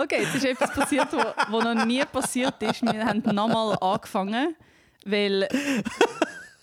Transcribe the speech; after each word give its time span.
Okay, 0.00 0.22
jetzt 0.22 0.36
ist 0.36 0.44
etwas 0.44 0.72
passiert, 0.72 1.08
was 1.12 1.64
noch 1.64 1.84
nie 1.84 2.04
passiert 2.04 2.62
ist. 2.62 2.82
Wir 2.82 3.04
haben 3.04 3.20
nochmal 3.34 3.76
angefangen, 3.80 4.54
weil 5.04 5.48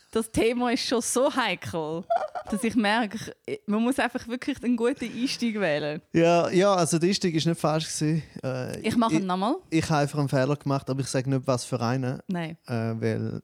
das 0.09 0.31
Thema 0.31 0.71
ist 0.71 0.88
schon 0.88 1.01
so 1.01 1.35
heikel, 1.35 2.05
dass 2.49 2.63
ich 2.63 2.75
merke, 2.77 3.35
man 3.65 3.81
muss 3.81 3.99
einfach 3.99 4.25
wirklich 4.29 4.63
einen 4.63 4.77
guten 4.77 5.11
Einstieg 5.11 5.59
wählen. 5.59 6.01
Ja, 6.13 6.47
ja 6.49 6.75
also 6.75 6.97
der 6.97 7.09
Einstieg 7.09 7.35
war 7.35 7.49
nicht 7.51 7.59
falsch. 7.59 8.02
Äh, 8.02 8.79
ich 8.79 8.95
mache 8.95 9.16
ihn 9.16 9.25
nochmal. 9.25 9.55
Ich, 9.70 9.79
ich 9.79 9.89
habe 9.89 10.04
einfach 10.04 10.20
einen 10.20 10.29
Fehler 10.29 10.55
gemacht, 10.55 10.89
aber 10.89 11.02
ich 11.02 11.07
sage 11.07 11.29
nicht, 11.29 11.45
was 11.45 11.65
für 11.65 11.81
einen. 11.81 12.21
Nein. 12.27 12.57
Äh, 12.67 12.71
weil, 12.73 13.41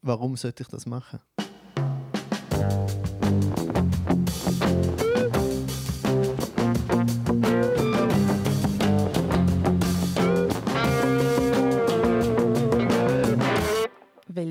warum 0.00 0.36
sollte 0.36 0.62
ich 0.62 0.68
das 0.68 0.86
machen? 0.86 1.18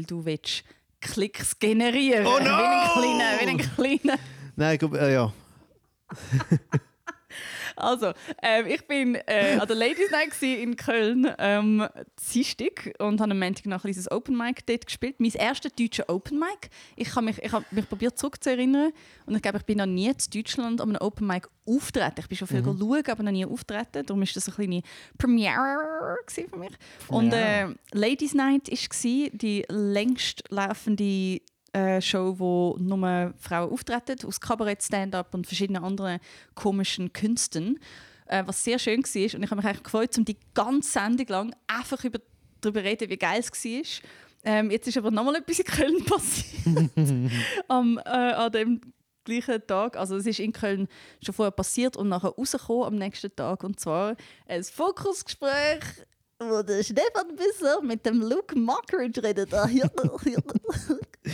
Weil 0.04 0.08
du 0.08 0.26
willst 0.26 0.66
Klicks 1.00 1.58
generieren. 1.60 2.26
Oh 2.26 2.38
no! 2.40 2.46
Wie 2.46 2.50
ein 2.50 2.92
kleiner, 2.92 3.40
wie 3.40 3.50
ein 3.50 3.58
kleiner. 3.58 4.20
Nein, 4.58 4.74
ich 4.74 4.80
glaube, 4.80 5.00
äh, 5.00 5.14
ja. 5.14 5.34
Also, 7.76 8.14
ähm, 8.42 8.66
ich 8.68 8.86
bin 8.88 9.16
äh, 9.16 9.58
an 9.60 9.68
der 9.68 9.76
Ladies 9.76 10.12
Night 10.12 10.42
in 10.42 10.76
Köln 10.76 11.30
ähm, 11.38 11.88
Dienstag 12.34 12.94
und 13.00 13.20
habe 13.20 13.32
am 13.32 13.40
Montag 13.40 13.66
noch 13.66 13.86
ein 13.86 13.96
Open 14.12 14.38
Mic 14.38 14.62
dort 14.66 14.86
gespielt. 14.86 15.16
Mein 15.20 15.32
erstes 15.32 15.72
deutsches 15.74 16.08
Open 16.10 16.40
Mic. 16.40 16.70
Ich 16.96 17.16
habe 17.16 17.26
mich, 17.26 17.42
ich 17.42 17.52
hab 17.52 17.70
mich 17.72 17.88
probiert 17.88 18.18
zurückzuerinnern 18.18 18.92
und 19.26 19.36
ich 19.36 19.42
glaube, 19.42 19.58
ich 19.58 19.66
bin 19.66 19.78
noch 19.78 19.86
nie 19.86 20.08
in 20.08 20.16
Deutschland 20.34 20.82
an 20.82 20.90
einem 20.90 21.02
Open 21.02 21.28
Mic 21.28 21.48
auftreten. 21.66 22.20
Ich 22.20 22.28
bin 22.28 22.38
schon 22.38 22.48
viel 22.48 22.62
mhm. 22.62 22.78
schauen, 22.78 23.04
aber 23.08 23.24
noch 23.24 23.32
nie 23.32 23.46
auftreten. 23.46 24.06
Darum 24.06 24.22
war 24.22 24.28
das 24.34 24.48
eine 24.48 24.56
kleine 24.56 24.82
Premiere 25.18 26.18
für 26.28 26.58
mich. 26.58 26.74
Und 27.08 27.34
äh, 27.34 27.68
Ladies 27.92 28.34
Night 28.34 28.70
war 28.70 29.30
die 29.32 29.66
längst 29.70 30.44
laufende 30.50 31.40
äh, 31.74 32.02
Show, 32.02 32.36
wo 32.38 32.78
nur 32.80 33.34
Frauen 33.38 33.72
auftreten, 33.72 34.26
aus 34.26 34.40
Kabarett, 34.40 34.82
Stand-up 34.84 35.34
und 35.34 35.48
verschiedenen 35.48 35.84
anderen 35.84 36.20
komischen 36.56 37.12
Künsten. 37.12 37.80
Äh, 38.26 38.44
was 38.46 38.64
sehr 38.64 38.80
schön 38.80 39.04
war. 39.04 39.36
Und 39.36 39.44
ich 39.44 39.52
habe 39.52 39.56
mich 39.58 39.66
eigentlich 39.66 39.84
gefreut, 39.84 40.18
um 40.18 40.26
die 40.26 40.38
ganze 40.54 40.92
Sendung 40.92 41.28
lang 41.28 41.56
einfach 41.68 42.04
über, 42.04 42.20
darüber 42.62 42.80
zu 42.80 42.86
reden, 42.86 43.10
wie 43.10 43.18
geil 43.18 43.42
es 43.42 43.52
war. 43.52 44.10
Ähm, 44.46 44.72
jetzt 44.72 44.88
ist 44.88 44.98
aber 44.98 45.12
nochmal 45.12 45.36
etwas 45.36 45.60
in 45.60 45.66
Köln 45.66 46.06
passiert. 46.06 47.32
am, 47.68 47.98
äh, 47.98 48.10
an 48.10 48.52
dem 48.52 48.82
gleichen 49.24 49.66
Tag. 49.66 49.98
Also 49.98 50.18
es 50.18 50.26
ist 50.26 50.40
in 50.40 50.54
Köln 50.54 50.88
schon 51.24 51.34
vorher 51.34 51.52
passiert 51.52 51.98
und 51.98 52.10
nachher 52.10 52.30
rausgekommen 52.30 52.86
am 52.86 52.96
nächsten 52.96 53.34
Tag. 53.36 53.64
Und 53.64 53.80
zwar 53.80 54.16
ein 54.48 54.64
Fokusgespräch 54.64 56.06
wo 56.40 56.62
der 56.62 56.84
Stefan 56.84 57.36
Bisser 57.38 57.82
mit 57.82 58.06
dem 58.06 58.22
Luke 58.22 58.58
Mockridge 58.58 59.24
redet. 59.24 59.54
Ah, 61.26 61.30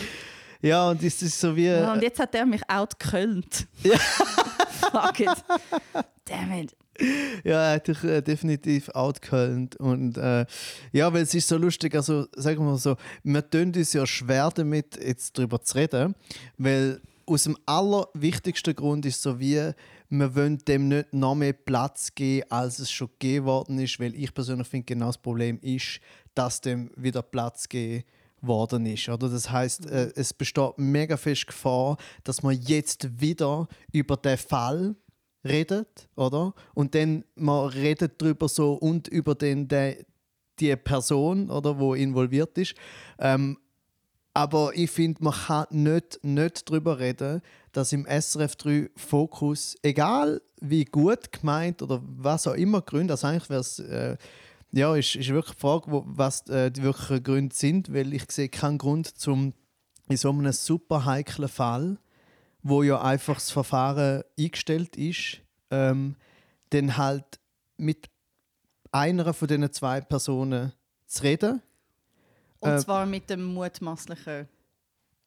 ja, 0.61 0.89
und 0.89 1.01
es 1.03 1.21
ist 1.21 1.39
so 1.39 1.55
wie. 1.55 1.67
Ja, 1.67 1.93
und 1.93 2.01
jetzt 2.01 2.19
hat 2.19 2.35
er 2.35 2.45
mich 2.45 2.61
outgekölnt. 2.69 3.67
Ja. 3.83 3.97
Fuck 4.91 5.21
it. 5.21 5.29
Damn 6.25 6.51
it. 6.51 6.75
Ja, 7.45 7.69
er 7.69 7.75
hat 7.75 7.87
dich 7.87 8.03
äh, 8.03 8.21
definitiv 8.21 8.89
outgekölnt. 8.89 9.77
Und 9.77 10.17
äh, 10.17 10.45
ja, 10.91 11.13
weil 11.13 11.23
es 11.23 11.33
ist 11.33 11.47
so 11.47 11.57
lustig, 11.57 11.95
also 11.95 12.27
sagen 12.35 12.59
wir 12.59 12.71
mal 12.71 12.77
so, 12.77 12.97
wir 13.23 13.49
tun 13.49 13.71
uns 13.73 13.93
ja 13.93 14.05
schwer 14.05 14.51
damit, 14.53 15.01
jetzt 15.01 15.37
darüber 15.37 15.61
zu 15.61 15.77
reden, 15.77 16.13
weil 16.57 16.99
aus 17.25 17.43
dem 17.43 17.57
allerwichtigsten 17.65 18.75
Grund 18.75 19.05
ist 19.05 19.21
so 19.21 19.39
wie, 19.39 19.71
wir 20.09 20.35
wollen 20.35 20.57
dem 20.67 20.89
nicht 20.89 21.13
noch 21.13 21.35
mehr 21.35 21.53
Platz 21.53 22.13
geben, 22.15 22.51
als 22.51 22.79
es 22.79 22.91
schon 22.91 23.09
gegeben 23.19 23.45
worden 23.45 23.79
ist, 23.79 23.99
weil 23.99 24.13
ich 24.15 24.33
persönlich 24.33 24.67
finde, 24.67 24.85
genau 24.85 25.07
das 25.07 25.19
Problem 25.19 25.57
ist, 25.61 26.01
dass 26.35 26.59
dem 26.59 26.91
wieder 26.97 27.21
Platz 27.21 27.69
gegeben 27.69 28.03
worden 28.41 28.85
ist. 28.85 29.09
Oder? 29.09 29.29
Das 29.29 29.49
heißt, 29.49 29.85
äh, 29.85 30.11
es 30.15 30.33
besteht 30.33 30.77
mega 30.77 31.17
fest 31.17 31.47
Gefahr, 31.47 31.97
dass 32.23 32.43
man 32.43 32.59
jetzt 32.59 33.21
wieder 33.21 33.67
über 33.91 34.17
den 34.17 34.37
Fall 34.37 34.95
redet, 35.43 36.09
oder? 36.15 36.53
Und 36.73 36.95
dann 36.95 37.23
man 37.35 37.67
redet 37.67 38.21
darüber 38.21 38.47
so 38.47 38.73
und 38.73 39.07
über 39.07 39.35
den, 39.35 39.67
der, 39.67 39.97
die 40.59 40.75
Person, 40.75 41.49
oder, 41.49 41.79
wo 41.79 41.93
involviert 41.93 42.57
ist. 42.57 42.75
Ähm, 43.19 43.57
aber 44.33 44.71
ich 44.75 44.91
finde, 44.91 45.23
man 45.23 45.33
kann 45.33 45.65
nicht, 45.69 46.19
nicht 46.23 46.69
darüber 46.69 46.99
reden, 46.99 47.41
dass 47.71 47.91
im 47.93 48.05
SRF 48.05 48.55
3 48.55 48.89
Fokus, 48.95 49.75
egal 49.81 50.41
wie 50.61 50.85
gut 50.85 51.31
gemeint 51.31 51.81
oder 51.81 52.01
was 52.03 52.47
auch 52.47 52.53
immer 52.53 52.81
Gründe, 52.81 53.13
also 53.13 53.27
eigentlich 53.27 53.49
wäre 53.49 53.61
es, 53.61 53.79
äh, 53.79 54.17
ja, 54.71 54.95
ist, 54.95 55.15
ist 55.15 55.29
wirklich 55.29 55.55
die 55.55 55.61
Frage, 55.61 55.91
wo, 55.91 56.03
was 56.05 56.47
äh, 56.47 56.71
die 56.71 56.83
wirklichen 56.83 57.23
Gründe 57.23 57.55
sind, 57.55 57.93
weil 57.93 58.13
ich 58.13 58.31
sehe 58.31 58.49
keinen 58.49 58.77
Grund 58.77 59.07
zum 59.07 59.53
in 60.07 60.17
so 60.17 60.29
einem 60.29 60.51
super 60.51 61.05
heiklen 61.05 61.49
Fall, 61.49 61.99
wo 62.63 62.81
ja 62.81 62.99
einfach 62.99 63.35
das 63.35 63.51
Verfahren 63.51 64.23
eingestellt 64.39 64.95
ist, 64.95 65.41
ähm, 65.69 66.15
dann 66.71 66.97
halt 66.97 67.39
mit 67.77 68.09
einer 68.91 69.33
von 69.35 69.47
diesen 69.47 69.71
zwei 69.71 70.01
Personen 70.01 70.73
zu 71.05 71.23
reden 71.23 71.61
und 72.59 72.71
äh, 72.71 72.77
zwar 72.79 73.05
mit 73.05 73.29
dem 73.29 73.43
mutmaßlichen. 73.43 74.47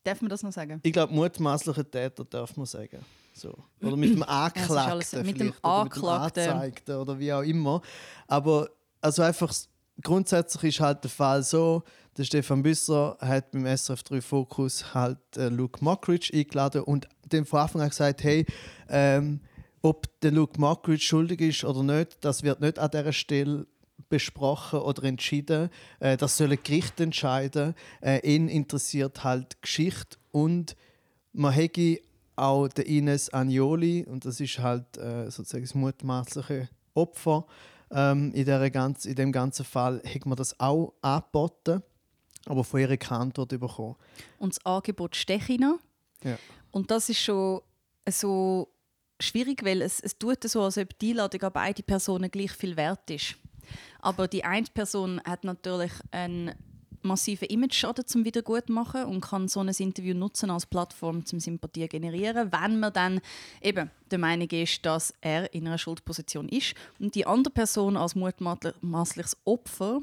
Darf 0.04 0.20
man 0.20 0.30
das 0.30 0.42
noch 0.42 0.52
sagen? 0.52 0.80
Ich 0.82 0.92
glaube, 0.92 1.14
mutmaßlichen 1.14 1.90
Täter 1.90 2.24
darf 2.24 2.56
man 2.56 2.66
sagen. 2.66 2.98
So. 3.34 3.56
Oder 3.80 3.96
mit 3.96 4.10
dem 4.10 4.22
Anklagten. 4.22 5.18
Ja, 5.18 5.22
mit 5.22 5.40
dem 5.40 5.54
Anklagten. 5.62 6.42
Oder 6.48 6.60
mit 6.60 6.88
dem 6.88 7.00
oder 7.00 7.18
wie 7.18 7.32
auch 7.32 7.42
immer. 7.42 7.80
Aber 8.26 8.68
also 9.02 9.22
einfach 9.22 9.52
grundsätzlich 10.02 10.76
ist 10.76 10.80
halt 10.80 11.04
der 11.04 11.10
Fall 11.10 11.42
so, 11.42 11.82
der 12.16 12.24
Stefan 12.24 12.62
Büsser 12.62 13.16
hat 13.20 13.50
beim 13.52 13.66
SRF 13.66 14.02
3 14.02 14.20
Fokus 14.20 14.94
halt 14.94 15.18
äh, 15.36 15.48
Luke 15.48 15.82
Mockridge 15.82 16.30
eingeladen 16.34 16.82
und 16.82 17.08
dem 17.30 17.46
von 17.46 17.60
Anfang 17.60 17.82
an 17.82 17.88
gesagt, 17.88 18.22
hey, 18.22 18.46
ähm, 18.88 19.40
ob 19.82 20.08
der 20.20 20.30
Luke 20.30 20.60
Mockridge 20.60 21.02
schuldig 21.02 21.40
ist 21.40 21.64
oder 21.64 21.82
nicht, 21.82 22.24
das 22.24 22.42
wird 22.42 22.60
nicht 22.60 22.78
an 22.78 22.90
dieser 22.90 23.12
Stelle 23.12 23.66
besprochen 24.08 24.80
oder 24.80 25.04
entschieden. 25.04 25.70
Äh, 26.00 26.16
das 26.16 26.36
sollen 26.36 26.58
Gerichte 26.62 27.02
entscheiden. 27.04 27.74
Äh, 28.02 28.20
ihn 28.28 28.48
interessiert 28.48 29.24
halt 29.24 29.60
Geschichte 29.62 30.18
und 30.30 30.76
man 31.32 31.52
hätte 31.52 31.98
auch 32.36 32.68
den 32.68 32.84
Ines 32.84 33.32
Agnoli 33.32 34.04
und 34.04 34.24
das 34.24 34.38
ist 34.40 34.58
halt 34.58 34.98
äh, 34.98 35.30
sozusagen 35.30 35.64
das 35.64 35.74
mutmaßliche 35.74 36.68
Opfer 36.94 37.46
ähm, 37.92 38.32
in, 38.32 38.44
der 38.44 38.70
ganz, 38.70 39.04
in 39.04 39.14
dem 39.14 39.32
ganzen 39.32 39.64
Fall, 39.64 40.00
hätte 40.04 40.28
man 40.28 40.36
das 40.36 40.58
auch 40.58 40.94
angeboten, 41.02 41.82
aber 42.46 42.64
von 42.64 42.80
ihrer 42.80 42.96
keine 42.96 43.20
Antwort 43.20 43.50
bekommen. 43.50 43.96
Und 44.38 44.56
das 44.56 44.66
Angebot 44.66 45.14
Stechina. 45.16 45.78
Ja. 46.24 46.38
Und 46.70 46.90
das 46.90 47.08
ist 47.08 47.20
schon 47.20 47.60
so 48.08 48.68
schwierig, 49.20 49.64
weil 49.64 49.82
es, 49.82 50.00
es 50.00 50.18
tut 50.18 50.42
so, 50.44 50.62
als 50.62 50.78
ob 50.78 50.98
die 50.98 51.10
Einladung 51.10 51.42
an 51.42 51.52
beide 51.52 51.82
Personen 51.82 52.30
gleich 52.30 52.52
viel 52.52 52.76
wert 52.76 53.10
ist. 53.10 53.36
Aber 54.00 54.26
die 54.26 54.44
eine 54.44 54.66
Person 54.72 55.20
hat 55.24 55.44
natürlich 55.44 55.92
einen 56.10 56.54
massiven 57.02 57.48
Image-Schaden 57.48 58.06
zum 58.06 58.24
Wiedergutmachen 58.24 59.04
und 59.04 59.20
kann 59.20 59.48
so 59.48 59.60
ein 59.60 59.68
Interview 59.68 60.14
nutzen 60.14 60.50
als 60.50 60.66
Plattform 60.66 61.24
zum 61.24 61.40
Sympathie 61.40 61.88
generieren, 61.88 62.50
wenn 62.52 62.80
man 62.80 62.92
dann 62.92 63.20
eben 63.60 63.90
der 64.10 64.18
Meinung 64.18 64.48
ist, 64.50 64.84
dass 64.84 65.14
er 65.20 65.52
in 65.54 65.66
einer 65.66 65.78
Schuldposition 65.78 66.48
ist. 66.48 66.74
Und 66.98 67.14
die 67.14 67.26
andere 67.26 67.52
Person 67.52 67.96
als 67.96 68.14
mutmaßliches 68.14 69.36
Opfer 69.44 70.02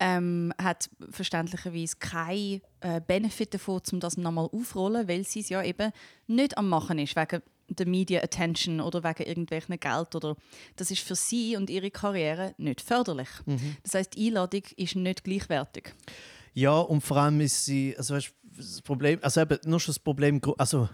ähm, 0.00 0.52
hat 0.60 0.90
verständlicherweise 1.10 1.96
keinen 1.98 2.60
äh, 2.80 3.00
Benefit 3.00 3.54
davon, 3.54 3.80
um 3.92 4.00
das 4.00 4.16
nochmal 4.16 4.48
aufzurollen, 4.52 5.08
weil 5.08 5.24
sie 5.24 5.40
es 5.40 5.48
ja 5.48 5.62
eben 5.62 5.92
nicht 6.26 6.58
am 6.58 6.68
Machen 6.68 6.98
ist, 6.98 7.16
wegen 7.16 7.42
der 7.68 7.86
Media 7.86 8.22
Attention 8.22 8.80
oder 8.80 9.02
wegen 9.02 9.26
irgendwelchen 9.26 9.78
Geld 9.80 10.14
oder 10.14 10.36
das 10.76 10.90
ist 10.90 11.02
für 11.02 11.14
sie 11.14 11.56
und 11.56 11.70
ihre 11.70 11.90
Karriere 11.90 12.54
nicht 12.58 12.80
förderlich. 12.80 13.28
Mhm. 13.46 13.76
Das 13.82 13.94
heißt, 13.94 14.14
die 14.14 14.28
Einladung 14.28 14.62
ist 14.76 14.96
nicht 14.96 15.24
gleichwertig. 15.24 15.94
Ja, 16.54 16.78
und 16.78 17.00
vor 17.00 17.18
allem 17.18 17.40
ist 17.40 17.64
sie, 17.64 17.94
also 17.98 18.14
weißt, 18.14 18.32
das 18.56 18.82
Problem, 18.82 19.18
also 19.22 19.40
eben 19.40 19.58
nur 19.64 19.80
schon 19.80 19.92
das 19.92 19.98
Problem, 19.98 20.40
also 20.56 20.88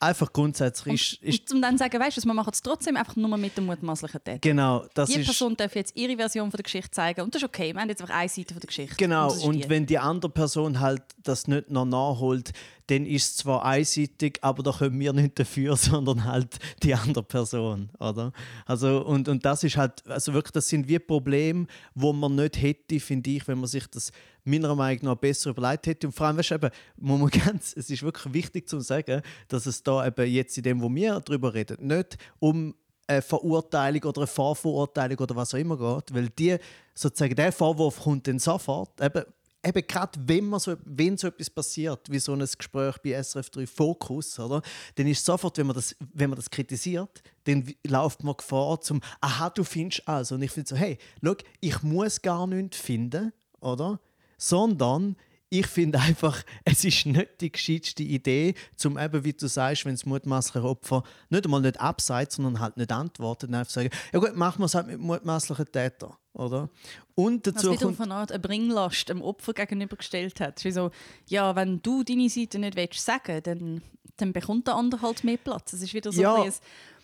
einfach 0.00 0.32
grundsätzlich 0.32 0.94
ist, 0.94 1.22
ist 1.22 1.50
und, 1.50 1.56
und 1.56 1.62
dann 1.62 1.78
sagen, 1.78 1.98
weißt 1.98 2.22
du, 2.22 2.26
man 2.26 2.36
macht 2.36 2.54
es 2.54 2.62
trotzdem 2.62 2.96
einfach 2.96 3.16
nur 3.16 3.36
mit 3.36 3.56
dem 3.56 3.66
mutmaßlichen 3.66 4.22
Täter. 4.22 4.38
Genau, 4.40 4.86
das 4.94 5.10
die 5.10 5.20
ist, 5.20 5.26
Person 5.26 5.56
darf 5.56 5.74
jetzt 5.74 5.96
ihre 5.96 6.16
Version 6.16 6.50
von 6.50 6.58
der 6.58 6.64
Geschichte 6.64 6.90
zeigen 6.90 7.20
und 7.22 7.34
das 7.34 7.42
ist 7.42 7.48
okay. 7.48 7.72
Wir 7.72 7.80
haben 7.80 7.88
jetzt 7.88 8.00
einfach 8.00 8.14
eine 8.14 8.28
Seite 8.28 8.54
von 8.54 8.60
der 8.60 8.66
Geschichte. 8.66 8.96
Genau, 8.96 9.32
und, 9.32 9.44
und 9.44 9.68
wenn 9.68 9.86
die 9.86 9.98
andere 9.98 10.30
Person 10.30 10.80
halt 10.80 11.02
das 11.22 11.46
nicht 11.46 11.70
noch 11.70 11.84
nachholt, 11.84 12.52
dann 12.88 13.06
ist 13.06 13.24
es 13.24 13.36
zwar 13.36 13.64
einseitig, 13.64 14.38
aber 14.42 14.62
da 14.62 14.72
können 14.72 14.98
wir 15.00 15.12
nicht 15.12 15.38
dafür, 15.38 15.76
sondern 15.76 16.24
halt 16.24 16.58
die 16.82 16.94
andere 16.94 17.22
Person, 17.22 17.90
oder? 17.98 18.32
Also 18.66 19.04
und, 19.04 19.28
und 19.28 19.44
das 19.44 19.64
ist 19.64 19.76
halt, 19.76 20.06
also 20.08 20.32
wirklich, 20.34 20.52
das 20.52 20.68
sind 20.68 20.88
wie 20.88 20.98
Probleme, 20.98 21.66
wo 21.94 22.12
man 22.12 22.34
nicht 22.34 22.60
hätte, 22.60 23.00
finde 23.00 23.30
ich, 23.30 23.48
wenn 23.48 23.58
man 23.58 23.68
sich 23.68 23.86
das 23.86 24.12
meiner 24.44 24.74
Meinung 24.74 25.04
nach 25.04 25.16
besser 25.16 25.50
überlegt 25.50 25.86
hätte. 25.86 26.06
Und 26.06 26.12
vor 26.12 26.26
allem, 26.26 26.36
weißt 26.36 26.50
du, 26.50 26.54
eben, 26.56 26.70
man 26.96 27.26
ganz, 27.30 27.74
es 27.76 27.90
ist 27.90 28.02
wirklich 28.02 28.32
wichtig 28.34 28.68
zu 28.68 28.80
sagen, 28.80 29.22
dass 29.48 29.66
es 29.66 29.82
da 29.82 30.06
eben 30.06 30.30
jetzt 30.30 30.56
in 30.58 30.64
dem, 30.64 30.82
wo 30.82 30.94
wir 30.94 31.20
darüber 31.20 31.54
reden, 31.54 31.86
nicht 31.86 32.18
um 32.38 32.74
eine 33.06 33.22
Verurteilung 33.22 34.02
oder 34.04 34.22
eine 34.22 34.26
Vorverurteilung 34.26 35.18
oder 35.18 35.36
was 35.36 35.54
auch 35.54 35.58
immer 35.58 35.76
geht, 35.76 36.14
weil 36.14 36.28
die 36.30 36.56
sozusagen 36.94 37.34
der 37.34 37.52
Vorwurf 37.52 38.00
kommt 38.00 38.26
dann 38.26 38.38
sofort, 38.38 39.00
eben, 39.00 39.24
eben 39.64 39.86
gerade 39.86 40.18
wenn, 40.26 40.46
man 40.46 40.60
so, 40.60 40.76
wenn 40.84 41.16
so 41.16 41.28
etwas 41.28 41.50
passiert, 41.50 42.10
wie 42.10 42.18
so 42.18 42.32
ein 42.32 42.40
Gespräch 42.40 42.98
bei 42.98 43.22
SRF 43.22 43.50
3 43.50 43.66
Fokus, 43.66 44.38
oder, 44.38 44.62
dann 44.94 45.06
ist 45.06 45.24
sofort, 45.24 45.58
wenn 45.58 45.66
man, 45.66 45.76
das, 45.76 45.96
wenn 46.12 46.30
man 46.30 46.36
das 46.36 46.50
kritisiert, 46.50 47.22
dann 47.44 47.72
läuft 47.86 48.22
man 48.24 48.36
Gefahr 48.36 48.80
zum 48.80 49.00
«Aha, 49.20 49.50
du 49.50 49.64
findest 49.64 50.06
also». 50.08 50.34
Und 50.34 50.42
ich 50.42 50.50
finde 50.50 50.68
so 50.68 50.76
«Hey, 50.76 50.98
schau, 51.22 51.34
ich 51.60 51.82
muss 51.82 52.20
gar 52.22 52.46
nichts 52.46 52.78
finden», 52.78 53.32
oder? 53.60 54.00
Sondern 54.36 55.16
ich 55.58 55.66
finde 55.66 56.00
einfach, 56.00 56.42
es 56.64 56.84
ist 56.84 57.06
nicht 57.06 57.40
die 57.40 57.52
gescheiteste 57.52 58.02
Idee, 58.02 58.54
zum 58.76 58.98
eben, 58.98 59.24
wie 59.24 59.32
du 59.32 59.46
sagst, 59.46 59.84
wenn 59.84 59.94
das 59.94 60.06
mutmaßliche 60.06 60.66
Opfer 60.66 61.02
nicht 61.30 61.44
einmal 61.44 61.60
nicht 61.60 61.80
abseits, 61.80 62.36
sondern 62.36 62.60
halt 62.60 62.76
nicht 62.76 62.90
antwortet, 62.90 63.52
einfach 63.54 63.70
sagen, 63.70 63.90
ja 64.12 64.18
gut, 64.18 64.36
machen 64.36 64.60
wir 64.60 64.66
es 64.66 64.74
halt 64.74 64.88
mit 64.88 64.98
mutmaßlichen 64.98 65.66
Tätern, 65.66 66.14
oder? 66.34 66.68
Und 67.14 67.46
dazu 67.46 67.70
also 67.70 67.86
kommt... 67.86 67.96
von 67.96 68.06
einer 68.06 68.20
Art 68.20 68.32
eine 68.32 68.40
Bringlast 68.40 69.08
dem 69.08 69.22
Opfer 69.22 69.54
gegenübergestellt 69.54 70.40
hat. 70.40 70.64
Ist 70.64 70.74
so, 70.74 70.90
ja, 71.28 71.56
wenn 71.56 71.80
du 71.80 72.02
deine 72.02 72.28
Seite 72.28 72.58
nicht 72.58 72.76
willst 72.76 73.04
sagen 73.04 73.40
dann, 73.42 73.82
dann 74.16 74.32
bekommt 74.32 74.66
der 74.66 74.74
andere 74.74 75.02
halt 75.02 75.24
mehr 75.24 75.36
Platz. 75.38 75.72
Es 75.72 75.82
ist 75.82 75.94
wieder 75.94 76.12
so 76.12 76.20
ja, 76.20 76.34
ein 76.34 76.52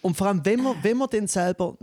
und 0.03 0.17
vor 0.17 0.29
allem, 0.29 0.45
wenn 0.45 0.63
man, 0.63 0.77
wenn 0.83 0.97
man 0.97 1.09
dann 1.11 1.27
selber 1.27 1.77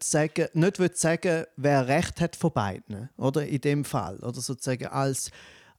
sagen, 0.00 0.48
nicht 0.54 0.78
will 0.78 0.90
sagen, 0.94 1.44
wer 1.56 1.86
Recht 1.86 2.20
hat 2.20 2.34
von 2.34 2.52
beiden, 2.52 3.08
oder 3.16 3.46
in 3.46 3.60
dem 3.60 3.84
Fall, 3.84 4.18
oder 4.18 4.40
sozusagen 4.40 4.88
als, 4.88 5.30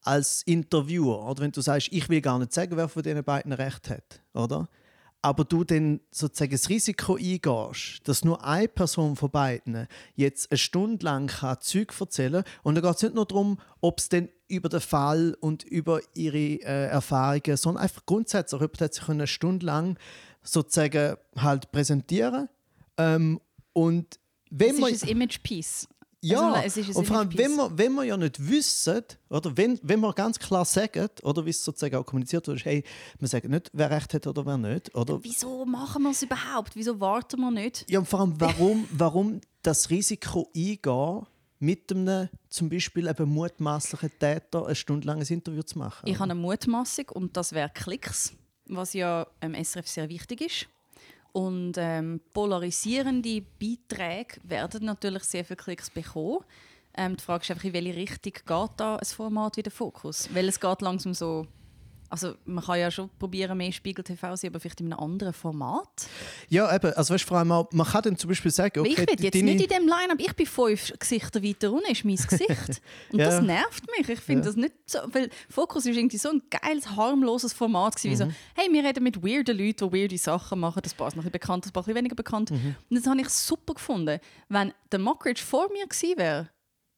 als 0.03 0.41
Interviewer, 0.43 1.29
oder 1.29 1.43
wenn 1.43 1.51
du 1.51 1.61
sagst, 1.61 1.89
ich 1.91 2.07
will 2.07 2.21
gar 2.21 2.39
nicht 2.39 2.53
sagen, 2.53 2.77
wer 2.77 2.87
von 2.87 3.03
den 3.03 3.23
beiden 3.23 3.51
Recht 3.51 3.89
hat, 3.89 4.21
oder? 4.33 4.69
Aber 5.21 5.45
du 5.45 5.63
dann 5.63 5.99
sozusagen 6.09 6.51
das 6.51 6.69
Risiko 6.69 7.15
eingehst, 7.15 8.07
dass 8.07 8.25
nur 8.25 8.43
eine 8.43 8.67
Person 8.67 9.15
von 9.15 9.29
beiden 9.29 9.87
jetzt 10.15 10.51
eine 10.51 10.57
Stunde 10.57 11.05
lang 11.05 11.29
kann 11.29 11.59
Zeug 11.59 11.93
erzählen 11.99 12.43
kann. 12.43 12.53
Und 12.63 12.75
da 12.75 12.81
geht 12.81 12.95
es 12.95 13.03
nicht 13.03 13.15
nur 13.15 13.25
darum, 13.25 13.59
ob 13.81 13.99
es 13.99 14.09
dann 14.09 14.29
über 14.47 14.69
den 14.69 14.81
Fall 14.81 15.37
und 15.39 15.63
über 15.63 16.01
ihre 16.15 16.37
äh, 16.37 16.87
Erfahrungen, 16.87 17.55
sondern 17.55 17.83
einfach 17.83 18.05
grundsätzlich, 18.05 18.61
ob 18.61 18.77
sie 18.77 18.89
eine 19.07 19.27
Stunde 19.27 19.65
lang 19.65 19.97
sozusagen 20.43 21.17
halt 21.37 21.71
präsentieren. 21.71 22.49
Ähm, 22.97 23.39
und 23.73 24.19
wenn 24.49 24.79
man, 24.79 24.91
ist 24.91 25.03
ein 25.03 25.09
Image-Piece. 25.09 25.87
Ja, 26.23 26.53
also, 26.53 26.81
und 26.99 27.05
vor 27.05 27.17
allem, 27.17 27.35
wenn 27.35 27.55
wir, 27.55 27.77
wenn 27.77 27.93
wir 27.93 28.03
ja 28.03 28.15
nicht 28.15 28.47
wissen, 28.47 29.03
oder 29.29 29.57
wenn, 29.57 29.79
wenn 29.81 29.99
wir 30.01 30.13
ganz 30.13 30.37
klar 30.37 30.65
sagen, 30.65 31.09
oder 31.23 31.45
wie 31.45 31.49
es 31.49 31.63
sozusagen 31.63 31.95
auch 31.95 32.05
kommuniziert 32.05 32.47
wird, 32.47 32.63
hey, 32.63 32.83
wir 33.19 33.27
sagen 33.27 33.49
nicht, 33.49 33.71
wer 33.73 33.89
recht 33.89 34.13
hat 34.13 34.27
oder 34.27 34.45
wer 34.45 34.57
nicht. 34.57 34.93
Oder? 34.93 35.23
Wieso 35.23 35.65
machen 35.65 36.03
wir 36.03 36.11
es 36.11 36.21
überhaupt? 36.21 36.75
Wieso 36.75 36.99
warten 36.99 37.39
wir 37.39 37.49
nicht? 37.49 37.89
Ja, 37.89 37.99
und 37.99 38.07
vor 38.07 38.19
allem, 38.19 38.39
warum, 38.39 38.87
warum 38.91 39.41
das 39.63 39.89
Risiko 39.89 40.47
eingehen, 40.55 41.25
mit 41.57 41.91
einem 41.91 42.29
zum 42.49 42.69
Beispiel 42.69 43.07
eben 43.07 43.29
mutmaßlichen 43.29 44.11
Täter 44.19 44.67
ein 44.67 44.75
stundenlanges 44.75 45.31
Interview 45.31 45.63
zu 45.63 45.79
machen? 45.79 46.07
Ich 46.07 46.15
habe 46.15 46.25
eine 46.25 46.35
Mutmaßung 46.35 47.09
und 47.09 47.35
das 47.35 47.51
wäre 47.53 47.69
Klicks 47.73 48.33
was 48.71 48.93
ja 48.93 49.27
im 49.41 49.53
SRF 49.53 49.87
sehr 49.87 50.09
wichtig 50.09 50.41
ist. 50.41 50.67
Und 51.33 51.73
ähm, 51.77 52.19
polarisierende 52.33 53.41
Beiträge 53.59 54.35
werden 54.43 54.85
natürlich 54.85 55.23
sehr 55.23 55.45
viele 55.45 55.57
Klicks 55.57 55.89
bekommen. 55.89 56.39
Ähm, 56.95 57.15
die 57.15 57.23
Frage 57.23 57.43
ist 57.43 57.51
einfach, 57.51 57.63
in 57.63 57.73
welche 57.73 57.95
Richtung 57.95 58.33
geht 58.33 58.71
da 58.77 58.97
ein 58.97 59.05
Format 59.05 59.55
wie 59.57 59.63
der 59.63 59.71
Fokus? 59.71 60.29
Weil 60.33 60.49
es 60.49 60.59
geht 60.59 60.81
langsam 60.81 61.13
so 61.13 61.47
also 62.11 62.35
man 62.45 62.63
kann 62.63 62.77
ja 62.77 62.91
schon 62.91 63.09
probieren, 63.17 63.57
mehr 63.57 63.71
Spiegel 63.71 64.03
TV 64.03 64.31
zu 64.31 64.41
sehen, 64.41 64.49
aber 64.49 64.59
vielleicht 64.59 64.81
in 64.81 64.91
einem 64.91 64.99
anderen 64.99 65.31
Format. 65.31 65.87
Ja, 66.49 66.73
eben. 66.75 66.93
Also 66.93 67.13
weißt, 67.13 67.23
vor 67.23 67.37
allem 67.37 67.53
auch, 67.53 67.71
man 67.71 67.87
kann 67.87 68.01
dann 68.03 68.17
zum 68.17 68.27
Beispiel 68.27 68.51
sagen, 68.51 68.81
okay, 68.81 68.89
ich 68.89 68.95
bin 68.97 69.23
jetzt 69.23 69.33
deine... 69.35 69.45
nicht 69.53 69.61
in 69.61 69.69
dem 69.69 69.87
Line-Up, 69.87 70.19
ich 70.19 70.35
bin 70.35 70.45
fünf 70.45 70.91
Gesichter 70.99 71.41
weiter 71.41 71.71
unten, 71.71 71.89
ist 71.89 72.03
mein 72.03 72.17
Gesicht. 72.17 72.81
Und 73.13 73.19
ja. 73.19 73.25
das 73.25 73.41
nervt 73.41 73.85
mich. 73.97 74.09
Ich 74.09 74.19
finde 74.19 74.41
ja. 74.41 74.45
das 74.47 74.55
nicht 74.57 74.73
so, 74.85 74.99
weil 75.13 75.29
Fokus 75.49 75.85
ist 75.85 75.95
irgendwie 75.95 76.17
so 76.17 76.29
ein 76.29 76.41
geiles, 76.49 76.89
harmloses 76.89 77.53
Format 77.53 77.95
gewesen, 77.95 78.27
mhm. 78.27 78.31
wie 78.31 78.33
so, 78.33 78.39
hey, 78.55 78.67
wir 78.71 78.83
reden 78.83 79.03
mit 79.03 79.23
weirden 79.23 79.57
Leuten, 79.57 79.89
die 79.89 79.97
weirde 79.97 80.17
Sachen 80.17 80.59
machen, 80.59 80.81
das 80.83 80.93
passt 80.93 81.15
noch 81.15 81.23
ein 81.23 81.31
bisschen 81.31 81.39
bekannt, 81.39 81.65
das 81.65 81.71
passt 81.71 81.87
ein 81.87 81.93
bisschen 81.93 82.03
weniger 82.03 82.15
bekannt. 82.15 82.51
Mhm. 82.51 82.75
Und 82.89 82.97
das 82.97 83.07
habe 83.07 83.21
ich 83.21 83.29
super 83.29 83.73
gefunden. 83.73 84.19
Wenn 84.49 84.73
der 84.91 84.99
Mockridge 84.99 85.41
vor 85.41 85.69
mir 85.71 85.87
gewesen 85.87 86.17
wäre, 86.17 86.49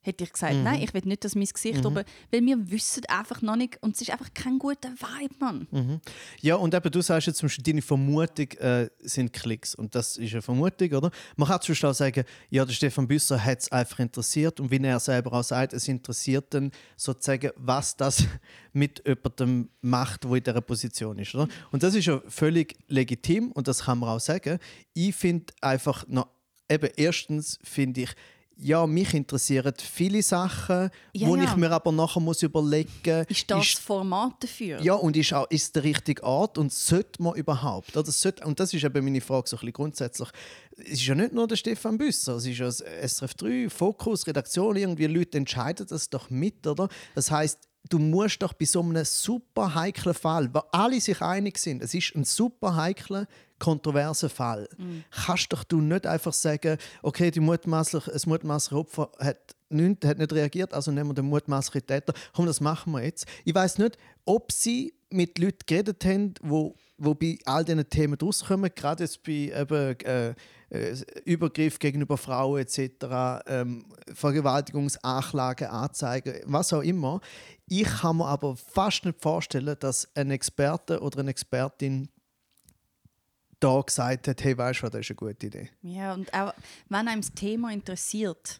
hätte 0.03 0.23
ich 0.25 0.33
gesagt, 0.33 0.53
mhm. 0.53 0.63
nein, 0.63 0.81
ich 0.81 0.93
will 0.93 1.01
nicht, 1.05 1.23
dass 1.23 1.35
mein 1.35 1.45
Gesicht 1.45 1.79
mhm. 1.79 1.85
oben, 1.85 2.03
weil 2.31 2.45
wir 2.45 2.71
wissen 2.71 3.03
einfach 3.07 3.41
noch 3.41 3.55
nicht 3.55 3.81
und 3.81 3.95
es 3.95 4.01
ist 4.01 4.11
einfach 4.11 4.33
kein 4.33 4.59
guter 4.59 4.89
Vibe, 4.89 5.35
Mann. 5.39 5.67
Mhm. 5.71 6.01
Ja, 6.41 6.55
und 6.55 6.73
eben, 6.73 6.91
du 6.91 7.01
sagst 7.01 7.27
jetzt 7.27 7.37
zum 7.37 7.47
Beispiel, 7.47 7.63
deine 7.63 7.81
Vermutung 7.81 8.51
äh, 8.59 8.89
sind 8.99 9.33
Klicks 9.33 9.73
und 9.73 9.95
das 9.95 10.17
ist 10.17 10.33
eine 10.33 10.41
Vermutung, 10.41 10.91
oder? 10.91 11.09
Man 11.37 11.47
kann 11.47 11.61
zum 11.61 11.71
Beispiel 11.71 11.89
auch 11.89 11.93
sagen, 11.93 12.23
ja, 12.49 12.65
der 12.65 12.73
Stefan 12.73 13.07
Büsser 13.07 13.43
hat 13.43 13.59
es 13.59 13.71
einfach 13.71 13.99
interessiert 13.99 14.59
und 14.59 14.69
wie 14.69 14.83
er 14.83 14.99
selber 14.99 15.33
auch 15.33 15.43
sagt, 15.43 15.73
es 15.73 15.87
interessiert 15.87 16.53
dann 16.53 16.71
sozusagen, 16.97 17.51
was 17.55 17.95
das 17.95 18.25
mit 18.73 19.01
jemandem 19.07 19.69
macht, 19.81 20.25
der 20.25 20.31
in 20.33 20.43
dieser 20.43 20.61
Position 20.61 21.17
ist, 21.17 21.33
oder? 21.33 21.47
Und 21.71 21.81
das 21.81 21.95
ist 21.95 22.05
ja 22.05 22.21
völlig 22.27 22.75
legitim 22.87 23.51
und 23.53 23.67
das 23.67 23.85
kann 23.85 23.99
man 23.99 24.09
auch 24.09 24.19
sagen. 24.19 24.59
Ich 24.93 25.15
finde 25.15 25.53
einfach 25.61 26.05
noch, 26.07 26.27
eben 26.69 26.89
erstens 26.97 27.59
finde 27.63 28.01
ich, 28.01 28.15
ja, 28.57 28.85
mich 28.85 29.13
interessieren 29.13 29.73
viele 29.77 30.21
Sachen, 30.21 30.89
ja, 31.13 31.27
wo 31.27 31.35
ja. 31.35 31.43
ich 31.43 31.55
mir 31.55 31.71
aber 31.71 31.91
nachher 31.91 32.19
muss 32.19 32.43
überlegen 32.43 32.89
muss. 33.05 33.25
Ist 33.29 33.51
das 33.51 33.65
ist, 33.65 33.79
Format 33.79 34.43
dafür? 34.43 34.81
Ja, 34.81 34.93
und 34.93 35.17
ist, 35.17 35.33
auch, 35.33 35.49
ist 35.49 35.75
der 35.75 35.83
richtige 35.83 36.23
Art 36.23 36.57
und 36.57 36.71
sollte 36.71 37.21
man 37.21 37.35
überhaupt? 37.35 37.95
Oder 37.95 38.11
sollte, 38.11 38.45
und 38.45 38.59
das 38.59 38.73
ist 38.73 38.83
eben 38.83 39.03
meine 39.03 39.21
Frage 39.21 39.49
so 39.49 39.57
ein 39.57 39.59
bisschen 39.59 39.73
grundsätzlich. 39.73 40.29
Es 40.77 40.93
ist 40.93 41.05
ja 41.05 41.15
nicht 41.15 41.33
nur 41.33 41.47
der 41.47 41.55
Stefan 41.55 41.97
Büsser, 41.97 42.35
es 42.35 42.45
ist 42.45 42.57
ja 42.57 42.71
SRF 42.71 43.33
3, 43.35 43.69
Fokus, 43.69 44.27
Redaktion, 44.27 44.75
irgendwie 44.75 45.07
Leute 45.07 45.37
entscheiden 45.37 45.85
das 45.89 46.09
doch 46.09 46.29
mit, 46.29 46.65
oder? 46.67 46.89
Das 47.15 47.31
heißt 47.31 47.59
du 47.89 47.99
musst 47.99 48.41
doch 48.41 48.53
bei 48.53 48.65
so 48.65 48.81
einem 48.81 49.03
super 49.03 49.75
heiklen 49.75 50.13
Fall, 50.13 50.53
wo 50.53 50.59
alle 50.71 51.01
sich 51.01 51.21
einig 51.21 51.57
sind, 51.57 51.83
es 51.83 51.93
ist 51.93 52.15
ein 52.15 52.23
super 52.23 52.75
heikler, 52.75 53.27
kontroverser 53.63 54.29
Fall, 54.29 54.67
mhm. 54.77 55.05
kannst 55.09 55.53
doch 55.53 55.63
du 55.63 55.79
nicht 55.79 56.05
einfach 56.05 56.33
sagen, 56.33 56.77
okay, 57.01 57.31
die 57.31 57.39
mutmaßlich, 57.39 58.05
das 58.05 58.25
mutmaßliche 58.25 58.77
Opfer 58.77 59.09
hat 59.19 59.55
nicht, 59.69 60.03
hat 60.05 60.17
nicht 60.17 60.33
reagiert, 60.33 60.73
also 60.73 60.91
nehmen 60.91 61.11
wir 61.11 61.13
den 61.13 61.25
mutmaßlichen 61.25 61.87
Täter. 61.87 62.13
Komm, 62.33 62.45
das 62.45 62.59
machen 62.59 62.91
wir 62.91 63.03
jetzt. 63.03 63.25
Ich 63.45 63.55
weiß 63.55 63.77
nicht, 63.77 63.97
ob 64.25 64.51
sie 64.51 64.93
mit 65.09 65.39
Leuten 65.39 65.59
geredet 65.65 66.03
haben, 66.03 66.33
wo, 66.41 66.75
wo 66.97 67.13
bei 67.13 67.37
all 67.45 67.63
diesen 67.63 67.89
Themen 67.89 68.17
rauskommen, 68.21 68.69
gerade 68.75 69.03
jetzt 69.03 69.23
bei 69.23 69.53
eben, 69.55 69.99
äh, 70.01 70.33
äh, 70.69 70.95
Übergriff 71.23 71.79
gegenüber 71.79 72.17
Frauen 72.17 72.61
etc., 72.61 73.43
ähm, 73.47 73.85
Vergewaltigungsanklagen, 74.13 75.67
Anzeigen, 75.67 76.35
was 76.45 76.73
auch 76.73 76.81
immer. 76.81 77.21
Ich 77.69 77.85
kann 77.85 78.17
mir 78.17 78.25
aber 78.25 78.57
fast 78.57 79.05
nicht 79.05 79.21
vorstellen, 79.21 79.77
dass 79.79 80.09
ein 80.15 80.31
Experte 80.31 80.99
oder 80.99 81.19
eine 81.19 81.29
Expertin 81.29 82.09
da 83.63 83.81
gesagt 83.81 84.27
hat, 84.27 84.43
hey, 84.43 84.57
weißt 84.57 84.83
du, 84.83 84.89
das 84.89 85.01
ist 85.01 85.11
eine 85.11 85.15
gute 85.15 85.47
Idee. 85.47 85.69
Ja, 85.81 86.13
und 86.13 86.33
auch 86.33 86.53
wenn 86.89 87.07
einem 87.07 87.21
das 87.21 87.33
Thema 87.33 87.71
interessiert, 87.71 88.59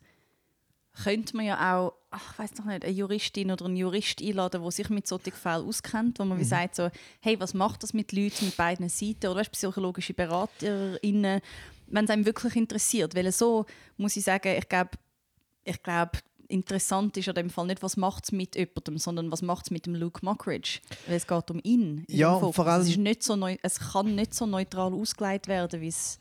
könnte 1.04 1.36
man 1.36 1.46
ja 1.46 1.76
auch, 1.76 1.94
ach, 2.12 2.38
weiß 2.38 2.56
noch 2.56 2.66
nicht, 2.66 2.86
eine 2.86 2.94
Juristin 2.94 3.52
oder 3.52 3.66
einen 3.66 3.76
Jurist 3.76 4.22
einladen, 4.22 4.62
der 4.62 4.72
sich 4.72 4.90
mit 4.90 5.08
solchen 5.08 5.32
Fällen 5.32 5.68
auskennt, 5.68 6.20
wo 6.20 6.26
man 6.26 6.38
mhm. 6.38 6.42
wie 6.42 6.46
sagt 6.46 6.76
so, 6.76 6.90
hey, 7.20 7.40
was 7.40 7.54
macht 7.54 7.84
das 7.84 7.94
mit 7.94 8.12
Leuten 8.12 8.46
mit 8.46 8.58
beiden 8.58 8.88
Seiten 8.90 9.28
oder 9.28 9.40
weißt, 9.40 9.52
psychologische 9.52 10.14
BeraterInnen, 10.14 11.42
wenn 11.88 12.06
es 12.06 12.12
einem 12.12 12.26
wirklich 12.26 12.56
interessiert, 12.56 13.16
weil 13.16 13.32
so 13.32 13.66
muss 13.98 14.16
ich 14.16 14.24
sagen, 14.24 14.56
ich 14.58 14.70
glaube, 14.70 14.92
ich 15.64 15.82
glaube, 15.82 16.20
interessant 16.54 17.18
ist 17.18 17.28
an 17.28 17.36
dem 17.36 17.50
Fall 17.50 17.66
nicht, 17.66 17.82
was 17.82 17.98
macht 17.98 18.26
es 18.26 18.32
mit 18.32 18.56
jemandem, 18.56 18.98
sondern 18.98 19.32
was 19.32 19.42
macht 19.42 19.66
es 19.66 19.72
mit 19.72 19.86
dem 19.86 19.96
Luke 19.96 20.24
Mockridge. 20.24 20.80
Weil 21.08 21.18
es 21.18 21.28
geht 21.28 21.52
um 21.52 21.60
ihn. 21.64 22.06
Ja, 22.08 22.40
vor 22.40 22.68
allem... 22.68 22.84
Es, 22.84 22.90
ist 22.90 22.98
nicht 22.98 23.24
so 23.24 23.36
neu, 23.36 23.58
es 23.64 23.80
kann 23.80 24.16
nicht 24.16 24.34
so 24.34 24.46
neutral 24.46 24.94
ausgelegt 24.94 25.48
werden, 25.48 25.82
wie 25.82 25.88
es 25.88 26.20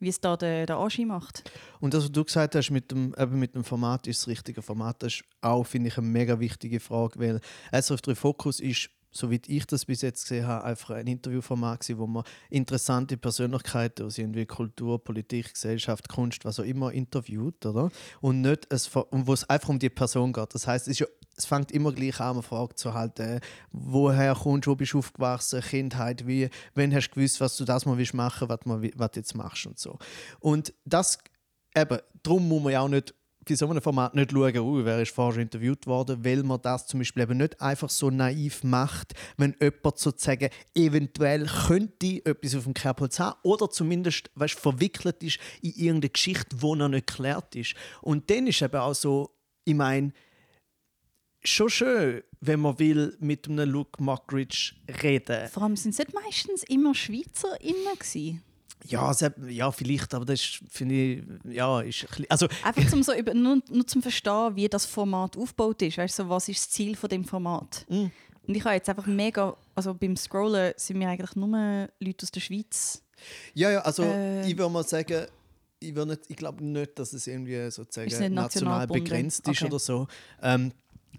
wie 0.00 0.08
es 0.08 0.20
da 0.20 0.36
der, 0.36 0.66
der 0.66 0.76
Aschi 0.76 1.06
macht. 1.06 1.50
Und 1.80 1.94
das, 1.94 2.04
was 2.04 2.12
du 2.12 2.24
gesagt 2.24 2.54
hast 2.54 2.70
mit 2.70 2.90
dem, 2.90 3.14
eben 3.18 3.38
mit 3.38 3.54
dem 3.54 3.64
Format, 3.64 4.06
ist 4.06 4.20
das 4.20 4.28
richtige 4.28 4.60
Format. 4.60 5.02
Das 5.02 5.14
ist 5.14 5.24
auch, 5.40 5.64
finde 5.64 5.88
ich, 5.88 5.96
eine 5.96 6.06
mega 6.06 6.38
wichtige 6.40 6.78
Frage, 6.78 7.18
weil 7.18 7.40
SRF 7.72 8.02
3 8.02 8.14
Fokus 8.14 8.60
ist 8.60 8.90
soweit 9.14 9.48
ich 9.48 9.66
das 9.66 9.84
bis 9.84 10.02
jetzt 10.02 10.24
gesehen 10.24 10.46
habe, 10.46 10.64
einfach 10.64 10.90
ein 10.90 11.06
Interviewformat 11.06 11.80
gewesen, 11.80 11.98
wo 11.98 12.06
man 12.06 12.24
interessante 12.50 13.16
Persönlichkeiten 13.16 14.06
aus 14.06 14.18
irgendwie 14.18 14.44
Kultur, 14.44 15.02
Politik, 15.02 15.54
Gesellschaft, 15.54 16.08
Kunst, 16.08 16.44
was 16.44 16.58
auch 16.58 16.64
immer 16.64 16.92
interviewt, 16.92 17.64
oder? 17.64 17.90
Und 18.20 18.40
nicht 18.40 18.66
es, 18.70 18.94
wo 18.94 19.32
es 19.32 19.48
einfach 19.48 19.68
um 19.68 19.78
die 19.78 19.90
Person 19.90 20.32
geht. 20.32 20.54
Das 20.54 20.66
heißt, 20.66 20.88
es, 20.88 21.02
es 21.36 21.46
fängt 21.46 21.70
immer 21.72 21.92
gleich 21.92 22.20
an, 22.20 22.36
man 22.36 22.42
fragt 22.42 22.78
so 22.78 22.92
halt, 22.92 23.20
äh, 23.20 23.40
woher 23.72 24.34
kommst 24.34 24.66
du, 24.66 24.72
wo 24.72 24.74
bist 24.74 24.92
du 24.92 24.98
aufgewachsen, 24.98 25.60
Kindheit, 25.60 26.26
wie, 26.26 26.50
wenn 26.74 26.94
hast 26.94 27.10
du 27.10 27.14
gewusst, 27.14 27.40
was 27.40 27.56
du 27.56 27.64
das 27.64 27.86
mal 27.86 27.96
willst 27.96 28.14
machen, 28.14 28.48
was, 28.48 28.60
was 28.64 29.10
du 29.12 29.20
jetzt 29.20 29.34
machst 29.34 29.66
und 29.66 29.78
so. 29.78 29.98
Und 30.40 30.74
das, 30.84 31.18
eben, 31.76 31.98
darum 32.22 32.48
muss 32.48 32.62
man 32.62 32.72
ja 32.72 32.80
auch 32.80 32.88
nicht 32.88 33.14
bei 33.44 33.54
so 33.54 33.68
einem 33.68 33.82
Format 33.82 34.14
nicht 34.14 34.32
schauen, 34.32 34.58
uh, 34.58 34.84
wer 34.84 35.02
ist 35.02 35.14
vorher 35.14 35.42
interviewt 35.42 35.86
worden, 35.86 36.24
weil 36.24 36.42
man 36.42 36.60
das 36.62 36.86
zum 36.86 37.00
Beispiel 37.00 37.22
eben 37.22 37.38
nicht 37.38 37.60
einfach 37.60 37.90
so 37.90 38.10
naiv 38.10 38.64
macht, 38.64 39.12
wenn 39.36 39.54
jemand 39.60 39.98
sozusagen 39.98 40.48
eventuell 40.74 41.46
könnte 41.66 42.24
etwas 42.24 42.54
auf 42.54 42.64
dem 42.64 42.74
Kerbholz 42.74 43.18
haben 43.18 43.38
oder 43.42 43.70
zumindest 43.70 44.30
weißt, 44.34 44.58
verwickelt 44.58 45.22
ist 45.22 45.38
in 45.62 45.72
irgendeine 45.72 46.10
Geschichte, 46.10 46.56
die 46.56 46.76
noch 46.76 46.88
nicht 46.88 47.06
geklärt 47.06 47.54
ist. 47.54 47.74
Und 48.00 48.30
dann 48.30 48.46
ist 48.46 48.62
eben 48.62 48.76
auch 48.76 48.94
so, 48.94 49.30
ich 49.64 49.74
meine, 49.74 50.12
schon 51.42 51.68
schön, 51.68 52.22
wenn 52.40 52.60
man 52.60 52.78
will, 52.78 53.16
mit 53.20 53.48
einem 53.48 53.68
Luke 53.70 54.02
Mockridge 54.02 54.74
reden. 55.02 55.48
Vor 55.48 55.62
allem 55.62 55.76
sind 55.76 55.92
es 55.92 55.98
nicht 55.98 56.14
meistens 56.14 56.62
immer 56.64 56.94
SchweizerInnen 56.94 57.98
gewesen. 57.98 58.42
Ja, 58.86 59.12
ja, 59.48 59.72
vielleicht, 59.72 60.12
aber 60.12 60.26
das 60.26 60.40
finde 60.68 60.94
ich, 60.94 61.22
ja, 61.54 61.80
ist 61.80 62.06
ein 62.18 62.26
also 62.28 62.48
Einfach 62.62 62.86
zum 62.88 63.02
so 63.02 63.14
über, 63.14 63.32
nur, 63.32 63.60
nur 63.70 63.86
zum 63.86 64.02
Verstehen, 64.02 64.56
wie 64.56 64.68
das 64.68 64.84
Format 64.84 65.36
aufgebaut 65.38 65.80
ist. 65.82 65.96
Weißt 65.96 66.18
du, 66.18 66.24
so, 66.24 66.28
was 66.28 66.48
ist 66.48 66.60
das 66.60 66.70
Ziel 66.70 66.94
von 66.94 67.08
dem 67.08 67.24
Format? 67.24 67.86
Mm. 67.88 68.06
Und 68.46 68.54
ich 68.54 68.62
habe 68.62 68.74
jetzt 68.74 68.88
einfach 68.90 69.06
mega, 69.06 69.56
also 69.74 69.94
beim 69.94 70.16
Scrollen 70.16 70.74
sind 70.76 70.98
mir 70.98 71.08
eigentlich 71.08 71.34
nur 71.34 71.88
Leute 71.98 72.24
aus 72.24 72.30
der 72.30 72.40
Schweiz. 72.40 73.02
Ja, 73.54 73.70
ja, 73.70 73.80
also 73.80 74.02
Äh. 74.02 74.46
ich 74.46 74.56
würde 74.58 74.70
mal 74.70 74.84
sagen, 74.84 75.26
ich, 75.80 75.94
nicht, 75.94 76.20
ich 76.28 76.36
glaube 76.36 76.62
nicht, 76.62 76.98
dass 76.98 77.12
es 77.14 77.26
irgendwie 77.26 77.70
sozusagen 77.70 78.10
national 78.10 78.30
national 78.30 78.86
begrenzt 78.86 79.48
ist 79.48 79.62
Okay. 79.62 79.66
oder 79.66 79.78
so. 79.78 80.06
Ähm, 80.42 80.72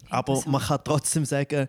aber 0.09 0.43
man 0.47 0.61
kann 0.61 0.79
trotzdem 0.83 1.25
sagen, 1.25 1.67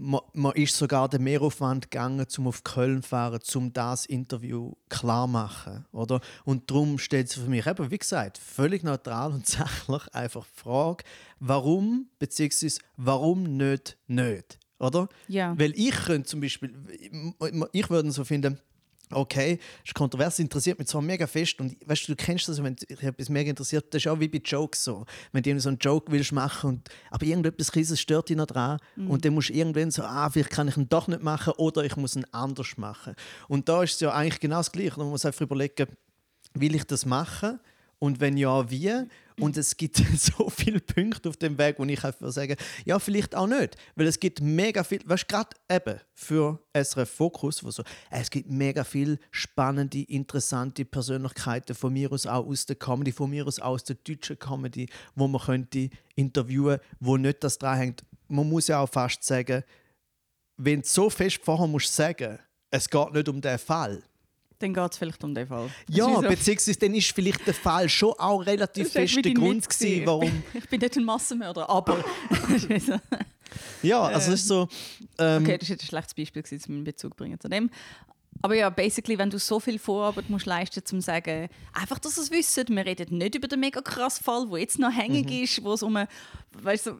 man, 0.00 0.20
man 0.32 0.52
ist 0.54 0.76
sogar 0.76 1.08
den 1.08 1.22
Mehraufwand 1.22 1.90
gegangen, 1.90 2.26
um 2.38 2.46
auf 2.46 2.64
Köln 2.64 3.02
zu 3.02 3.08
fahren, 3.08 3.40
um 3.54 3.72
das 3.72 4.06
Interview 4.06 4.72
klar 4.88 5.26
zu 5.26 5.32
machen. 5.32 5.84
Oder? 5.92 6.20
Und 6.44 6.70
darum 6.70 6.98
stellt 6.98 7.28
sich 7.28 7.42
für 7.42 7.50
mich 7.50 7.66
eben, 7.66 7.90
wie 7.90 7.98
gesagt, 7.98 8.38
völlig 8.38 8.82
neutral 8.82 9.32
und 9.32 9.46
sachlich 9.46 10.02
einfach 10.12 10.46
die 10.46 10.60
Frage, 10.60 11.04
warum, 11.38 12.08
beziehungsweise 12.18 12.80
warum 12.96 13.56
nicht 13.56 13.98
nicht? 14.06 14.58
Oder? 14.78 15.08
Ja. 15.28 15.56
Weil 15.58 15.72
ich 15.76 15.94
könnte 15.94 16.28
zum 16.28 16.40
Beispiel, 16.40 16.74
ich 17.72 17.90
würde 17.90 18.10
so 18.10 18.24
finden, 18.24 18.58
okay, 19.12 19.58
ist 19.84 19.94
kontrovers, 19.94 20.38
interessiert 20.38 20.78
mich 20.78 20.88
zwar 20.88 21.02
mega 21.02 21.26
fest 21.26 21.60
und 21.60 21.76
weißt 21.86 22.08
du, 22.08 22.12
du 22.12 22.16
kennst 22.16 22.48
das, 22.48 22.62
wenn 22.62 22.76
dich 22.76 23.02
etwas 23.02 23.28
mega 23.28 23.50
interessiert, 23.50 23.92
das 23.92 24.02
ist 24.02 24.08
auch 24.08 24.20
wie 24.20 24.28
bei 24.28 24.38
Jokes 24.38 24.84
so. 24.84 25.04
Wenn 25.32 25.42
du 25.42 25.60
so 25.60 25.68
einen 25.68 25.78
Joke 25.78 26.10
willst 26.12 26.32
machen 26.32 26.70
und 26.70 26.88
aber 27.10 27.26
irgendetwas 27.26 27.74
Riesen 27.74 27.96
stört 27.96 28.28
dich 28.28 28.36
noch 28.36 28.46
dran 28.46 28.78
und 28.96 29.24
dann 29.24 29.34
musst 29.34 29.50
du 29.50 29.54
irgendwann 29.54 29.90
so, 29.90 30.02
ah, 30.02 30.28
vielleicht 30.30 30.50
kann 30.50 30.68
ich 30.68 30.76
ihn 30.76 30.88
doch 30.88 31.08
nicht 31.08 31.22
machen 31.22 31.52
oder 31.56 31.84
ich 31.84 31.96
muss 31.96 32.16
ihn 32.16 32.26
anders 32.32 32.76
machen. 32.76 33.14
Und 33.48 33.68
da 33.68 33.82
ist 33.82 33.94
es 33.94 34.00
ja 34.00 34.12
eigentlich 34.12 34.40
genau 34.40 34.58
das 34.58 34.72
Gleiche. 34.72 34.98
Man 34.98 35.08
muss 35.08 35.24
einfach 35.24 35.42
überlegen, 35.42 35.86
will 36.54 36.74
ich 36.74 36.84
das 36.84 37.06
machen? 37.06 37.60
Und 38.00 38.18
wenn 38.18 38.38
ja, 38.38 38.68
wie? 38.70 39.06
Und 39.38 39.56
es 39.56 39.76
gibt 39.76 39.96
so 40.16 40.48
viele 40.50 40.80
Punkte 40.80 41.28
auf 41.28 41.36
dem 41.36 41.56
Weg, 41.58 41.78
wo 41.78 41.84
ich 41.84 42.02
einfach 42.02 42.30
sage, 42.30 42.56
ja, 42.84 42.98
vielleicht 42.98 43.34
auch 43.34 43.46
nicht. 43.46 43.76
Weil 43.94 44.06
es 44.06 44.18
gibt 44.18 44.40
mega 44.40 44.82
viel, 44.82 45.00
weißt 45.04 45.24
du, 45.24 45.34
gerade 45.34 45.50
eben 45.70 46.00
für 46.14 46.58
SRF 46.74 47.10
Fokus, 47.10 47.62
wo 47.62 47.70
so, 47.70 47.82
es 48.10 48.30
gibt 48.30 48.50
mega 48.50 48.84
viele 48.84 49.18
spannende, 49.30 50.02
interessante 50.02 50.84
Persönlichkeiten 50.84 51.74
von 51.74 51.92
mir 51.92 52.10
aus 52.10 52.26
auch 52.26 52.46
aus 52.46 52.66
der 52.66 52.76
Comedy, 52.76 53.12
von 53.12 53.30
mir 53.30 53.46
aus 53.46 53.60
auch 53.60 53.72
aus 53.72 53.84
der 53.84 53.96
deutschen 53.96 54.38
Comedy, 54.38 54.88
wo 55.14 55.28
man 55.28 55.40
könnte 55.40 55.90
interviewen, 56.16 56.80
wo 57.00 57.18
nicht 57.18 57.44
das 57.44 57.58
dran 57.58 57.78
hängt. 57.78 58.04
Man 58.28 58.48
muss 58.48 58.68
ja 58.68 58.80
auch 58.80 58.88
fast 58.88 59.24
sagen, 59.24 59.62
wenn 60.56 60.80
du 60.80 60.88
so 60.88 61.10
fest 61.10 61.40
vorher 61.42 61.66
musst 61.66 61.94
sagen, 61.94 62.38
es 62.70 62.88
geht 62.88 63.12
nicht 63.12 63.28
um 63.28 63.40
den 63.40 63.58
Fall, 63.58 64.02
Dann 64.60 64.72
geht 64.74 64.92
es 64.92 64.98
vielleicht 64.98 65.24
um 65.24 65.34
den 65.34 65.46
Fall. 65.48 65.68
Das 65.88 65.96
ja, 65.96 66.04
so- 66.04 66.20
beziehungsweise 66.20 66.78
dann 66.78 66.94
ist 66.94 67.10
vielleicht 67.12 67.46
der 67.46 67.54
Fall 67.54 67.88
schon 67.88 68.12
auch 68.18 68.38
relativ 68.46 68.84
Das 68.86 68.94
war 68.94 69.02
fest 69.02 69.24
der 69.24 69.34
Grund 69.34 69.68
gewesen, 69.68 70.02
warum. 70.06 70.42
Ich 70.54 70.68
bin 70.68 70.80
nicht 70.80 70.96
ein 70.96 71.04
Massenmörder, 71.04 71.68
aber. 71.68 72.04
Ja, 73.82 74.02
also 74.02 74.32
es 74.32 74.40
ist 74.42 74.48
so. 74.48 74.68
Ähm, 75.18 75.42
okay, 75.42 75.58
das 75.58 75.62
ist 75.64 75.70
jetzt 75.70 75.82
ein 75.84 75.88
schlechtes 75.88 76.14
Beispiel, 76.14 76.44
um 76.68 76.74
einen 76.74 76.84
Bezug 76.84 77.12
zu 77.12 77.16
bringen 77.16 77.40
zu 77.40 77.48
dem. 77.48 77.68
Aber 78.42 78.54
ja, 78.54 78.70
basically, 78.70 79.18
wenn 79.18 79.28
du 79.28 79.38
so 79.40 79.58
viel 79.58 79.78
Vorarbeit 79.78 80.30
musst 80.30 80.46
leisten 80.46 80.80
musst, 80.80 80.92
um 80.92 81.00
zu 81.00 81.04
sagen, 81.06 81.48
einfach, 81.72 81.98
dass 81.98 82.16
es 82.16 82.30
wisst, 82.30 82.56
wir 82.68 82.86
reden 82.86 83.18
nicht 83.18 83.34
über 83.34 83.48
den 83.48 83.58
mega 83.60 83.80
krassen 83.82 84.22
Fall, 84.24 84.48
der 84.48 84.58
jetzt 84.60 84.78
noch 84.78 84.92
hängig 84.92 85.30
ist, 85.42 85.64
wo 85.64 85.72
es 85.72 85.82
um 85.82 85.98
weißt 86.52 86.86
du, 86.86 86.90
äh, 86.90 86.96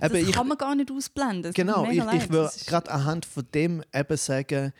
das 0.00 0.10
Eben, 0.12 0.28
ich- 0.28 0.34
kann 0.34 0.48
man 0.48 0.58
gar 0.58 0.74
nicht 0.74 0.90
ausblenden. 0.90 1.50
Mir 1.50 1.52
Genau, 1.54 1.88
ich, 1.88 1.96
leid. 1.98 2.24
ich 2.24 2.28
würde 2.30 2.44
Das 2.46 2.66
gerade 2.66 2.90
anhand 2.90 3.24
von 3.24 3.46
dem 3.54 3.82
eben 3.94 4.16
sagen, 4.16 4.72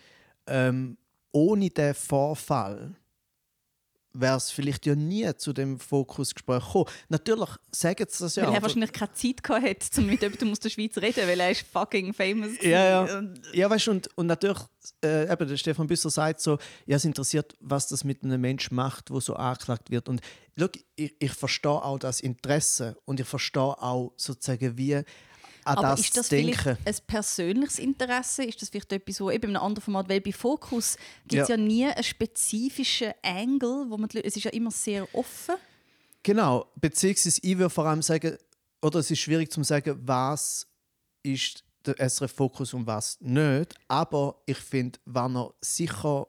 ähm, 0.48 0.96
ohne 1.36 1.68
den 1.68 1.92
Vorfall 1.92 2.96
wäre 4.14 4.38
es 4.38 4.50
vielleicht 4.50 4.86
ja 4.86 4.94
nie 4.94 5.30
zu 5.36 5.52
dem 5.52 5.78
Fokusgespräch 5.78 6.64
gekommen. 6.64 6.86
Natürlich 7.10 7.50
sagen 7.70 8.06
sie 8.08 8.24
das 8.24 8.36
ja. 8.36 8.46
Weil 8.46 8.54
er 8.54 8.62
wahrscheinlich 8.62 8.92
keine 8.92 9.12
Zeit 9.12 9.42
gehabt 9.42 9.62
hat, 9.62 9.98
um 9.98 10.06
mit 10.06 10.22
jemandem 10.22 10.52
aus 10.52 10.60
der 10.60 10.70
Schweiz 10.70 10.96
reden, 10.96 11.28
weil 11.28 11.38
er 11.38 11.50
ist 11.50 11.66
fucking 11.70 12.14
famous. 12.14 12.52
Ja, 12.62 13.06
ja. 13.06 13.22
Ja, 13.52 13.68
weißt 13.68 13.88
du, 13.88 13.90
und, 13.90 14.08
und 14.16 14.28
natürlich, 14.28 14.62
äh, 15.04 15.30
eben, 15.30 15.46
der 15.46 15.58
Stefan 15.58 15.86
Büsser 15.86 16.08
sagt 16.08 16.40
so, 16.40 16.56
ja, 16.86 16.96
es 16.96 17.04
interessiert, 17.04 17.54
was 17.60 17.88
das 17.88 18.02
mit 18.02 18.24
einem 18.24 18.40
Menschen 18.40 18.74
macht, 18.74 19.10
wo 19.10 19.20
so 19.20 19.34
angeklagt 19.34 19.90
wird. 19.90 20.08
Und 20.08 20.22
schau, 20.58 20.68
ich, 20.94 21.14
ich 21.18 21.32
verstehe 21.32 21.70
auch 21.70 21.98
das 21.98 22.20
Interesse 22.20 22.96
und 23.04 23.20
ich 23.20 23.26
verstehe 23.26 23.62
auch 23.82 24.14
sozusagen, 24.16 24.78
wie 24.78 25.02
an 25.66 25.78
Aber 25.78 25.88
das, 25.88 26.00
ist 26.00 26.16
das 26.16 26.28
denken. 26.28 26.54
vielleicht 26.54 26.86
ein 26.86 26.94
persönliches 27.06 27.78
Interesse? 27.78 28.44
Ist 28.44 28.62
das 28.62 28.68
vielleicht 28.68 28.92
etwas, 28.92 29.20
wo 29.20 29.30
eben 29.30 29.50
in 29.50 29.56
einem 29.56 29.64
anderen 29.64 29.82
Format, 29.82 30.08
weil 30.08 30.20
bei 30.20 30.32
Fokus 30.32 30.96
gibt 31.26 31.42
es 31.42 31.48
Ja. 31.48 31.56
ja. 31.56 31.60
nie 31.62 31.84
einen 31.86 32.02
spezifischen 32.02 33.12
Angle, 33.22 33.86
wo 33.88 33.96
man 33.96 34.08
es 34.12 34.36
ist 34.36 34.44
ja 34.44 34.50
immer 34.52 34.70
sehr 34.70 35.06
offen. 35.14 35.56
Genau, 36.22 36.66
beziehungsweise 36.76 37.40
ich 37.42 37.56
würde 37.58 37.70
vor 37.70 37.86
allem 37.86 38.02
sagen, 38.02 38.36
oder 38.82 38.98
es 39.00 39.10
ist 39.10 39.20
schwierig 39.20 39.50
zu 39.52 39.62
sagen, 39.62 39.98
was 40.02 40.66
ist 41.22 41.64
der 41.84 41.98
SRF-Fokus 42.08 42.74
und 42.74 42.86
was 42.86 43.20
nicht. 43.20 43.74
Aber 43.88 44.42
ich 44.46 44.58
finde, 44.58 44.98
wenn 45.04 45.36
er 45.36 45.54
sicher 45.60 46.26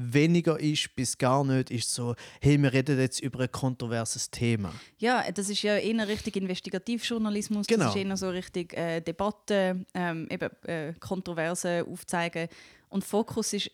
weniger 0.00 0.58
ist 0.60 0.94
bis 0.94 1.18
gar 1.18 1.44
nicht, 1.44 1.70
ist 1.70 1.92
so, 1.92 2.14
hey, 2.40 2.56
wir 2.62 2.72
reden 2.72 2.98
jetzt 3.00 3.20
über 3.20 3.40
ein 3.40 3.50
kontroverses 3.50 4.30
Thema. 4.30 4.72
Ja, 4.98 5.30
das 5.32 5.48
ist 5.48 5.62
ja 5.62 5.76
eher 5.76 6.06
richtig 6.06 6.36
Investigativjournalismus, 6.36 7.66
Genau. 7.66 7.86
das 7.86 7.96
ist 7.96 8.02
eher 8.02 8.16
so 8.16 8.30
richtig 8.30 8.74
äh, 8.76 9.00
Debatten, 9.00 9.86
ähm, 9.94 10.28
eben 10.30 10.50
äh, 10.64 10.92
Kontroversen 11.00 11.84
aufzeigen. 11.86 12.48
Und 12.88 13.04
Fokus 13.04 13.52
ist 13.52 13.70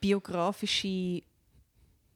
biografische 0.00 1.22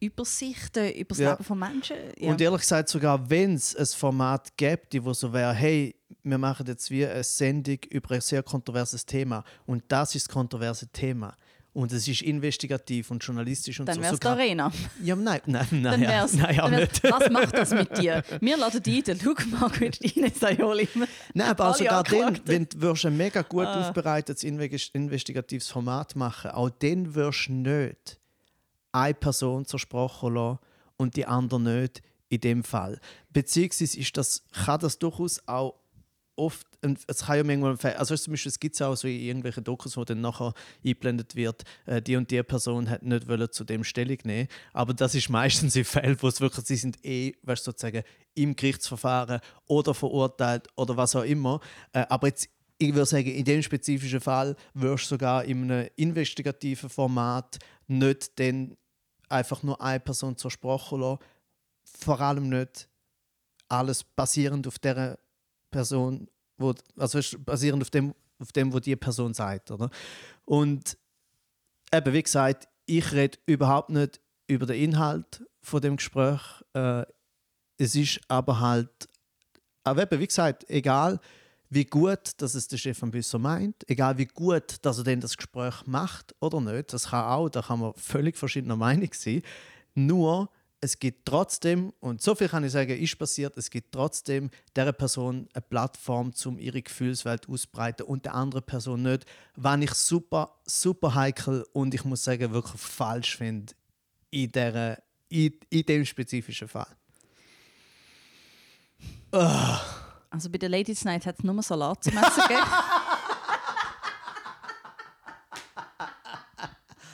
Übersichten 0.00 0.92
über 0.92 1.08
das 1.10 1.18
Ja. 1.18 1.32
Leben 1.32 1.44
von 1.44 1.58
Menschen. 1.58 1.96
Ja. 2.18 2.30
Und 2.30 2.40
ehrlich 2.40 2.62
gesagt, 2.62 2.88
sogar 2.88 3.28
wenn 3.28 3.54
es 3.54 3.76
ein 3.76 3.84
Format 3.86 4.56
gäbe, 4.56 5.04
wo 5.04 5.12
so 5.12 5.30
wäre, 5.32 5.52
hey, 5.52 5.94
wir 6.22 6.38
machen 6.38 6.66
jetzt 6.66 6.90
wie 6.90 7.06
eine 7.06 7.22
Sendung 7.22 7.78
über 7.90 8.14
ein 8.14 8.20
sehr 8.22 8.42
kontroverses 8.42 9.04
Thema 9.04 9.44
und 9.66 9.84
das 9.88 10.14
ist 10.14 10.26
das 10.28 10.32
kontroverse 10.34 10.88
Thema. 10.88 11.36
Und 11.72 11.92
es 11.92 12.08
ist 12.08 12.22
investigativ 12.22 13.12
und 13.12 13.22
journalistisch 13.24 13.78
und 13.78 13.86
dann 13.86 13.94
so. 13.96 14.02
wäre 14.02 14.14
es 14.14 14.20
Arena. 14.22 14.72
Ja, 15.02 15.14
nein, 15.14 15.40
nein, 15.46 15.66
nein, 15.70 15.82
Dann 15.84 16.02
ja, 16.02 16.08
wär's, 16.08 16.32
nein, 16.34 16.58
auch 16.60 16.64
dann 16.68 16.78
wär's, 16.78 17.02
nicht. 17.02 17.12
Was 17.12 17.30
macht 17.30 17.54
das 17.54 17.70
mit 17.70 17.96
dir? 17.96 18.24
Wir 18.40 18.56
laden 18.56 18.82
die, 18.82 19.02
den 19.04 19.20
Luke 19.20 19.46
Margaret, 19.46 19.96
Ines 20.00 20.42
Aioli. 20.42 20.88
Nein, 21.32 21.48
aber 21.48 21.72
sogar 21.74 22.02
dann, 22.02 22.24
Angeklagten. 22.24 22.48
wenn 22.82 22.96
du 22.98 23.06
ein 23.08 23.16
mega 23.16 23.42
gut 23.42 23.66
Ah. 23.66 23.88
aufbereitetes 23.88 24.42
Inve- 24.42 24.90
investigatives 24.94 25.68
Format 25.68 26.16
machen 26.16 26.50
auch 26.50 26.70
dann 26.70 27.14
wirst 27.14 27.46
du 27.46 27.52
nicht 27.52 28.18
eine 28.90 29.14
Person 29.14 29.64
zur 29.64 29.78
Sprache 29.78 30.28
lassen 30.28 30.58
und 30.96 31.14
die 31.16 31.24
andere 31.26 31.60
nicht 31.60 32.02
in 32.30 32.40
dem 32.40 32.64
Fall. 32.64 32.98
Beziehungsweise 33.32 33.96
ist 33.98 34.16
das, 34.16 34.42
kann 34.64 34.80
das 34.80 34.98
durchaus 34.98 35.40
auch 35.46 35.74
oft, 36.40 36.66
es 37.06 37.24
kann 37.24 37.36
ja 37.36 37.44
manchmal, 37.44 37.94
also 37.94 38.16
zum 38.16 38.32
Beispiel, 38.32 38.50
es 38.50 38.58
gibt 38.58 38.74
es 38.74 38.82
auch 38.82 38.96
so 38.96 39.06
in 39.06 39.20
irgendwelchen 39.20 39.62
Dokus, 39.62 39.96
wo 39.96 40.04
dann 40.04 40.20
nachher 40.20 40.54
eingeblendet 40.84 41.36
wird, 41.36 41.62
äh, 41.86 42.00
die 42.00 42.16
und 42.16 42.30
die 42.30 42.42
Person 42.42 42.88
hat 42.88 43.02
nicht 43.02 43.28
wollen 43.28 43.52
zu 43.52 43.64
dem 43.64 43.84
Stellung 43.84 44.18
nehmen, 44.24 44.48
aber 44.72 44.94
das 44.94 45.14
ist 45.14 45.28
meistens 45.28 45.76
in 45.76 45.84
Fällen, 45.84 46.16
wo 46.20 46.28
es 46.28 46.40
wirklich, 46.40 46.66
sie 46.66 46.76
sind 46.76 47.04
eh, 47.04 47.34
weißt, 47.42 47.64
sozusagen 47.64 48.02
im 48.34 48.56
Gerichtsverfahren 48.56 49.40
oder 49.66 49.94
verurteilt 49.94 50.68
oder 50.76 50.96
was 50.96 51.14
auch 51.14 51.24
immer, 51.24 51.60
äh, 51.92 52.04
aber 52.08 52.28
jetzt 52.28 52.48
ich 52.82 52.94
würde 52.94 53.04
sagen, 53.04 53.26
in 53.26 53.44
dem 53.44 53.62
spezifischen 53.62 54.22
Fall 54.22 54.56
wirst 54.72 55.04
du 55.04 55.08
sogar 55.10 55.44
in 55.44 55.70
einem 55.70 55.90
investigativen 55.96 56.88
Format 56.88 57.58
nicht 57.88 58.38
dann 58.40 58.74
einfach 59.28 59.62
nur 59.62 59.78
eine 59.82 60.00
Person 60.00 60.38
zur 60.38 60.50
Sprache 60.50 60.96
lassen. 60.96 61.18
Vor 61.84 62.20
allem 62.22 62.48
nicht 62.48 62.88
alles 63.68 64.02
basierend 64.02 64.66
auf 64.66 64.78
der 64.78 65.18
Person, 65.70 66.28
wo, 66.56 66.74
also 66.96 67.20
basierend 67.38 67.82
auf 67.82 67.90
dem, 67.90 68.14
auf 68.38 68.52
dem, 68.52 68.72
was 68.72 68.82
die 68.82 68.96
Person 68.96 69.34
sagt. 69.34 69.70
Oder? 69.70 69.90
Und 70.44 70.96
eben, 71.92 72.12
wie 72.12 72.22
gesagt, 72.22 72.68
ich 72.86 73.12
rede 73.12 73.38
überhaupt 73.46 73.90
nicht 73.90 74.20
über 74.46 74.66
den 74.66 74.82
Inhalt 74.82 75.44
von 75.62 75.80
dem 75.80 75.96
Gespräch. 75.96 76.42
Äh, 76.74 77.04
es 77.78 77.94
ist 77.94 78.20
aber 78.28 78.60
halt, 78.60 79.08
aber 79.84 80.02
eben, 80.02 80.20
wie 80.20 80.26
gesagt, 80.26 80.68
egal 80.68 81.20
wie 81.70 81.84
gut 81.84 82.32
dass 82.38 82.54
es 82.54 82.66
der 82.66 82.76
Stefan 82.76 83.12
Büsser 83.12 83.38
meint, 83.38 83.88
egal 83.88 84.18
wie 84.18 84.26
gut 84.26 84.78
dass 84.82 84.98
er 84.98 85.04
denn 85.04 85.20
das 85.20 85.36
Gespräch 85.36 85.86
macht 85.86 86.34
oder 86.40 86.60
nicht, 86.60 86.92
das 86.92 87.10
kann 87.10 87.24
auch, 87.24 87.48
da 87.48 87.62
kann 87.62 87.78
man 87.78 87.94
völlig 87.94 88.36
verschiedener 88.36 88.76
Meinung 88.76 89.10
sein. 89.12 89.42
Nur 89.94 90.50
es 90.80 90.98
gibt 90.98 91.26
trotzdem, 91.26 91.92
und 92.00 92.22
so 92.22 92.34
viel 92.34 92.48
kann 92.48 92.64
ich 92.64 92.72
sagen, 92.72 92.98
ist 92.98 93.18
passiert, 93.18 93.56
es 93.58 93.68
gibt 93.70 93.92
trotzdem 93.92 94.50
der 94.74 94.92
Person 94.92 95.46
eine 95.52 95.62
Plattform, 95.62 96.32
um 96.46 96.58
ihre 96.58 96.80
Gefühlswelt 96.80 97.48
auszubreiten 97.48 98.06
und 98.06 98.24
der 98.24 98.34
anderen 98.34 98.64
Person 98.64 99.02
nicht, 99.02 99.26
was 99.56 99.80
ich 99.80 99.92
super, 99.92 100.58
super 100.64 101.14
heikel 101.14 101.66
und 101.72 101.94
ich 101.94 102.04
muss 102.04 102.24
sagen, 102.24 102.52
wirklich 102.52 102.80
falsch 102.80 103.36
finde 103.36 103.74
in, 104.30 104.50
der, 104.52 105.02
in, 105.28 105.52
in 105.68 105.82
dem 105.84 106.04
spezifischen 106.06 106.68
Fall. 106.68 106.96
Also 109.32 110.50
bei 110.50 110.58
der 110.58 110.70
Ladies 110.70 111.04
Night 111.04 111.26
hat 111.26 111.36
es 111.38 111.44
nur 111.44 111.62
Salat 111.62 112.04
zum 112.04 112.16
Essen 112.16 112.42
gegeben. 112.42 112.66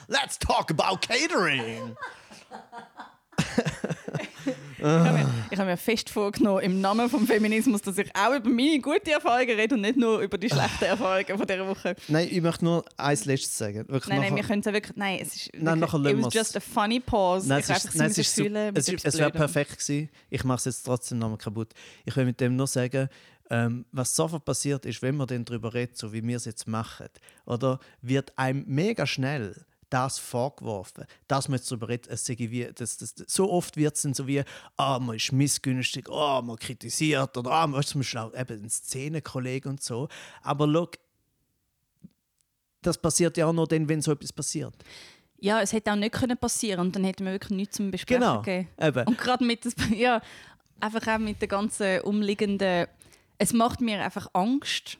Let's 0.07 0.39
talk 0.39 0.71
about 0.71 1.01
catering! 1.01 1.97
Ich 4.79 4.83
habe 4.83 5.17
mir, 5.17 5.29
ich 5.49 5.57
habe 5.57 5.69
mir 5.71 5.77
fest 5.77 6.09
vorgenommen, 6.09 6.61
im 6.61 6.81
Namen 6.81 7.09
des 7.09 7.27
Feminismus, 7.27 7.81
dass 7.81 7.97
ich 7.97 8.09
auch 8.15 8.35
über 8.35 8.49
meine 8.49 8.79
guten 8.79 9.09
Erfahrungen 9.09 9.59
rede 9.59 9.75
und 9.75 9.81
nicht 9.81 9.97
nur 9.97 10.19
über 10.19 10.37
die 10.37 10.49
schlechten 10.49 10.83
Erfahrungen 10.85 11.37
von 11.37 11.47
dieser 11.47 11.67
Woche. 11.67 11.95
Nein, 12.07 12.27
ich 12.29 12.41
möchte 12.41 12.63
nur 12.63 12.85
eins 12.95 13.25
letztes 13.25 13.57
sagen. 13.57 13.85
Wirklich 13.87 14.07
Nein, 14.07 14.21
nein, 14.21 14.35
wir 14.35 14.43
können 14.43 14.59
es 14.59 14.65
ja 14.65 14.73
wirklich. 14.73 14.95
Nein, 14.95 15.19
es 15.21 15.35
ist. 15.35 15.49
Nein, 15.53 15.79
wirklich, 15.79 16.03
nachher 16.03 16.17
it 16.17 16.25
was 16.25 16.33
just 16.33 16.57
a 16.57 16.59
funny 16.59 16.99
pause. 16.99 17.49
Nein, 17.49 17.59
ich 17.59 17.69
es 17.69 17.85
ist, 17.85 17.95
nein, 17.95 18.11
es 18.11 18.17
ist 18.17 18.37
mit 18.37 18.77
Es, 18.77 18.87
ist, 18.87 19.05
es 19.05 19.17
wäre 19.17 19.31
perfekt 19.31 19.79
gewesen. 19.79 20.09
Ich 20.29 20.43
mache 20.43 20.57
es 20.57 20.65
jetzt 20.65 20.83
trotzdem 20.83 21.17
nochmal 21.17 21.37
kaputt. 21.37 21.73
Ich 22.05 22.15
will 22.15 22.25
mit 22.25 22.39
dem 22.39 22.55
nur 22.55 22.67
sagen, 22.67 23.09
ähm, 23.49 23.85
was 23.91 24.15
sofort 24.15 24.45
passiert 24.45 24.85
ist, 24.85 25.01
wenn 25.01 25.15
man 25.15 25.27
dann 25.27 25.45
darüber 25.45 25.73
redet, 25.73 25.97
so 25.97 26.13
wie 26.13 26.23
wir 26.23 26.37
es 26.37 26.45
jetzt 26.45 26.67
machen, 26.67 27.07
oder 27.45 27.79
wird 28.01 28.37
einem 28.37 28.63
mega 28.67 29.07
schnell 29.07 29.65
das 29.89 30.19
vorgeworfen, 30.19 31.05
dass 31.27 31.47
man 31.47 31.57
jetzt 31.57 31.71
darüber 31.71 31.89
redet, 31.89 32.07
es 32.07 32.25
sei 32.25 32.35
wie, 32.37 32.69
das, 32.73 32.97
das, 32.97 33.15
so 33.27 33.51
oft 33.51 33.77
wird 33.77 33.95
es 33.95 34.01
dann 34.01 34.13
so 34.13 34.27
wie, 34.27 34.43
ah, 34.75 34.99
man 34.99 35.15
ist 35.15 35.31
missgünstig, 35.31 36.09
ah, 36.09 36.41
man 36.41 36.57
kritisiert, 36.57 37.37
oder 37.37 37.51
ah, 37.51 37.67
man 37.67 37.79
ist 37.79 37.89
zum 37.89 38.01
Beispiel 38.01 38.19
auch 38.19 38.33
eben 38.33 38.63
ein 38.63 38.69
Szenenkollege 38.69 39.69
und 39.69 39.81
so. 39.81 40.07
Aber 40.41 40.67
schau, 40.71 40.89
das 42.81 42.97
passiert 42.97 43.37
ja 43.37 43.47
auch 43.47 43.53
nur 43.53 43.67
dann, 43.67 43.87
wenn 43.89 44.01
so 44.01 44.11
etwas 44.11 44.33
passiert. 44.33 44.75
Ja, 45.39 45.61
es 45.61 45.71
hätte 45.71 45.91
auch 45.91 45.95
nicht 45.95 46.13
können 46.13 46.37
passieren 46.37 46.79
und 46.79 46.95
dann 46.95 47.03
hätten 47.03 47.25
wir 47.25 47.31
wirklich 47.31 47.55
nichts 47.55 47.77
zum 47.77 47.91
Besprechen 47.91 48.21
Genau, 48.21 48.41
gegeben. 48.41 48.69
eben. 48.81 49.07
Und 49.07 49.17
gerade 49.17 49.45
mit, 49.45 49.65
das, 49.65 49.75
ja, 49.95 50.21
einfach 50.79 51.15
auch 51.15 51.19
mit 51.19 51.41
der 51.41 51.47
ganzen 51.47 52.01
umliegenden. 52.01 52.87
Es 53.37 53.53
macht 53.53 53.81
mir 53.81 54.03
einfach 54.03 54.27
Angst, 54.33 54.97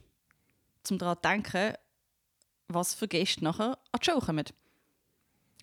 zum 0.84 0.98
daran 1.00 1.18
zu 1.18 1.22
denken, 1.22 1.74
was 2.68 2.94
für 2.94 3.08
Gäste 3.08 3.44
nachher 3.44 3.78
an 3.92 4.00
die 4.00 4.06
Show 4.06 4.20
kommen. 4.20 4.46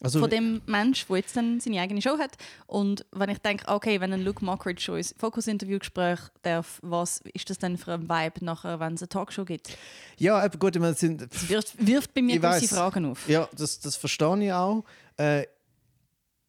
Also, 0.04 0.20
Von 0.20 0.28
dem 0.28 0.60
Mensch, 0.66 1.06
der 1.06 1.16
jetzt 1.16 1.34
dann 1.34 1.60
seine 1.60 1.80
eigene 1.80 2.02
Show 2.02 2.18
hat. 2.18 2.32
Und 2.66 3.06
wenn 3.10 3.30
ich 3.30 3.38
denke, 3.38 3.66
okay, 3.68 4.00
wenn 4.00 4.12
ein 4.12 4.22
Luke 4.22 4.44
Mockridge 4.44 4.82
schon 4.82 4.98
ins 4.98 5.14
Fokus-Interview-Gespräch 5.18 6.20
darf, 6.42 6.78
was 6.82 7.22
ist 7.32 7.48
das 7.48 7.56
denn 7.56 7.78
für 7.78 7.94
ein 7.94 8.08
Vibe 8.08 8.44
nachher, 8.44 8.78
wenn 8.80 8.94
es 8.94 9.02
eine 9.02 9.08
Talkshow 9.08 9.44
gibt? 9.46 9.76
ja, 10.18 10.44
eben 10.44 10.58
gut, 10.58 10.76
ich 10.76 10.80
meine, 10.80 10.92
es 10.92 11.00
sind 11.00 11.22
Das 11.22 11.48
wirft, 11.48 11.86
wirft 11.86 12.12
bei 12.12 12.20
mir 12.20 12.38
gewisse 12.38 12.62
weiss. 12.62 12.70
Fragen 12.70 13.06
auf. 13.06 13.26
Ja, 13.28 13.48
das, 13.56 13.80
das 13.80 13.96
verstehe 13.96 14.44
ich 14.44 14.52
auch. 14.52 14.84
Äh, 15.16 15.44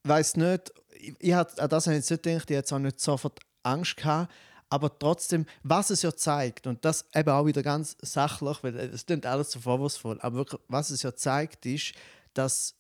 weiß 0.04 0.36
nicht, 0.36 0.74
ich, 1.00 1.16
ich 1.20 1.36
an 1.36 1.46
das 1.70 1.88
habe 1.88 1.96
ich 1.96 2.02
jetzt 2.02 2.12
nicht 2.12 2.24
gedacht, 2.24 2.26
ich 2.26 2.42
hatte 2.42 2.54
jetzt 2.54 2.74
auch 2.74 2.80
nicht 2.80 3.00
sofort 3.00 3.40
Angst 3.64 3.98
gehabt. 3.98 4.32
Aber 4.70 4.98
trotzdem, 4.98 5.46
was 5.64 5.92
es 5.92 6.02
ja 6.02 6.14
zeigt, 6.16 6.68
und 6.68 6.84
das 6.84 7.06
eben 7.14 7.30
auch 7.30 7.46
wieder 7.46 7.62
ganz 7.64 7.96
sachlich, 8.02 8.64
weil 8.64 8.76
es 8.76 9.06
klingt 9.06 9.26
alles 9.26 9.52
so 9.52 9.60
vorwurfsvoll, 9.60 10.20
aber 10.22 10.38
wirklich, 10.38 10.60
was 10.68 10.90
es 10.90 11.04
ja 11.04 11.16
zeigt, 11.16 11.66
ist, 11.66 11.94
dass 12.34 12.76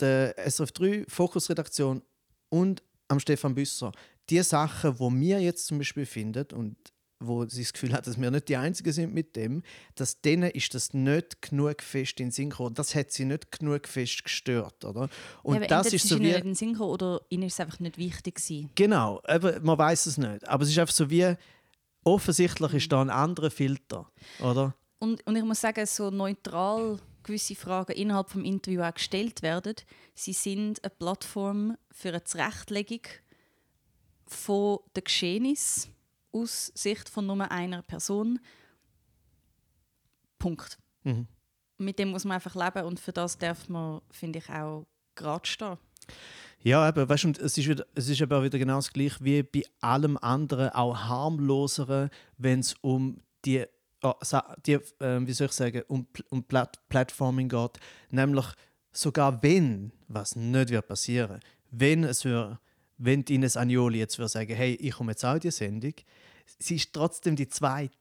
der 0.00 0.34
SRF 0.38 0.72
3 0.72 1.04
Fokusredaktion 1.08 2.02
und 2.48 2.82
am 3.08 3.20
Stefan 3.20 3.54
Büsser 3.54 3.92
die 4.30 4.42
Sachen, 4.42 4.98
wo 4.98 5.10
wir 5.12 5.40
jetzt 5.40 5.66
zum 5.66 5.78
Beispiel 5.78 6.06
finden 6.06 6.46
und 6.54 6.76
wo 7.22 7.44
sie 7.46 7.62
das 7.62 7.72
Gefühl 7.72 7.92
hat, 7.92 8.06
dass 8.06 8.18
wir 8.18 8.30
nicht 8.30 8.48
die 8.48 8.56
Einzigen 8.56 8.92
sind 8.92 9.12
mit 9.12 9.36
dem, 9.36 9.62
dass 9.94 10.22
denen 10.22 10.50
ist 10.50 10.72
das 10.72 10.94
nicht 10.94 11.42
genug 11.42 11.82
fest 11.82 12.18
in 12.18 12.30
Synchro. 12.30 12.70
Das 12.70 12.94
hat 12.94 13.10
sie 13.10 13.26
nicht 13.26 13.52
genug 13.52 13.86
fest 13.86 14.24
gestört, 14.24 14.84
oder? 14.86 15.10
Und 15.42 15.56
ja, 15.56 15.60
aber 15.60 15.66
das 15.66 15.92
ist 15.92 16.08
so 16.08 16.18
wie 16.18 16.22
nicht 16.22 16.44
ein 16.44 16.54
Synchro 16.54 16.86
oder 16.86 17.20
ihnen 17.28 17.42
ist 17.42 17.54
es 17.54 17.60
einfach 17.60 17.80
nicht 17.80 17.98
wichtig 17.98 18.36
gewesen. 18.36 18.70
genau, 18.74 19.20
eben, 19.28 19.62
man 19.62 19.76
weiß 19.76 20.06
es 20.06 20.16
nicht, 20.16 20.48
aber 20.48 20.62
es 20.62 20.70
ist 20.70 20.78
einfach 20.78 20.94
so 20.94 21.10
wie 21.10 21.34
offensichtlich 22.04 22.72
ist 22.72 22.90
da 22.90 23.02
ein 23.02 23.10
anderer 23.10 23.50
Filter, 23.50 24.10
oder? 24.40 24.74
Und, 24.98 25.26
und 25.26 25.36
ich 25.36 25.44
muss 25.44 25.60
sagen, 25.60 25.84
so 25.84 26.10
neutral 26.10 26.98
gewisse 27.30 27.54
Fragen 27.54 27.92
innerhalb 27.92 28.32
des 28.32 28.42
Interviews 28.42 28.84
auch 28.84 28.94
gestellt 28.94 29.42
werden, 29.42 29.76
sie 30.14 30.32
sind 30.32 30.82
eine 30.82 30.90
Plattform 30.90 31.76
für 31.92 32.08
eine 32.08 32.24
Zurechtlegung 32.24 33.02
von 34.26 34.80
den 34.96 35.04
Geschehnissen 35.04 35.92
aus 36.32 36.72
Sicht 36.74 37.08
von 37.08 37.26
nur 37.26 37.50
einer 37.50 37.82
Person. 37.82 38.40
Punkt. 40.38 40.78
Mhm. 41.04 41.26
Mit 41.78 41.98
dem 41.98 42.10
muss 42.10 42.24
man 42.24 42.34
einfach 42.34 42.54
leben 42.54 42.86
und 42.86 43.00
für 43.00 43.12
das 43.12 43.38
darf 43.38 43.68
man, 43.68 44.00
finde 44.10 44.40
ich, 44.40 44.48
auch 44.50 44.86
gerade 45.14 45.46
stehen. 45.46 45.78
Ja, 46.62 46.88
eben, 46.88 47.08
weißt 47.08 47.24
du, 47.24 47.28
und 47.28 47.38
es 47.38 47.56
ist, 47.56 47.68
wieder, 47.68 47.86
es 47.94 48.08
ist 48.08 48.20
aber 48.20 48.38
auch 48.38 48.42
wieder 48.42 48.58
genau 48.58 48.76
das 48.76 48.92
Gleiche 48.92 49.24
wie 49.24 49.42
bei 49.42 49.62
allem 49.80 50.18
anderen, 50.18 50.70
auch 50.70 50.96
harmloseren, 50.96 52.10
wenn 52.36 52.60
es 52.60 52.74
um 52.82 53.22
die, 53.44 53.64
oh, 54.02 54.14
sa- 54.22 54.56
die 54.66 54.74
äh, 54.74 55.26
wie 55.26 55.32
soll 55.32 55.46
ich 55.46 55.52
sagen, 55.52 55.82
um, 55.88 56.06
um 56.30 56.42
Plat 56.44 56.78
Platforming 56.88 57.48
geht. 57.48 57.78
Nämlich 58.10 58.46
sogar 58.92 59.42
wenn, 59.42 59.92
was 60.08 60.36
nicht 60.36 60.70
wird 60.70 60.86
passieren, 60.88 61.40
wenn 61.70 62.04
es 62.04 62.24
wär, 62.24 62.60
wenn 62.98 63.22
Ines 63.22 63.56
Agnoli 63.56 63.98
jetzt 63.98 64.18
würde 64.18 64.28
sagen, 64.28 64.54
hey, 64.54 64.74
ich 64.74 64.92
komme 64.94 65.12
jetzt 65.12 65.24
auch 65.24 65.34
in 65.34 65.40
die 65.40 65.50
Sendung, 65.50 65.94
sie 66.58 66.76
ist 66.76 66.92
trotzdem 66.92 67.36
die 67.36 67.48
Zweite. 67.48 67.92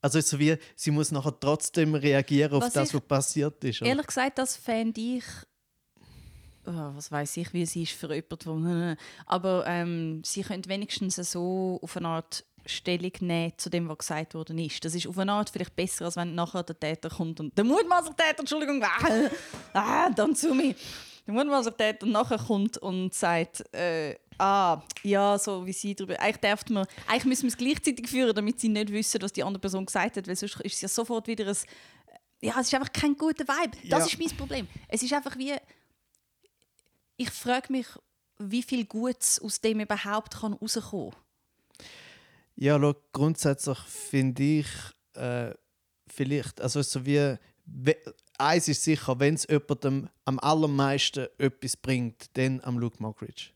Also 0.00 0.20
so 0.20 0.38
wie, 0.38 0.56
sie 0.76 0.90
muss 0.90 1.10
nachher 1.12 1.38
trotzdem 1.40 1.94
reagieren 1.94 2.52
auf 2.52 2.64
Was 2.64 2.72
das, 2.74 2.88
ich- 2.88 2.94
was 2.94 3.00
passiert 3.02 3.64
ist. 3.64 3.80
oder? 3.80 3.88
Ehrlich 3.90 4.06
gesagt, 4.06 4.38
das 4.38 4.56
fände 4.56 5.00
ich. 5.00 5.24
Oh, 6.66 6.92
was 6.94 7.10
weiß 7.12 7.36
ich, 7.38 7.52
wie 7.52 7.66
sie 7.66 7.82
ist 7.82 7.92
für 7.92 8.12
jemanden. 8.14 8.96
Aber 9.26 9.64
ähm, 9.66 10.22
sie 10.24 10.42
könnte 10.42 10.68
wenigstens 10.70 11.16
so 11.16 11.78
auf 11.82 11.96
eine 11.96 12.08
Art 12.08 12.44
Stellung 12.66 13.12
nehmen 13.20 13.52
zu 13.56 13.70
dem, 13.70 13.88
was 13.88 13.98
gesagt 13.98 14.34
worden 14.34 14.58
ist. 14.58 14.84
Das 14.84 14.94
ist 14.94 15.06
auf 15.06 15.18
eine 15.18 15.32
Art 15.32 15.50
vielleicht 15.50 15.76
besser, 15.76 16.06
als 16.06 16.16
wenn 16.16 16.34
nachher 16.34 16.62
der 16.62 16.78
Täter 16.78 17.10
kommt 17.10 17.40
und 17.40 17.56
der 17.56 17.64
Mutmaßertäter, 17.64 18.40
Entschuldigung, 18.40 18.82
ah, 18.82 19.30
ah, 19.72 20.10
dann 20.10 20.34
zu 20.34 20.54
mir. 20.54 20.74
Der 21.26 21.34
Mutmaßertäter 21.34 22.06
nachher 22.06 22.38
kommt 22.38 22.76
und 22.78 23.14
sagt, 23.14 23.64
äh, 23.74 24.16
ah, 24.38 24.82
ja, 25.02 25.38
so 25.38 25.64
wie 25.66 25.72
sie 25.72 25.94
darüber. 25.94 26.20
Eigentlich 26.20 26.36
darf 26.38 26.64
man, 26.68 26.86
eigentlich 27.06 27.24
müssen 27.24 27.42
wir 27.44 27.48
es 27.48 27.56
gleichzeitig 27.56 28.08
führen, 28.08 28.34
damit 28.34 28.60
sie 28.60 28.68
nicht 28.68 28.92
wissen, 28.92 29.22
was 29.22 29.32
die 29.32 29.42
andere 29.42 29.60
Person 29.60 29.86
gesagt 29.86 30.16
hat, 30.16 30.26
weil 30.28 30.36
sonst 30.36 30.60
ist 30.60 30.74
es 30.74 30.80
ja 30.82 30.88
sofort 30.88 31.26
wieder 31.26 31.46
ein 31.48 31.56
ja, 32.42 32.60
es 32.60 32.66
ist 32.66 32.74
einfach 32.74 32.92
kein 32.92 33.16
guter 33.16 33.44
Vibe. 33.48 33.76
Das 33.88 34.00
Ja. 34.00 34.06
ist 34.06 34.18
mein 34.18 34.36
Problem. 34.36 34.68
Es 34.88 35.02
ist 35.02 35.12
einfach 35.14 35.38
wie. 35.38 35.54
Ich 37.16 37.30
frage 37.30 37.72
mich, 37.72 37.86
wie 38.38 38.62
viel 38.62 38.84
Gutes 38.84 39.40
aus 39.40 39.60
dem 39.62 39.80
überhaupt 39.80 40.34
kann 40.40 40.52
rauskommen 40.52 41.12
kann. 41.12 41.20
Ja, 42.56 42.78
schau, 42.78 42.94
grundsätzlich 43.12 43.78
finde 43.78 44.42
ich 44.42 44.66
äh, 45.14 45.52
vielleicht, 46.06 46.60
also 46.60 46.82
so 46.82 47.04
wie, 47.04 47.36
we, 47.66 47.96
eins 48.38 48.68
ist 48.68 48.84
sicher, 48.84 49.18
wenn 49.18 49.34
es 49.34 49.46
jemandem 49.48 50.08
am 50.24 50.38
allermeisten 50.38 51.26
etwas 51.38 51.76
bringt, 51.76 52.36
dann 52.36 52.60
am 52.62 52.78
Luke 52.78 52.96
Mockridge. 53.00 53.50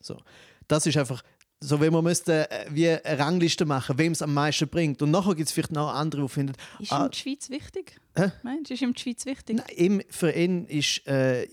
So. 0.00 0.20
Das 0.68 0.86
ist 0.86 0.96
einfach, 0.96 1.22
so 1.60 1.80
wie 1.80 1.90
man 1.90 2.04
müsste 2.04 2.50
äh, 2.50 2.66
wie 2.70 2.88
eine 2.88 3.18
Rangliste 3.18 3.64
machen, 3.64 3.98
wem 3.98 4.12
es 4.12 4.22
am 4.22 4.34
meisten 4.34 4.68
bringt. 4.68 5.00
Und 5.02 5.10
nachher 5.10 5.34
gibt 5.34 5.48
es 5.48 5.52
vielleicht 5.52 5.72
noch 5.72 5.92
andere, 5.92 6.22
die 6.22 6.28
finden, 6.28 6.52
Ist 6.78 6.92
ah, 6.92 7.06
ihm 7.06 7.10
die 7.10 7.18
Schweiz 7.18 7.50
wichtig? 7.50 7.96
Hä? 8.14 8.30
Meinst 8.42 8.70
du, 8.70 8.74
ist 8.74 8.82
ihm 8.82 8.94
die 8.94 9.00
Schweiz 9.00 9.26
wichtig? 9.26 9.56
Nein, 9.56 9.76
ihm, 9.76 10.02
für 10.10 10.30
ihn 10.32 10.66
ist 10.66 11.06
äh, 11.06 11.48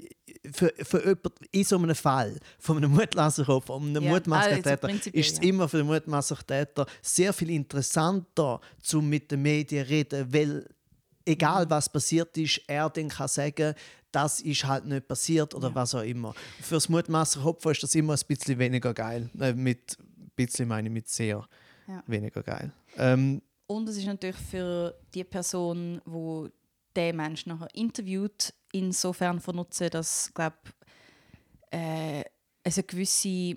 für, 0.52 0.74
für 0.78 1.00
jemanden 1.00 1.46
in 1.52 1.64
so 1.64 1.78
einem 1.78 1.96
Fall 1.96 2.40
von 2.60 2.78
einem 2.78 2.92
Mutlasserkopf, 2.92 3.66
von 3.68 3.84
einem 3.84 4.04
Ja, 4.04 4.10
Mutmassertäter, 4.12 4.88
also 4.90 5.10
ist 5.12 5.32
es 5.32 5.38
ja. 5.38 5.44
immer 5.44 5.68
für 5.70 5.78
den 5.78 5.88
Mutmassertäter 5.88 6.86
sehr 7.02 7.34
viel 7.34 7.50
interessanter, 7.52 8.60
zu 8.82 9.02
mit 9.02 9.32
den 9.32 9.42
Medien 9.42 9.86
reden, 9.86 10.34
weil 10.34 10.48
Mhm. 10.48 10.64
egal 11.26 11.70
was 11.70 11.88
passiert 11.90 12.38
ist, 12.38 12.62
er 12.68 12.90
dann 12.90 13.08
kann 13.08 13.28
sagen, 13.28 13.74
das 14.12 14.42
ist 14.42 14.66
halt 14.66 14.86
nicht 14.86 15.08
passiert 15.08 15.56
oder 15.56 15.74
was 15.74 15.96
auch 15.96 16.02
immer. 16.04 16.34
Für 16.62 16.76
das 16.76 16.88
Mutmasserkopf 16.90 17.66
ist 17.68 17.82
das 17.84 17.96
immer 17.96 18.14
ein 18.14 18.20
bisschen 18.28 18.60
weniger 18.60 18.94
geil. 18.94 19.30
Äh, 19.40 19.54
mit 19.54 19.98
ein 20.00 20.32
bisschen 20.36 20.68
meine 20.68 20.88
ich 20.90 20.94
mit 20.94 21.08
sehr 21.08 21.48
Ja. 21.88 22.04
weniger 22.08 22.44
geil. 22.44 22.72
Ähm, 22.98 23.42
Und 23.68 23.88
es 23.90 23.98
ist 23.98 24.06
natürlich 24.06 24.36
für 24.36 24.94
die 25.14 25.24
Person, 25.24 26.02
wo 26.06 26.48
der 26.96 27.14
Mensch 27.14 27.46
nachher 27.46 27.74
interviewt, 27.74 28.54
insofern 28.72 29.40
von 29.40 29.56
Nutzen, 29.56 29.90
dass 29.90 30.32
glaub, 30.34 30.54
äh, 31.72 32.24
es 32.64 32.78
eine 32.78 32.84
gewisse 32.84 33.56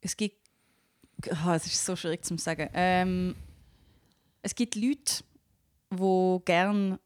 es 0.00 0.16
gibt 0.16 0.38
ah, 1.30 1.54
es 1.54 1.66
ist 1.66 1.84
so 1.84 1.96
schwierig 1.96 2.24
zu 2.24 2.36
sagen. 2.38 2.68
Ähm, 2.74 3.34
es 4.42 4.54
gibt 4.54 4.76
Leute, 4.76 5.24
wo 5.90 6.40
gern 6.40 6.98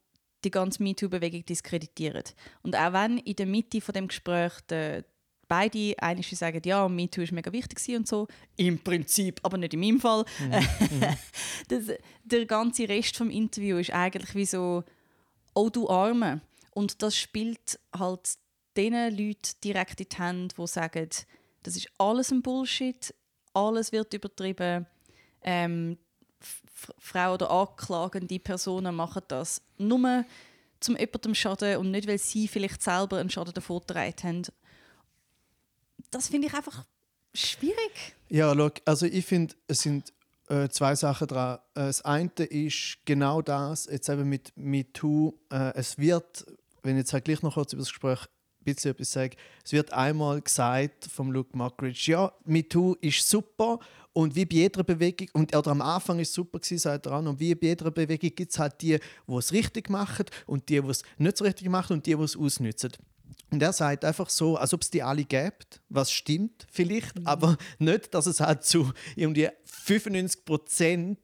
die 0.43 0.51
ganze 0.51 0.83
MeToo-Bewegung 0.83 1.45
diskreditieren. 1.45 2.23
Und 2.61 2.75
auch 2.75 2.93
wenn 2.93 3.17
in 3.17 3.35
der 3.35 3.45
Mitte 3.45 3.81
von 3.81 3.93
dem 3.93 4.07
Gespräch 4.07 4.53
der, 4.69 5.05
beide 5.47 5.95
eigentlich 5.99 6.37
sagen, 6.37 6.61
ja, 6.65 6.87
MeToo 6.87 7.21
ist 7.21 7.31
mega 7.31 7.51
wichtig 7.51 7.95
und 7.95 8.07
so, 8.07 8.27
im 8.57 8.79
Prinzip, 8.79 9.39
aber 9.43 9.57
nicht 9.57 9.73
in 9.73 9.79
meinem 9.79 9.99
Fall. 9.99 10.25
Mhm. 10.39 10.61
das, 11.67 11.97
der 12.23 12.45
ganze 12.45 12.87
Rest 12.87 13.17
vom 13.17 13.29
Interview 13.29 13.77
ist 13.77 13.91
eigentlich 13.91 14.35
wie 14.35 14.45
so, 14.45 14.83
oh 15.53 15.69
du 15.69 15.89
Arme. 15.89 16.41
Und 16.71 17.01
das 17.01 17.15
spielt 17.15 17.79
halt 17.97 18.37
den 18.75 18.93
Leuten 18.93 19.51
direkt 19.63 19.99
in 20.01 20.07
die 20.09 20.17
Hände, 20.17 20.55
die 20.57 20.67
sagen, 20.67 21.09
das 21.61 21.75
ist 21.75 21.89
alles 21.97 22.31
ein 22.31 22.41
Bullshit, 22.41 23.13
alles 23.53 23.91
wird 23.91 24.13
übertrieben. 24.13 24.87
Ähm, 25.43 25.97
Frauen 26.97 27.35
oder 27.35 27.51
anklagende 27.51 28.39
Personen 28.39 28.95
machen 28.95 29.21
das 29.27 29.61
nur 29.77 30.25
zum 30.79 30.97
jemandem 30.97 31.35
Schaden 31.35 31.77
und 31.77 31.91
nicht, 31.91 32.07
weil 32.07 32.17
sie 32.17 32.47
vielleicht 32.47 32.81
selber 32.81 33.17
einen 33.17 33.29
Schaden 33.29 33.53
davon 33.53 33.81
haben. 33.93 34.43
Das 36.11 36.27
finde 36.27 36.47
ich 36.47 36.53
einfach 36.53 36.85
schwierig. 37.33 38.15
Ja, 38.29 38.53
look, 38.53 38.75
also 38.85 39.05
ich 39.05 39.25
finde, 39.25 39.55
es 39.67 39.81
sind 39.81 40.13
äh, 40.49 40.69
zwei 40.69 40.95
Sachen 40.95 41.27
dran. 41.27 41.57
Äh, 41.75 41.85
das 41.85 42.01
eine 42.03 42.29
ist 42.37 42.97
genau 43.05 43.41
das, 43.41 43.85
jetzt 43.85 44.09
eben 44.09 44.27
mit 44.29 44.51
MeToo. 44.55 45.33
Äh, 45.51 45.73
es 45.75 45.97
wird, 45.97 46.45
wenn 46.81 46.95
ich 46.95 47.01
jetzt 47.01 47.13
halt 47.13 47.25
gleich 47.25 47.41
noch 47.41 47.55
kurz 47.55 47.73
über 47.73 47.81
das 47.81 47.89
Gespräch 47.89 48.19
ein 48.19 48.73
bisschen 48.73 48.91
etwas 48.91 49.11
sage, 49.11 49.35
es 49.63 49.71
wird 49.71 49.91
einmal 49.91 50.41
gesagt 50.41 51.05
vom 51.05 51.31
Luke 51.31 51.55
Mockridge, 51.55 52.11
ja, 52.11 52.31
MeToo 52.45 52.95
ist 53.01 53.27
super 53.27 53.79
und 54.13 54.35
wie 54.35 54.45
bei 54.45 54.55
jeder 54.55 54.83
Bewegung, 54.83 55.27
und, 55.33 55.55
oder 55.55 55.71
am 55.71 55.81
Anfang 55.81 56.19
es 56.19 56.33
super, 56.33 56.59
gewesen, 56.59 56.77
sagt 56.77 57.05
er 57.07 57.13
an, 57.13 57.27
und 57.27 57.39
wie 57.39 57.55
bei 57.55 57.67
jeder 57.67 57.91
Bewegung 57.91 58.31
gibt 58.33 58.51
es 58.51 58.59
halt 58.59 58.81
die, 58.81 58.99
die 59.27 59.33
es 59.33 59.51
richtig 59.51 59.89
machen 59.89 60.25
und 60.45 60.69
die, 60.69 60.81
die 60.81 60.87
es 60.87 61.03
nicht 61.17 61.37
so 61.37 61.43
richtig 61.43 61.67
machen 61.69 61.93
und 61.93 62.05
die, 62.05 62.15
die 62.15 62.23
es 62.23 62.37
ausnutzen. 62.37 62.91
Und 63.53 63.61
er 63.61 63.71
sagt 63.71 64.03
einfach 64.03 64.31
so, 64.31 64.57
als 64.57 64.73
ob 64.73 64.81
es 64.81 64.89
die 64.89 65.03
alle 65.03 65.25
gibt, 65.25 65.79
was 65.87 66.11
stimmt 66.11 66.65
vielleicht, 66.71 67.19
mhm. 67.19 67.27
aber 67.27 67.55
nicht, 67.77 68.11
dass 68.15 68.25
es 68.25 68.39
halt 68.39 68.63
zu 68.63 68.91
irgendwie 69.15 69.47
95 69.63 70.43
Prozent 70.43 71.19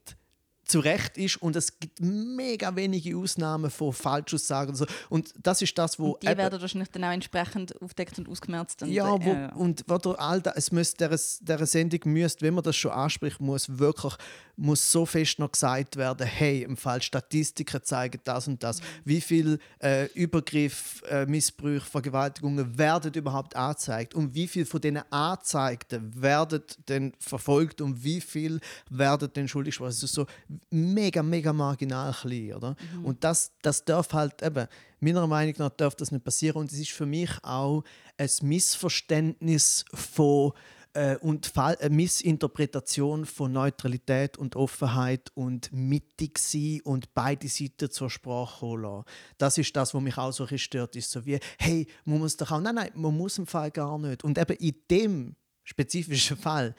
zu 0.69 0.79
Recht 0.79 1.17
ist 1.17 1.41
und 1.41 1.55
es 1.55 1.79
gibt 1.79 1.99
mega 2.01 2.75
wenige 2.75 3.17
Ausnahmen 3.17 3.69
von 3.71 3.93
Falschaussagen 3.93 4.71
und 4.71 4.75
so. 4.75 4.85
Und 5.09 5.33
das 5.41 5.61
ist 5.61 5.77
das, 5.77 5.99
wo... 5.99 6.11
Und 6.11 6.23
die 6.23 6.27
werden 6.27 6.61
wahrscheinlich 6.61 6.89
dann 6.91 7.03
auch 7.03 7.11
entsprechend 7.11 7.81
aufdeckt 7.81 8.17
und 8.19 8.29
ausgemerzt. 8.29 8.83
Und, 8.83 8.91
ja, 8.91 9.09
wo, 9.09 9.31
äh, 9.31 9.49
und 9.55 9.83
wo 9.87 10.11
all 10.11 10.41
das, 10.41 10.55
es 10.55 10.71
müsste, 10.71 11.09
der, 11.09 11.19
der 11.57 11.65
Sendung 11.65 11.99
müsste, 12.05 12.45
wenn 12.45 12.53
man 12.53 12.63
das 12.63 12.75
schon 12.75 12.91
anspricht, 12.91 13.39
muss 13.39 13.79
wirklich 13.79 14.15
muss 14.59 14.91
so 14.91 15.05
fest 15.05 15.39
noch 15.39 15.51
gesagt 15.51 15.95
werden, 15.95 16.27
hey, 16.27 16.63
im 16.63 16.75
Fall 16.75 17.01
Statistiken 17.01 17.81
zeigen 17.83 18.19
das 18.23 18.47
und 18.47 18.61
das. 18.61 18.81
Mhm. 18.81 18.85
Wie 19.05 19.21
viel 19.21 19.59
äh, 19.81 20.07
Übergriff, 20.13 21.01
äh, 21.09 21.25
Missbrauch, 21.25 21.83
Vergewaltigungen 21.83 22.77
werden 22.77 23.13
überhaupt 23.13 23.55
angezeigt 23.55 24.13
und 24.13 24.35
wie 24.35 24.47
viel 24.47 24.65
von 24.65 24.81
diesen 24.81 25.01
Anzeigten 25.11 26.21
werden 26.21 26.61
dann 26.85 27.13
verfolgt 27.19 27.81
und 27.81 28.03
wie 28.03 28.21
viel 28.21 28.59
werden 28.89 29.29
dann 29.33 29.47
schuldig 29.47 29.71
gesprochen. 29.71 29.87
Also 29.87 30.07
so 30.07 30.25
mega, 30.69 31.23
mega 31.23 31.53
marginal 31.53 32.13
klein, 32.13 32.53
oder? 32.53 32.75
Mhm. 32.95 33.05
Und 33.05 33.23
das, 33.23 33.51
das 33.61 33.85
darf 33.85 34.13
halt 34.13 34.41
eben, 34.41 34.67
meiner 34.99 35.27
Meinung 35.27 35.55
nach 35.57 35.69
darf 35.71 35.95
das 35.95 36.11
nicht 36.11 36.23
passieren 36.23 36.57
und 36.57 36.71
es 36.71 36.79
ist 36.79 36.91
für 36.91 37.05
mich 37.05 37.31
auch 37.43 37.83
ein 38.17 38.29
Missverständnis 38.41 39.85
von 39.93 40.53
äh, 40.93 41.17
und 41.17 41.45
Fall, 41.45 41.77
eine 41.79 41.95
Missinterpretation 41.95 43.25
von 43.25 43.51
Neutralität 43.51 44.37
und 44.37 44.55
Offenheit 44.55 45.31
und 45.35 45.71
mittig 45.71 46.39
sein 46.39 46.81
und 46.83 47.13
beide 47.13 47.47
Seiten 47.47 47.91
zur 47.91 48.09
Sprache 48.09 48.61
holen. 48.61 49.03
Das 49.37 49.57
ist 49.57 49.75
das, 49.75 49.93
was 49.93 50.01
mich 50.01 50.17
auch 50.17 50.31
so 50.31 50.47
stört, 50.57 50.95
ist 50.95 51.11
so 51.11 51.25
wie, 51.25 51.39
hey, 51.59 51.87
man 52.05 52.19
muss 52.19 52.37
doch 52.37 52.51
auch, 52.51 52.61
nein, 52.61 52.75
nein, 52.75 52.91
man 52.95 53.15
muss 53.15 53.37
im 53.37 53.47
Fall 53.47 53.71
gar 53.71 53.97
nicht. 53.99 54.23
Und 54.23 54.37
eben 54.37 54.57
in 54.57 54.75
dem 54.89 55.35
spezifischen 55.63 56.37
Fall 56.37 56.75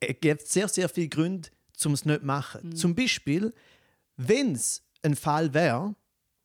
äh, 0.00 0.14
gibt 0.14 0.42
es 0.42 0.52
sehr, 0.52 0.68
sehr 0.68 0.88
viele 0.88 1.08
Gründe, 1.08 1.48
um 1.84 1.92
es 1.92 2.04
nicht 2.04 2.20
zu 2.20 2.26
machen. 2.26 2.68
Mhm. 2.68 2.76
Zum 2.76 2.94
Beispiel, 2.94 3.52
wenn 4.16 4.52
es 4.52 4.82
ein 5.02 5.16
Fall 5.16 5.52
wäre, 5.54 5.94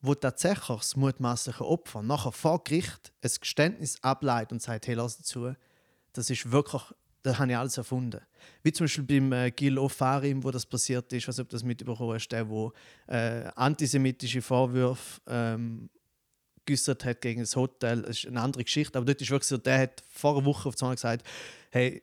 wo 0.02 0.16
tatsächlich 0.16 0.78
das 0.78 0.96
mutmaßliche 0.96 1.66
Opfer 1.66 2.02
nachher 2.02 2.32
vor 2.32 2.64
Gericht 2.64 3.12
ein 3.22 3.32
Geständnis 3.40 3.98
ableitet 4.02 4.54
und 4.54 4.62
sagt, 4.62 4.88
hey, 4.88 4.96
lass 4.96 5.22
zu, 5.22 5.54
das 6.14 6.30
ist 6.30 6.52
wirklich, 6.52 6.82
das 7.22 7.38
habe 7.38 7.52
ich 7.52 7.58
alles 7.58 7.78
erfunden. 7.78 8.22
Wie 8.64 8.72
zum 8.72 8.86
Beispiel 8.86 9.04
beim 9.04 9.34
äh, 9.34 9.52
Gil 9.52 9.78
Ofarim, 9.78 10.44
wo 10.44 10.52
das 10.52 10.66
passiert 10.66 11.12
ist, 11.12 11.28
was 11.28 11.40
ob 11.40 11.50
das 11.50 11.64
mitbekommen 11.64 12.14
hast, 12.14 12.30
der, 12.30 12.48
wo 12.50 12.72
äh, 13.08 13.46
antisemitische 13.56 14.42
Vorwürfe 14.42 15.22
ähm, 15.28 15.90
geäußert 16.66 17.04
hat 17.04 17.22
gegen 17.22 17.42
das 17.42 17.56
Hotel. 17.56 18.04
Das 18.04 18.18
ist 18.18 18.28
eine 18.28 18.42
andere 18.42 18.64
Geschichte, 18.64 18.98
aber 18.98 19.06
dort 19.06 19.22
ist 19.22 19.32
wirklich 19.32 19.48
so, 19.48 19.58
der 19.58 19.80
hat 19.80 20.04
vor 20.10 20.38
einer 20.38 20.46
Woche 20.46 20.70
auf 20.70 20.82
einmal 20.82 20.96
gesagt, 20.96 21.28
hey, 21.72 22.02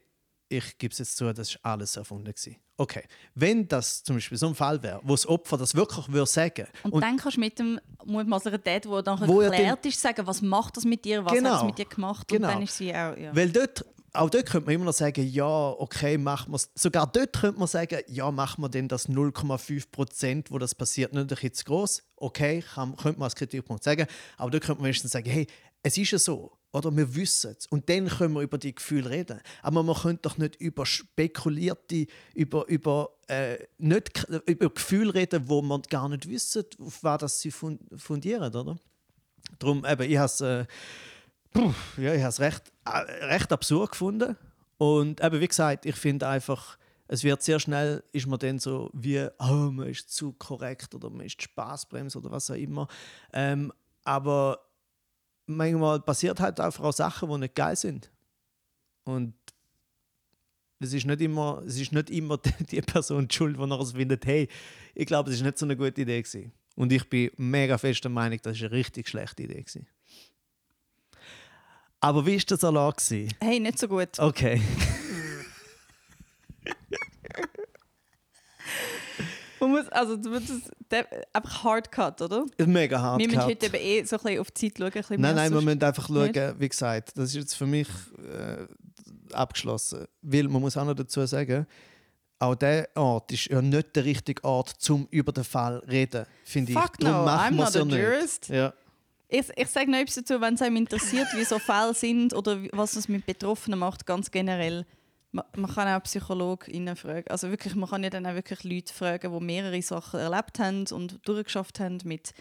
ich 0.48 0.78
gebe 0.78 0.92
es 0.92 0.98
jetzt 0.98 1.16
zu, 1.16 1.32
das 1.32 1.54
war 1.62 1.72
alles 1.72 1.96
erfunden. 1.96 2.32
Gewesen. 2.32 2.56
Okay, 2.78 3.04
wenn 3.35 3.66
das 3.66 4.02
zum 4.02 4.16
Beispiel 4.16 4.37
so 4.37 4.48
ein 4.48 4.54
Fall 4.54 4.82
wäre, 4.82 5.00
wo 5.02 5.12
das 5.12 5.26
Opfer 5.26 5.56
das 5.56 5.74
wirklich 5.74 6.09
würde 6.09 6.26
sagen 6.26 6.66
und, 6.82 6.92
und 6.92 7.00
dann 7.00 7.16
kannst 7.16 7.38
du 7.38 7.40
mit 7.40 7.59
dem 7.59 7.80
mutmaßlichen 8.04 8.62
Dad, 8.62 8.85
der 8.85 9.02
dann 9.02 9.22
erklärt 9.22 9.87
ist, 9.87 10.00
sagen, 10.00 10.26
was 10.26 10.42
macht 10.42 10.76
das 10.76 10.85
mit 10.85 11.04
dir, 11.04 11.24
was 11.24 11.32
genau, 11.32 11.50
hat 11.50 11.56
es 11.61 11.64
mit 11.64 11.78
dir 11.78 11.87
gemacht 11.87 12.28
genau. 12.28 12.48
und 12.48 12.54
dann 12.54 12.62
ist 12.62 12.76
sie 12.76 12.90
auch, 12.90 13.16
ja. 13.16 13.35
Weil 13.35 13.50
dort 13.50 13.85
auch 14.12 14.30
dort 14.30 14.46
könnte 14.46 14.66
man 14.66 14.74
immer 14.74 14.85
noch 14.87 14.92
sagen, 14.92 15.26
ja, 15.26 15.46
okay, 15.46 16.18
machen 16.18 16.52
wir 16.52 16.61
Sogar 16.74 17.06
dort 17.06 17.32
könnte 17.35 17.59
man 17.59 17.68
sagen, 17.68 18.00
ja, 18.09 18.30
machen 18.30 18.62
wir 18.62 18.68
denn 18.68 18.88
das 18.88 19.09
0,5 19.09 19.90
Prozent, 19.90 20.50
wo 20.50 20.59
das 20.59 20.74
passiert, 20.74 21.12
nicht 21.12 21.44
ein 21.44 21.52
zu 21.52 21.64
groß. 21.64 22.02
Okay, 22.16 22.62
kann, 22.74 22.96
könnte 22.96 23.18
man 23.18 23.26
als 23.26 23.37
Kritikpunkt 23.37 23.85
sagen. 23.85 24.06
Aber 24.38 24.50
dort 24.50 24.64
könnte 24.64 24.80
man 24.80 24.87
wenigstens 24.87 25.12
sagen, 25.12 25.28
hey, 25.28 25.46
es 25.82 25.98
ist 25.98 26.11
ja 26.11 26.18
so. 26.18 26.55
Oder 26.72 26.94
wir 26.94 27.14
wissen 27.14 27.55
es. 27.57 27.66
Und 27.66 27.88
dann 27.88 28.09
können 28.09 28.35
wir 28.35 28.42
über 28.42 28.59
die 28.59 28.74
Gefühle 28.74 29.09
reden. 29.11 29.40
Aber 29.62 29.83
man 29.83 29.96
könnte 29.96 30.22
doch 30.22 30.37
nicht 30.37 30.57
über 30.57 30.85
spekulierte, 30.85 32.07
über, 32.35 32.66
über, 32.68 33.11
äh, 33.29 33.59
nicht, 33.79 34.26
über 34.46 34.70
Gefühle 34.70 35.14
reden, 35.14 35.48
wo 35.48 35.62
man 35.62 35.83
gar 35.83 36.09
nicht 36.09 36.29
wissen, 36.29 36.64
auf 36.81 37.02
was 37.02 37.40
sie 37.40 37.50
fundieren, 37.50 38.55
oder? 38.55 38.76
Darum, 39.59 39.85
eben, 39.87 40.11
ich 40.11 40.18
habe 40.18 40.26
es 40.26 40.40
äh, 40.40 40.66
ja, 41.96 42.29
recht, 42.29 42.72
äh, 42.85 43.24
recht 43.24 43.52
absurd 43.52 43.92
gefunden. 43.92 44.37
Und 44.79 45.22
eben, 45.22 45.40
wie 45.40 45.48
gesagt, 45.48 45.87
ich 45.87 45.96
finde 45.96 46.29
einfach, 46.29 46.76
es 47.09 47.24
wird 47.24 47.42
sehr 47.42 47.61
schnell, 47.61 48.02
ist 48.12 48.26
man 48.26 48.38
dann 48.38 48.59
so 48.59 48.90
wie, 48.92 49.26
oh, 49.38 49.70
man 49.70 49.88
ist 49.88 50.14
zu 50.14 50.33
korrekt 50.33 50.94
oder 50.94 51.09
man 51.11 51.24
ist 51.26 51.40
Spaßbremse 51.40 52.18
oder 52.18 52.31
was 52.31 52.50
auch 52.50 52.57
immer. 52.57 52.88
Ähm, 53.33 53.72
aber 54.05 54.65
manchmal 55.46 56.00
passiert 56.00 56.40
halt 56.40 56.61
einfach 56.61 56.85
auch 56.85 56.92
Sachen, 56.92 57.28
die 57.30 57.38
nicht 57.38 57.54
geil 57.54 57.76
sind. 57.76 58.11
Und 59.04 59.35
es 60.80 60.92
ist 60.92 61.06
nicht 61.06 61.20
immer, 61.20 61.62
es 61.66 61.78
ist 61.78 61.92
nicht 61.92 62.11
immer 62.11 62.38
die 62.70 62.82
Person 62.82 63.28
die 63.28 63.35
schuld, 63.35 63.56
die 63.59 63.66
nachher 63.66 63.87
findet, 63.87 64.26
hey, 64.26 64.48
ich 64.94 65.06
glaube, 65.06 65.30
es 65.30 65.37
ist 65.37 65.42
nicht 65.42 65.59
so 65.59 65.66
eine 65.66 65.76
gute 65.76 66.02
Idee 66.02 66.22
gewesen. 66.22 66.52
Und 66.74 66.92
ich 66.92 67.09
bin 67.09 67.30
mega 67.37 67.78
fest 67.78 68.04
der 68.04 68.11
Meinung, 68.11 68.38
das 68.42 68.56
ist 68.56 68.62
eine 68.62 68.72
richtig 68.72 69.09
schlechte 69.09 69.44
Idee 69.44 69.62
gewesen. 69.62 69.87
Aber 72.00 72.26
wie 72.26 72.37
war 72.37 72.44
der 72.44 72.56
Salat? 72.59 73.02
Hey, 73.40 73.59
nicht 73.59 73.78
so 73.78 73.88
gut. 73.88 74.18
Okay. 74.18 74.61
Man 79.60 79.70
muss, 79.70 79.88
also 79.88 80.16
du 80.16 80.30
würdest 80.30 80.70
einfach 81.32 81.64
hard 81.64 81.90
cut, 81.90 82.20
oder? 82.22 82.44
Mega 82.66 83.00
hard 83.00 83.20
Wir 83.20 83.28
müssen 83.28 83.42
heute 83.42 83.66
eben 83.66 83.76
eh 83.76 84.04
so 84.04 84.16
ein 84.16 84.22
bisschen 84.22 84.40
auf 84.40 84.50
die 84.50 84.72
Zeit 84.72 84.94
schauen. 84.94 85.04
Ein 85.16 85.20
nein, 85.20 85.34
nein, 85.36 85.52
wir 85.52 85.60
müssen 85.60 85.82
einfach 85.82 86.06
schauen, 86.06 86.30
nicht? 86.30 86.60
wie 86.60 86.68
gesagt, 86.68 87.12
das 87.16 87.30
ist 87.30 87.36
jetzt 87.36 87.54
für 87.54 87.66
mich 87.66 87.88
äh, 88.18 89.34
abgeschlossen. 89.34 90.06
Weil 90.22 90.48
man 90.48 90.60
muss 90.60 90.76
auch 90.76 90.84
noch 90.84 90.94
dazu 90.94 91.24
sagen, 91.26 91.66
auch 92.38 92.54
dieser 92.54 92.88
Ort 92.94 93.32
ist 93.32 93.46
ja 93.46 93.62
nicht 93.62 93.96
der 93.96 94.04
richtige 94.04 94.44
Ort, 94.44 94.74
um 94.90 95.08
über 95.10 95.32
den 95.32 95.44
Fall 95.44 95.80
zu 95.80 95.88
reden, 95.88 96.26
finde 96.44 96.72
ich. 96.72 96.78
Fuck 96.78 97.00
no, 97.00 97.26
I'm 97.26 97.52
not 97.52 97.74
a 97.74 97.80
jurist. 97.80 98.48
Ja. 98.48 98.72
Ich, 99.28 99.46
ich 99.56 99.68
sage 99.68 99.90
noch 99.90 99.98
etwas 99.98 100.16
dazu, 100.16 100.40
wenn 100.40 100.54
es 100.54 100.62
einem 100.62 100.76
interessiert, 100.76 101.26
wie 101.34 101.44
so 101.44 101.58
Fälle 101.58 101.94
sind 101.94 102.32
oder 102.32 102.62
was 102.72 102.94
es 102.94 103.08
mit 103.08 103.26
Betroffenen 103.26 103.78
macht, 103.78 104.06
ganz 104.06 104.30
generell. 104.30 104.86
Man, 105.37 105.75
kann 105.75 105.88
auch 105.88 106.03
PsychologInnen 106.03 106.96
fragen. 106.96 107.29
Also 107.29 107.51
wirklich, 107.51 107.75
man 107.75 107.88
kann 107.88 108.03
ja 108.03 108.11
dann 108.11 108.27
auch 108.27 108.35
wirklich 108.35 108.64
Leute 108.64 108.92
fragen, 108.92 109.33
die 109.33 109.44
mehrere 109.44 109.83
Sachen 109.83 110.20
erlebt 110.20 110.59
haben 110.59 110.87
und 110.90 111.18
durchgeschafft 111.27 111.81
haben 111.81 111.99
mit 112.05 112.33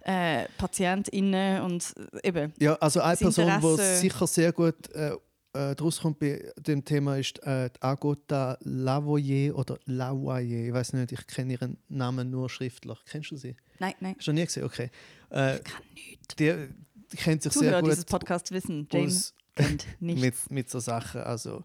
äh, 0.00 0.46
PatientInnen 0.58 1.62
und 1.62 1.94
eben. 2.22 2.52
Ja, 2.58 2.74
also 2.74 3.00
eine 3.00 3.16
Person, 3.16 3.50
die 3.60 3.96
sicher 3.96 4.26
sehr 4.26 4.52
gut 4.52 4.90
äh, 4.94 5.16
äh, 5.54 5.76
daraus 5.76 6.00
kommt 6.00 6.18
bei 6.18 6.52
dem 6.56 6.84
Thema 6.84 7.16
ist 7.16 7.40
äh, 7.44 7.70
Agota 7.78 8.58
Lavoyer 8.62 9.56
oder 9.56 9.78
Lavoyer. 9.84 10.66
Ich 10.66 10.72
weiß 10.72 10.94
nicht, 10.94 11.12
ich 11.12 11.26
kenne 11.28 11.52
ihren 11.52 11.78
Namen 11.88 12.30
nur 12.30 12.50
schriftlich. 12.50 12.98
Kennst 13.08 13.30
du 13.30 13.36
sie? 13.36 13.56
Nein, 13.78 13.94
nein. 14.00 14.16
Du 14.22 14.32
nie 14.32 14.44
gesehen? 14.44 14.64
Okay. 14.64 14.90
Äh, 15.30 15.56
ich 15.56 15.64
kann 15.64 15.82
nichts. 15.94 16.36
Die, 16.36 16.68
die 17.12 17.16
kennt 17.16 17.42
sich 17.44 17.52
Zuhörer 17.52 17.70
sehr 17.70 17.82
gut 17.82 17.90
dieses 17.92 18.04
Podcast 18.04 18.50
wissen, 18.50 18.88
James 18.90 19.32
kennt 19.54 19.86
nichts. 20.00 20.20
mit, 20.48 20.50
mit 20.50 20.70
so 20.70 20.80
Sachen. 20.80 21.20
Also, 21.20 21.62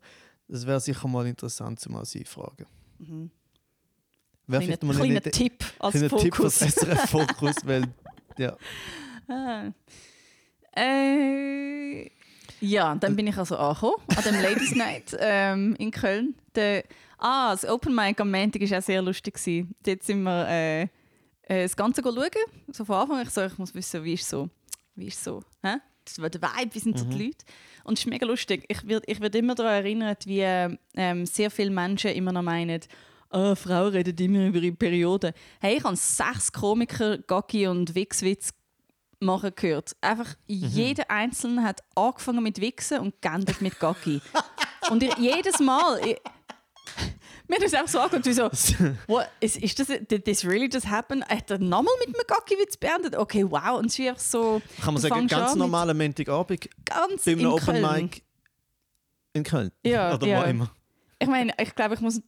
das 0.50 0.66
wäre 0.66 0.80
sicher 0.80 1.08
mal 1.08 1.28
interessant, 1.28 1.80
zu 1.80 1.92
mal 1.92 2.06
sie 2.06 2.26
fragen. 2.26 2.66
Mhm. 2.98 3.32
Wäre 4.48 4.64
vielleicht 4.64 4.84
mal 4.84 5.00
ein 5.00 5.22
Tipp 5.24 5.64
als 5.78 6.04
Fokus. 6.06 6.60
Tipp 6.60 6.90
als 6.90 7.10
Fokus, 7.12 7.56
weil 7.64 7.84
Ja. 8.38 8.58
Ah. 9.28 9.72
Äh, 10.76 12.10
ja, 12.62 12.96
dann 12.96 13.16
bin 13.16 13.28
ich 13.28 13.38
also 13.38 13.58
angekommen, 13.58 14.04
an 14.16 14.24
dem 14.24 14.42
Ladies 14.42 14.76
Night 14.76 15.16
ähm, 15.20 15.76
in 15.78 15.92
Köln. 15.92 16.36
Der, 16.56 16.84
ah, 17.20 17.52
das 17.52 17.66
Open 17.66 17.94
Mic 17.94 18.20
am 18.20 18.32
Montag 18.32 18.62
war 18.62 18.80
auch 18.80 18.84
sehr 18.84 19.02
lustig. 19.02 19.36
Gewesen. 19.36 19.76
Dort 19.84 20.04
sind 20.04 20.24
wir 20.24 20.48
äh, 20.48 20.82
äh, 21.44 21.64
das 21.64 21.76
Ganze 21.76 22.02
schauen. 22.02 22.30
So 22.72 22.86
von 22.86 22.96
Anfang 22.96 23.22
ich 23.22 23.30
so, 23.30 23.46
ich 23.46 23.58
muss 23.58 23.74
wissen, 23.76 24.04
wie 24.04 24.14
ist 24.14 24.28
so, 24.28 24.50
wie 24.96 25.08
ist 25.08 25.24
so, 25.24 25.44
hä? 25.64 25.76
Das 26.06 26.20
war 26.20 26.30
der 26.30 26.42
Vibe, 26.42 26.74
wie 26.74 26.80
sind 26.80 26.98
so 26.98 27.06
die 27.06 27.26
Leute. 27.26 27.46
Und 27.90 27.98
es 27.98 28.06
ist 28.06 28.12
mega 28.12 28.28
lustig. 28.28 28.66
Ich 28.68 28.88
werde 28.88 29.12
ich 29.12 29.20
werd 29.20 29.34
immer 29.34 29.56
daran 29.56 29.74
erinnert, 29.74 30.28
wie 30.28 30.42
ähm, 30.44 31.26
sehr 31.26 31.50
viele 31.50 31.72
Menschen 31.72 32.12
immer 32.12 32.32
noch 32.32 32.44
meinen, 32.44 32.82
oh, 33.32 33.56
Frauen 33.56 33.94
reden 33.94 34.16
immer 34.16 34.46
über 34.46 34.60
ihre 34.60 34.76
Periode. 34.76 35.34
Hey, 35.60 35.78
ich 35.78 35.84
habe 35.84 35.96
sechs 35.96 36.52
Komiker, 36.52 37.18
Gacki 37.18 37.66
und 37.66 37.96
Wichswitz 37.96 38.52
machen 39.20 39.54
gehört. 39.56 39.96
Einfach 40.02 40.36
jeder 40.46 41.10
Einzelne 41.10 41.64
hat 41.64 41.82
angefangen 41.96 42.44
mit 42.44 42.62
Wichsen 42.62 43.00
und 43.00 43.20
geendet 43.24 43.60
mit 43.60 43.80
Gacki. 43.80 44.22
und 44.92 45.02
ich, 45.02 45.18
jedes 45.18 45.60
Mal... 45.60 46.00
Ich, 46.06 46.18
mir 47.50 47.56
hat 47.56 47.64
das 47.64 47.74
einfach 47.74 47.88
so 47.90 48.00
angeguckt, 48.00 48.26
wie 48.28 48.34
so, 48.34 48.50
what, 49.08 49.28
is, 49.42 49.58
is 49.58 49.76
this, 49.76 49.88
did 50.10 50.24
this 50.26 50.46
really 50.46 50.70
just 50.72 50.88
happen? 50.90 51.24
Hat 51.26 51.50
er 51.52 51.58
nochmal 51.60 51.94
mit 52.00 52.08
einem 52.16 52.26
Gacki-Witz 52.28 52.78
beendet? 52.78 53.16
Okay, 53.18 53.44
wow. 53.50 53.78
Und 53.80 53.88
es 53.88 53.98
ist 54.00 54.08
einfach 54.08 54.22
so... 54.22 54.62
Kann 54.82 54.94
man 54.94 55.02
sagen, 55.02 55.28
ganz 55.28 55.56
normaler 55.56 55.94
Montagabend 55.94 56.70
Ganz 56.86 57.26
bei 57.26 57.32
einem 57.32 57.42
in 57.42 57.46
Open 57.48 57.66
Köln. 57.66 58.04
Mic 58.04 58.24
in 59.34 59.44
Köln. 59.44 59.72
Ja, 59.86 60.14
Oder 60.16 60.28
ja. 60.28 60.42
wo 60.42 60.50
immer. 60.50 60.72
Ich 61.20 61.28
meine, 61.28 61.54
ich 61.62 61.76
glaube, 61.76 61.96
ich 61.96 62.02
muss 62.02 62.22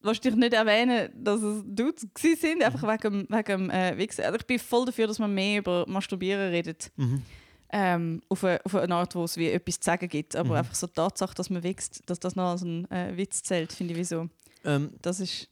wahrscheinlich 0.00 0.36
nicht 0.36 0.52
erwähnen, 0.54 1.10
dass 1.14 1.42
es 1.42 1.62
Dudes 1.66 2.06
sind, 2.40 2.62
einfach 2.62 2.82
Mhm. 2.82 2.88
wegen, 2.88 3.26
dem- 3.28 3.28
wegen 3.36 3.70
äh, 3.70 3.94
Wichsen. 3.98 4.24
Also 4.24 4.36
ich 4.38 4.46
bin 4.46 4.58
voll 4.58 4.86
dafür, 4.86 5.06
dass 5.08 5.18
man 5.18 5.34
mehr 5.34 5.58
über 5.58 5.84
Masturbieren 5.88 6.50
redet. 6.50 6.90
Mhm. 6.96 7.22
Ähm, 7.70 8.22
auf, 8.30 8.42
eine, 8.44 8.64
auf 8.64 8.74
eine 8.76 8.94
Art, 8.94 9.14
wo 9.14 9.24
es 9.24 9.36
wie 9.36 9.50
etwas 9.50 9.80
zu 9.80 9.84
sagen 9.84 10.08
gibt. 10.08 10.34
Aber 10.36 10.50
Mhm. 10.50 10.54
einfach 10.56 10.74
so 10.74 10.86
die 10.86 10.94
Tatsache, 10.94 11.34
dass 11.34 11.50
man 11.50 11.62
wächst, 11.62 12.08
dass 12.08 12.18
das 12.20 12.34
noch 12.36 12.50
als 12.52 12.62
ein 12.62 12.90
äh, 12.90 13.16
Witz 13.16 13.42
zählt, 13.42 13.72
finde 13.72 13.92
ich 13.92 13.98
wieso. 13.98 14.28
Ähm, 14.68 14.90
Das 15.02 15.20
ist... 15.20 15.48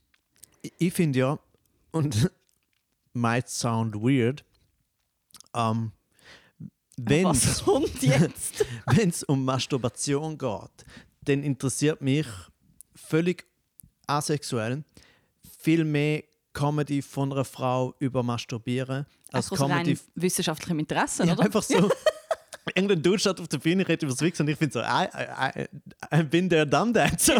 ich- 0.63 0.73
ich 0.79 0.93
finde 0.93 1.19
ja, 1.19 1.39
und 1.93 2.31
might 3.15 3.49
sound 3.49 3.95
weird, 3.95 4.45
ähm, 5.55 5.93
wenn 6.99 7.27
es 7.29 7.63
um 9.25 9.45
Masturbation 9.45 10.37
geht, 10.39 10.85
dann 11.23 11.43
interessiert 11.43 12.01
mich 12.01 12.27
völlig 12.95 13.47
asexuell 14.07 14.85
viel 15.59 15.85
mehr 15.85 16.23
Comedy 16.53 17.03
von 17.03 17.33
einer 17.33 17.45
Frau 17.45 17.95
über 17.99 18.23
Masturbieren 18.23 19.07
als 19.33 19.51
Einfach 19.53 19.65
aus 19.65 19.71
Comedy. 19.71 19.99
wissenschaftlichem 20.15 20.79
Interesse, 20.79 21.25
Ja, 21.27 21.33
oder? 21.35 21.45
einfach 21.45 21.63
so. 21.63 21.91
Irgendein 22.75 23.03
Dude 23.03 23.19
steht 23.19 23.41
auf 23.41 23.49
der 23.49 23.59
Bühne, 23.59 23.87
redet 23.87 24.03
über 24.03 24.13
das 24.13 24.21
Wichsen 24.21 24.43
und 24.43 24.49
ich 24.49 24.59
finde 24.59 24.73
so, 24.73 24.81
I, 24.81 25.07
I, 25.15 25.67
I, 26.13 26.19
I 26.21 26.23
been 26.25 26.51
there, 26.51 26.67
done 26.67 26.93
that. 26.93 27.21
So, 27.27 27.33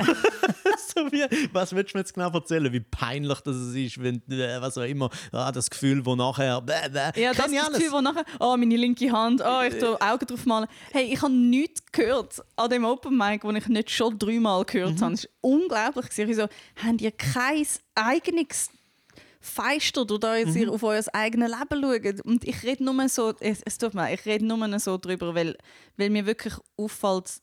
so 0.95 1.13
wie, 1.13 1.25
was 1.53 1.75
willst 1.75 1.93
du 1.95 1.99
mir 1.99 2.01
jetzt 2.03 2.15
genau 2.15 2.31
erzählen, 2.31 2.73
wie 2.73 2.81
peinlich 2.81 3.41
das 3.41 3.57
ist, 3.57 4.03
wenn, 4.03 4.17
äh, 4.31 4.61
was 4.61 4.77
auch 4.79 4.83
immer, 4.83 5.11
ah, 5.33 5.53
das 5.53 5.71
Gefühl, 5.71 6.05
wo 6.05 6.17
nachher, 6.17 6.61
bäh, 6.61 6.89
bäh. 6.89 7.21
Ja, 7.21 7.33
das 7.33 7.51
das. 7.51 7.73
Gefühl, 7.73 7.93
wo 7.93 8.01
nachher, 8.01 8.25
oh, 8.41 8.57
meine 8.57 8.77
linke 8.77 9.11
Hand, 9.11 9.43
oh, 9.45 9.63
ich 9.63 9.79
tue 9.79 10.01
Augen 10.01 10.27
drauf 10.27 10.47
malen. 10.47 10.69
Hey, 10.93 11.13
ich 11.13 11.23
habe 11.23 11.33
nichts 11.33 11.83
gehört 11.93 12.43
an 12.57 12.71
dem 12.71 12.85
Open 12.85 13.17
Mic, 13.17 13.45
wo 13.45 13.51
ich 13.51 13.69
nicht 13.69 13.91
schon 13.91 14.19
dreimal 14.19 14.65
gehört 14.65 15.01
habe. 15.01 15.13
Das 15.13 15.25
war 15.25 15.31
unglaublich. 15.41 16.07
Ich 16.17 16.37
so, 16.37 16.49
habt 16.83 17.01
ihr 17.01 17.13
kein 17.13 17.67
eigenes 17.95 18.71
Feister, 19.47 20.05
durch 20.05 20.21
das 20.21 20.55
ihr 20.57 20.71
auf 20.71 20.83
euer 20.83 21.03
eigenes 21.13 21.51
Leben 21.51 22.03
schaut? 22.05 22.21
Und 22.25 22.45
ich 22.45 22.63
rede 22.63 22.85
nur 22.85 23.09
so, 23.09 23.33
es, 23.41 23.63
es 23.65 23.79
tut 23.79 23.95
mir 23.95 24.03
leid, 24.03 24.21
ich 24.21 24.27
rede 24.27 24.45
nur 24.45 24.79
so 24.79 24.99
drüber, 24.99 25.35
weil, 25.35 25.57
weil 25.97 26.11
mir 26.11 26.27
wirklich 26.27 26.55
auffällt, 26.77 27.41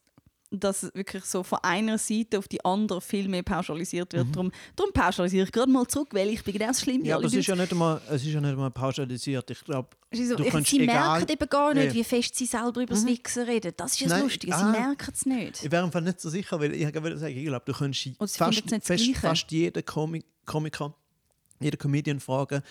dass 0.55 0.83
wirklich 0.93 1.25
so 1.25 1.41
von 1.43 1.59
einer 1.63 1.97
Seite 1.97 2.37
auf 2.37 2.47
die 2.47 2.63
andere 2.63 3.01
viel 3.01 3.27
mehr 3.27 3.41
pauschalisiert 3.43 4.13
wird. 4.13 4.27
Darum, 4.35 4.51
darum 4.75 4.93
pauschalisiere 4.93 5.45
ich 5.45 5.51
gerade 5.51 5.71
mal 5.71 5.87
zurück, 5.87 6.09
weil 6.11 6.29
ich 6.29 6.43
bin 6.43 6.53
genau 6.53 6.71
schlimm 6.73 7.03
Ja, 7.03 7.15
aber 7.15 7.25
es 7.25 7.33
ist 7.33 7.47
ja 7.47 7.55
nicht 7.55 7.71
einmal, 7.71 7.99
es 8.07 8.21
ist 8.23 8.33
ja 8.33 8.39
nicht 8.39 8.51
einmal 8.51 8.69
pauschalisiert. 8.69 9.49
Ich 9.49 9.63
glaube, 9.63 9.89
Es 10.11 10.19
ist 10.19 10.29
So, 10.29 10.35
Du 10.35 10.43
ich, 10.43 10.51
kannst 10.51 10.69
sie 10.69 10.81
egal- 10.81 11.19
merken 11.19 11.31
eben 11.31 11.49
gar 11.49 11.73
nicht, 11.73 11.87
Nee. 11.93 11.99
wie 11.99 12.03
fest 12.03 12.35
sie 12.35 12.45
selber 12.45 12.81
über 12.81 12.93
das 12.93 13.05
Wichsen 13.05 13.43
reden. 13.45 13.73
Das 13.75 13.93
ist 13.93 14.01
ja 14.01 14.07
das 14.07 14.13
Nein, 14.17 14.23
Lustige. 14.23 14.53
Sie 14.55 14.61
ah. 14.61 14.71
merken 14.71 15.11
es 15.13 15.25
nicht. 15.25 15.63
Ich 15.65 15.71
wäre 15.71 15.83
einfach 15.83 16.01
nicht 16.01 16.21
so 16.21 16.29
sicher, 16.29 16.59
weil 16.59 16.73
ich 16.73 16.93
würde 16.93 17.17
sagen, 17.17 17.35
ich 17.35 17.45
glaube, 17.45 17.65
du 17.65 17.73
sie 17.93 18.15
fast, 18.19 18.63
fast, 18.83 19.15
fast 19.15 19.51
jeden 19.51 19.85
Comi 19.85 20.23
Komiker, 20.45 20.93
jeden 21.63 21.78
Comedian 21.78 22.19
fragen, 22.19 22.62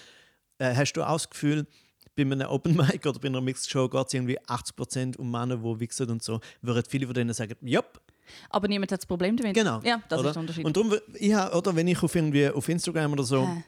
äh, 0.58 0.74
hast 0.74 0.92
du 0.92 1.02
auch 1.02 1.14
das 1.14 1.30
Gefühl, 1.30 1.66
bei 2.14 2.22
einem 2.22 2.48
Open 2.48 2.76
Mic 2.76 3.06
oder 3.06 3.18
bei 3.18 3.28
einer 3.28 3.40
Mixed 3.40 3.70
Show 3.70 3.88
geht 3.88 4.06
es 4.06 4.14
irgendwie 4.14 4.38
80% 4.40 5.16
um 5.16 5.30
Männer, 5.30 5.56
die 5.56 5.80
wichsen 5.80 6.10
und 6.10 6.22
so, 6.22 6.40
würden 6.60 6.84
viele 6.88 7.06
von 7.06 7.14
denen 7.14 7.32
sagen, 7.34 7.56
jupp, 7.62 8.00
Aber 8.50 8.68
niemand 8.68 8.92
hat 8.92 9.00
das 9.00 9.06
Problem 9.06 9.36
damit. 9.36 9.54
genau. 9.54 9.80
Ja, 9.82 10.02
das 10.08 10.20
oder? 10.20 10.28
ist 10.28 10.34
der 10.34 10.40
Unterschied. 10.40 10.64
Und 10.64 10.76
darum, 10.76 10.94
ich 11.14 11.34
hab, 11.34 11.54
oder 11.54 11.74
wenn 11.74 11.88
ich 11.88 12.02
auf, 12.02 12.14
irgendwie, 12.14 12.48
auf 12.48 12.68
Instagram 12.68 13.12
oder 13.12 13.24
so, 13.24 13.46
Hä? 13.46 13.64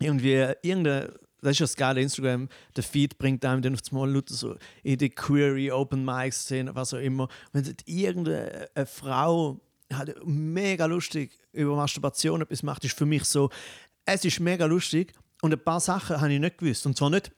irgendwie 0.00 0.32
irgendeine, 0.62 1.14
das 1.40 1.52
ist 1.52 1.58
ja 1.60 1.64
das 1.64 1.76
geile 1.76 2.00
Instagram, 2.00 2.48
der 2.74 2.82
Feed 2.82 3.18
bringt 3.18 3.44
einem 3.44 3.62
dann 3.62 3.74
auf 3.74 3.92
Mal 3.92 4.10
lauter 4.10 4.34
so 4.34 4.56
in 4.82 4.98
die 4.98 5.10
Query, 5.10 5.70
Open 5.70 6.04
Mic 6.04 6.32
Szene, 6.32 6.74
was 6.74 6.94
auch 6.94 6.98
immer. 6.98 7.28
Wenn 7.52 7.74
irgendeine 7.86 8.68
eine 8.74 8.86
Frau 8.86 9.60
halt 9.92 10.16
mega 10.24 10.86
lustig 10.86 11.38
über 11.52 11.76
Masturbation 11.76 12.40
etwas 12.40 12.62
macht, 12.62 12.84
ist 12.84 12.96
für 12.96 13.06
mich 13.06 13.24
so, 13.24 13.50
es 14.04 14.24
ist 14.24 14.40
mega 14.40 14.66
lustig 14.66 15.12
und 15.42 15.52
ein 15.52 15.62
paar 15.62 15.80
Sachen 15.80 16.20
habe 16.20 16.32
ich 16.32 16.40
nicht 16.40 16.58
gewusst. 16.58 16.86
Und 16.86 16.96
zwar 16.96 17.10
nicht, 17.10 17.30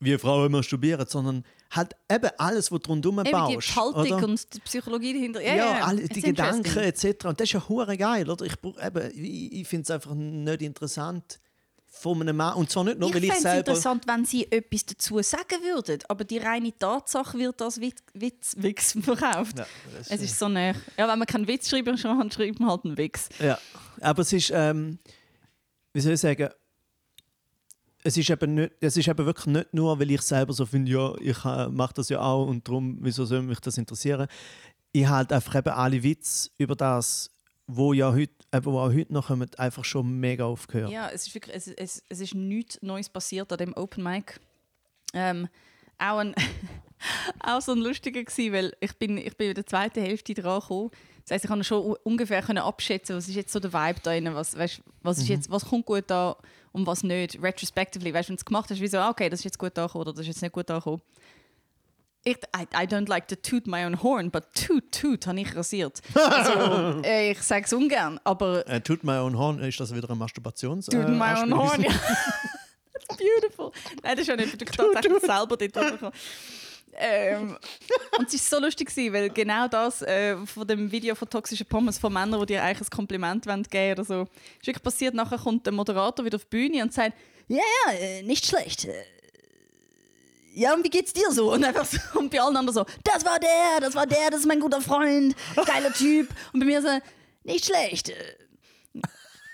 wie 0.00 0.18
Frauen 0.18 0.52
masturbieren, 0.52 1.06
sondern 1.08 1.44
halt 1.70 1.94
eben 2.10 2.30
alles, 2.38 2.70
was 2.70 2.80
du 2.80 2.90
rundherum 2.90 3.20
Eben 3.20 3.26
die 3.26 3.32
baust. 3.32 3.76
Haltung 3.76 4.12
oder? 4.12 4.24
und 4.28 4.54
die 4.54 4.60
Psychologie 4.60 5.12
dahinter. 5.14 5.40
ja, 5.40 5.54
Ja, 5.54 5.78
ja, 5.78 5.84
alle, 5.86 6.08
die 6.08 6.20
Gedanken 6.20 6.78
etc. 6.78 7.24
Und 7.26 7.40
das 7.40 7.46
ist 7.48 7.52
ja 7.52 7.68
hure 7.68 7.96
geil, 7.96 8.28
oder? 8.28 8.44
Ich, 8.44 8.52
eben, 8.62 9.10
ich, 9.14 9.52
ich 9.52 9.68
finde 9.68 9.82
es 9.84 9.90
einfach 9.90 10.14
nicht 10.14 10.62
interessant 10.62 11.40
von 11.86 12.20
einem 12.20 12.36
Mann. 12.36 12.54
Und 12.54 12.70
zwar 12.70 12.84
nicht 12.84 12.98
nur, 12.98 13.08
Ich 13.08 13.14
weil 13.14 13.24
ich 13.24 13.34
selber... 13.34 13.58
interessant, 13.58 14.06
wenn 14.06 14.24
sie 14.24 14.50
etwas 14.50 14.84
dazu 14.84 15.22
sagen 15.22 15.62
würden. 15.62 16.00
Aber 16.08 16.24
die 16.24 16.38
reine 16.38 16.76
Tatsache 16.76 17.38
wird 17.38 17.62
als 17.62 17.80
Witz, 17.80 18.02
Witz, 18.14 18.56
Witz 18.58 18.96
verkauft. 19.02 19.58
Ja, 19.58 19.66
Es 20.08 20.20
ist 20.20 20.38
so 20.38 20.48
näher. 20.48 20.74
Ja, 20.98 21.08
wenn 21.08 21.18
man 21.18 21.26
keinen 21.26 21.46
Witz 21.48 21.68
schreiben 21.70 21.96
kann, 21.96 22.30
schreibt 22.30 22.60
man 22.60 22.68
halt 22.70 22.84
einen 22.84 22.98
Witz. 22.98 23.28
Ja, 23.40 23.58
aber 24.00 24.22
es 24.22 24.32
ist, 24.32 24.50
ähm, 24.54 24.98
wie 25.94 26.00
soll 26.00 26.12
ich 26.12 26.20
sagen, 26.20 26.50
es 28.02 28.18
ist, 28.18 28.28
eben 28.28 28.54
nicht, 28.54 28.72
es 28.80 28.96
ist 28.98 29.08
eben 29.08 29.24
wirklich 29.24 29.46
nicht 29.46 29.72
nur, 29.72 29.98
weil 29.98 30.10
ich 30.10 30.20
selber 30.20 30.52
so 30.52 30.66
finde, 30.66 30.92
ja, 30.92 31.14
ich 31.20 31.42
äh, 31.44 31.68
mache 31.68 31.94
das 31.94 32.10
ja 32.10 32.20
auch 32.20 32.46
und 32.46 32.68
darum, 32.68 32.98
wieso 33.00 33.24
soll 33.24 33.40
mich 33.40 33.60
das 33.60 33.78
interessieren? 33.78 34.28
Ich 34.92 35.06
halte 35.06 35.34
einfach 35.34 35.54
eben 35.54 35.70
alle 35.70 36.02
Witze 36.02 36.50
über 36.58 36.76
das, 36.76 37.30
wo 37.66 37.94
ja 37.94 38.12
heute, 38.12 38.34
eben, 38.52 38.64
wo 38.66 38.78
auch 38.78 38.92
heute 38.92 39.12
noch 39.12 39.28
kommen, 39.28 39.48
einfach 39.56 39.84
schon 39.86 40.20
mega 40.20 40.44
aufgehört. 40.44 40.90
Ja, 40.90 41.08
es 41.08 41.28
ist 41.28 41.34
wirklich, 41.34 41.56
es, 41.56 41.68
es, 41.68 42.02
es 42.10 42.20
ist 42.20 42.34
nichts 42.34 42.82
Neues 42.82 43.08
passiert 43.08 43.50
an 43.50 43.58
dem 43.58 43.74
Open 43.74 44.04
Mic. 44.04 44.38
Ähm, 45.14 45.48
auch, 45.96 46.18
ein, 46.18 46.34
auch 47.40 47.62
so 47.62 47.72
ein 47.72 47.78
lustiger 47.78 48.22
gewesen, 48.22 48.52
weil 48.52 48.76
ich 48.80 48.92
bin, 48.98 49.16
ich 49.16 49.36
bin 49.36 49.48
in 49.48 49.54
der 49.54 49.66
zweiten 49.66 50.02
Hälfte 50.02 50.34
dran 50.34 50.60
gekommen. 50.60 50.90
Das 51.24 51.34
heisst, 51.36 51.44
ich 51.44 51.48
konnte 51.50 51.64
schon 51.64 51.96
ungefähr 52.04 52.42
können 52.42 52.58
abschätzen, 52.58 53.16
was 53.16 53.28
ist 53.28 53.34
jetzt 53.34 53.52
so 53.52 53.58
der 53.58 53.72
Vibe 53.72 54.00
da 54.02 54.10
drin, 54.10 54.34
was, 54.34 54.56
weißt, 54.58 54.82
was, 55.02 55.18
ist 55.18 55.28
jetzt, 55.28 55.50
was 55.50 55.64
kommt 55.64 55.86
gut 55.86 56.10
an 56.12 56.34
und 56.72 56.86
was 56.86 57.02
nicht. 57.02 57.42
Retrospectively, 57.42 58.12
weißt, 58.12 58.28
wenn 58.28 58.36
du 58.36 58.40
es 58.40 58.44
gemacht 58.44 58.68
hast, 58.70 58.80
wie 58.80 58.86
so, 58.88 58.98
ah, 58.98 59.08
okay, 59.08 59.30
das 59.30 59.40
ist 59.40 59.44
jetzt 59.44 59.58
gut 59.58 59.78
angekommen 59.78 60.02
oder 60.02 60.12
das 60.12 60.20
ist 60.20 60.26
jetzt 60.26 60.42
nicht 60.42 60.52
gut 60.52 60.70
angekommen. 60.70 61.00
Ich, 62.26 62.36
I, 62.56 62.62
I 62.74 62.86
don't 62.86 63.08
like 63.08 63.28
to 63.28 63.36
toot 63.36 63.66
my 63.66 63.84
own 63.84 64.02
horn, 64.02 64.30
but 64.30 64.44
toot, 64.54 64.92
toot 64.92 65.26
habe 65.26 65.40
ich 65.40 65.54
rasiert. 65.56 66.00
Also, 66.14 67.02
äh, 67.02 67.32
ich 67.32 67.42
sage 67.42 67.64
es 67.66 67.72
ungern, 67.72 68.20
aber 68.24 68.66
Äh, 68.66 68.80
tut 68.80 69.02
my 69.04 69.16
own 69.16 69.36
horn, 69.38 69.58
ist 69.60 69.80
das 69.80 69.94
wieder 69.94 70.10
ein 70.10 70.18
Masturbations... 70.18 70.86
Dude, 70.86 71.04
äh, 71.04 71.10
my 71.10 71.40
own 71.42 71.56
horn. 71.56 71.82
Ja. 71.82 71.90
That's 71.90 73.16
beautiful. 73.18 73.72
Nein, 74.02 74.16
das 74.16 74.20
ist 74.20 74.28
ja 74.28 74.36
nicht, 74.36 74.52
weil 74.52 74.62
ich 74.62 74.76
tatsächlich 74.76 75.20
selber 75.20 75.56
dort. 75.56 76.14
Ähm, 76.96 77.56
und 78.18 78.32
es 78.32 78.50
war 78.52 78.58
so 78.58 78.64
lustig, 78.64 78.90
weil 79.12 79.30
genau 79.30 79.68
das 79.68 80.02
äh, 80.02 80.36
von 80.46 80.66
dem 80.66 80.90
Video 80.90 81.14
von 81.14 81.28
Toxische 81.28 81.64
Pommes 81.64 81.98
von 81.98 82.12
Männern, 82.12 82.40
die 82.40 82.46
dir 82.46 82.62
eigentlich 82.62 82.88
ein 82.88 82.96
Kompliment 82.96 83.46
wollen 83.46 83.62
geben 83.64 83.92
oder 83.92 84.04
so, 84.04 84.22
ist 84.22 84.66
wirklich 84.66 84.82
passiert. 84.82 85.14
Nachher 85.14 85.38
kommt 85.38 85.66
der 85.66 85.72
Moderator 85.72 86.24
wieder 86.24 86.36
auf 86.36 86.44
die 86.44 86.50
Bühne 86.50 86.82
und 86.82 86.92
sagt, 86.92 87.14
ja, 87.48 87.58
ja, 87.86 87.92
äh, 87.94 88.22
nicht 88.22 88.46
schlecht. 88.46 88.86
Äh, 88.86 89.04
ja, 90.54 90.72
und 90.72 90.84
wie 90.84 90.90
geht's 90.90 91.12
dir 91.12 91.30
so? 91.30 91.52
Und 91.52 91.64
einfach 91.64 91.84
so, 91.84 91.98
und 92.18 92.30
bei 92.30 92.40
allen 92.40 92.56
anderen 92.56 92.74
so, 92.74 92.86
das 93.02 93.24
war 93.24 93.38
der, 93.40 93.80
das 93.80 93.94
war 93.94 94.06
der, 94.06 94.30
das 94.30 94.40
ist 94.40 94.46
mein 94.46 94.60
guter 94.60 94.80
Freund, 94.80 95.34
geiler 95.66 95.92
Typ. 95.92 96.28
Und 96.52 96.60
bei 96.60 96.66
mir 96.66 96.80
so, 96.80 96.88
nicht 97.42 97.66
schlecht. 97.66 98.10
Äh, 98.10 98.14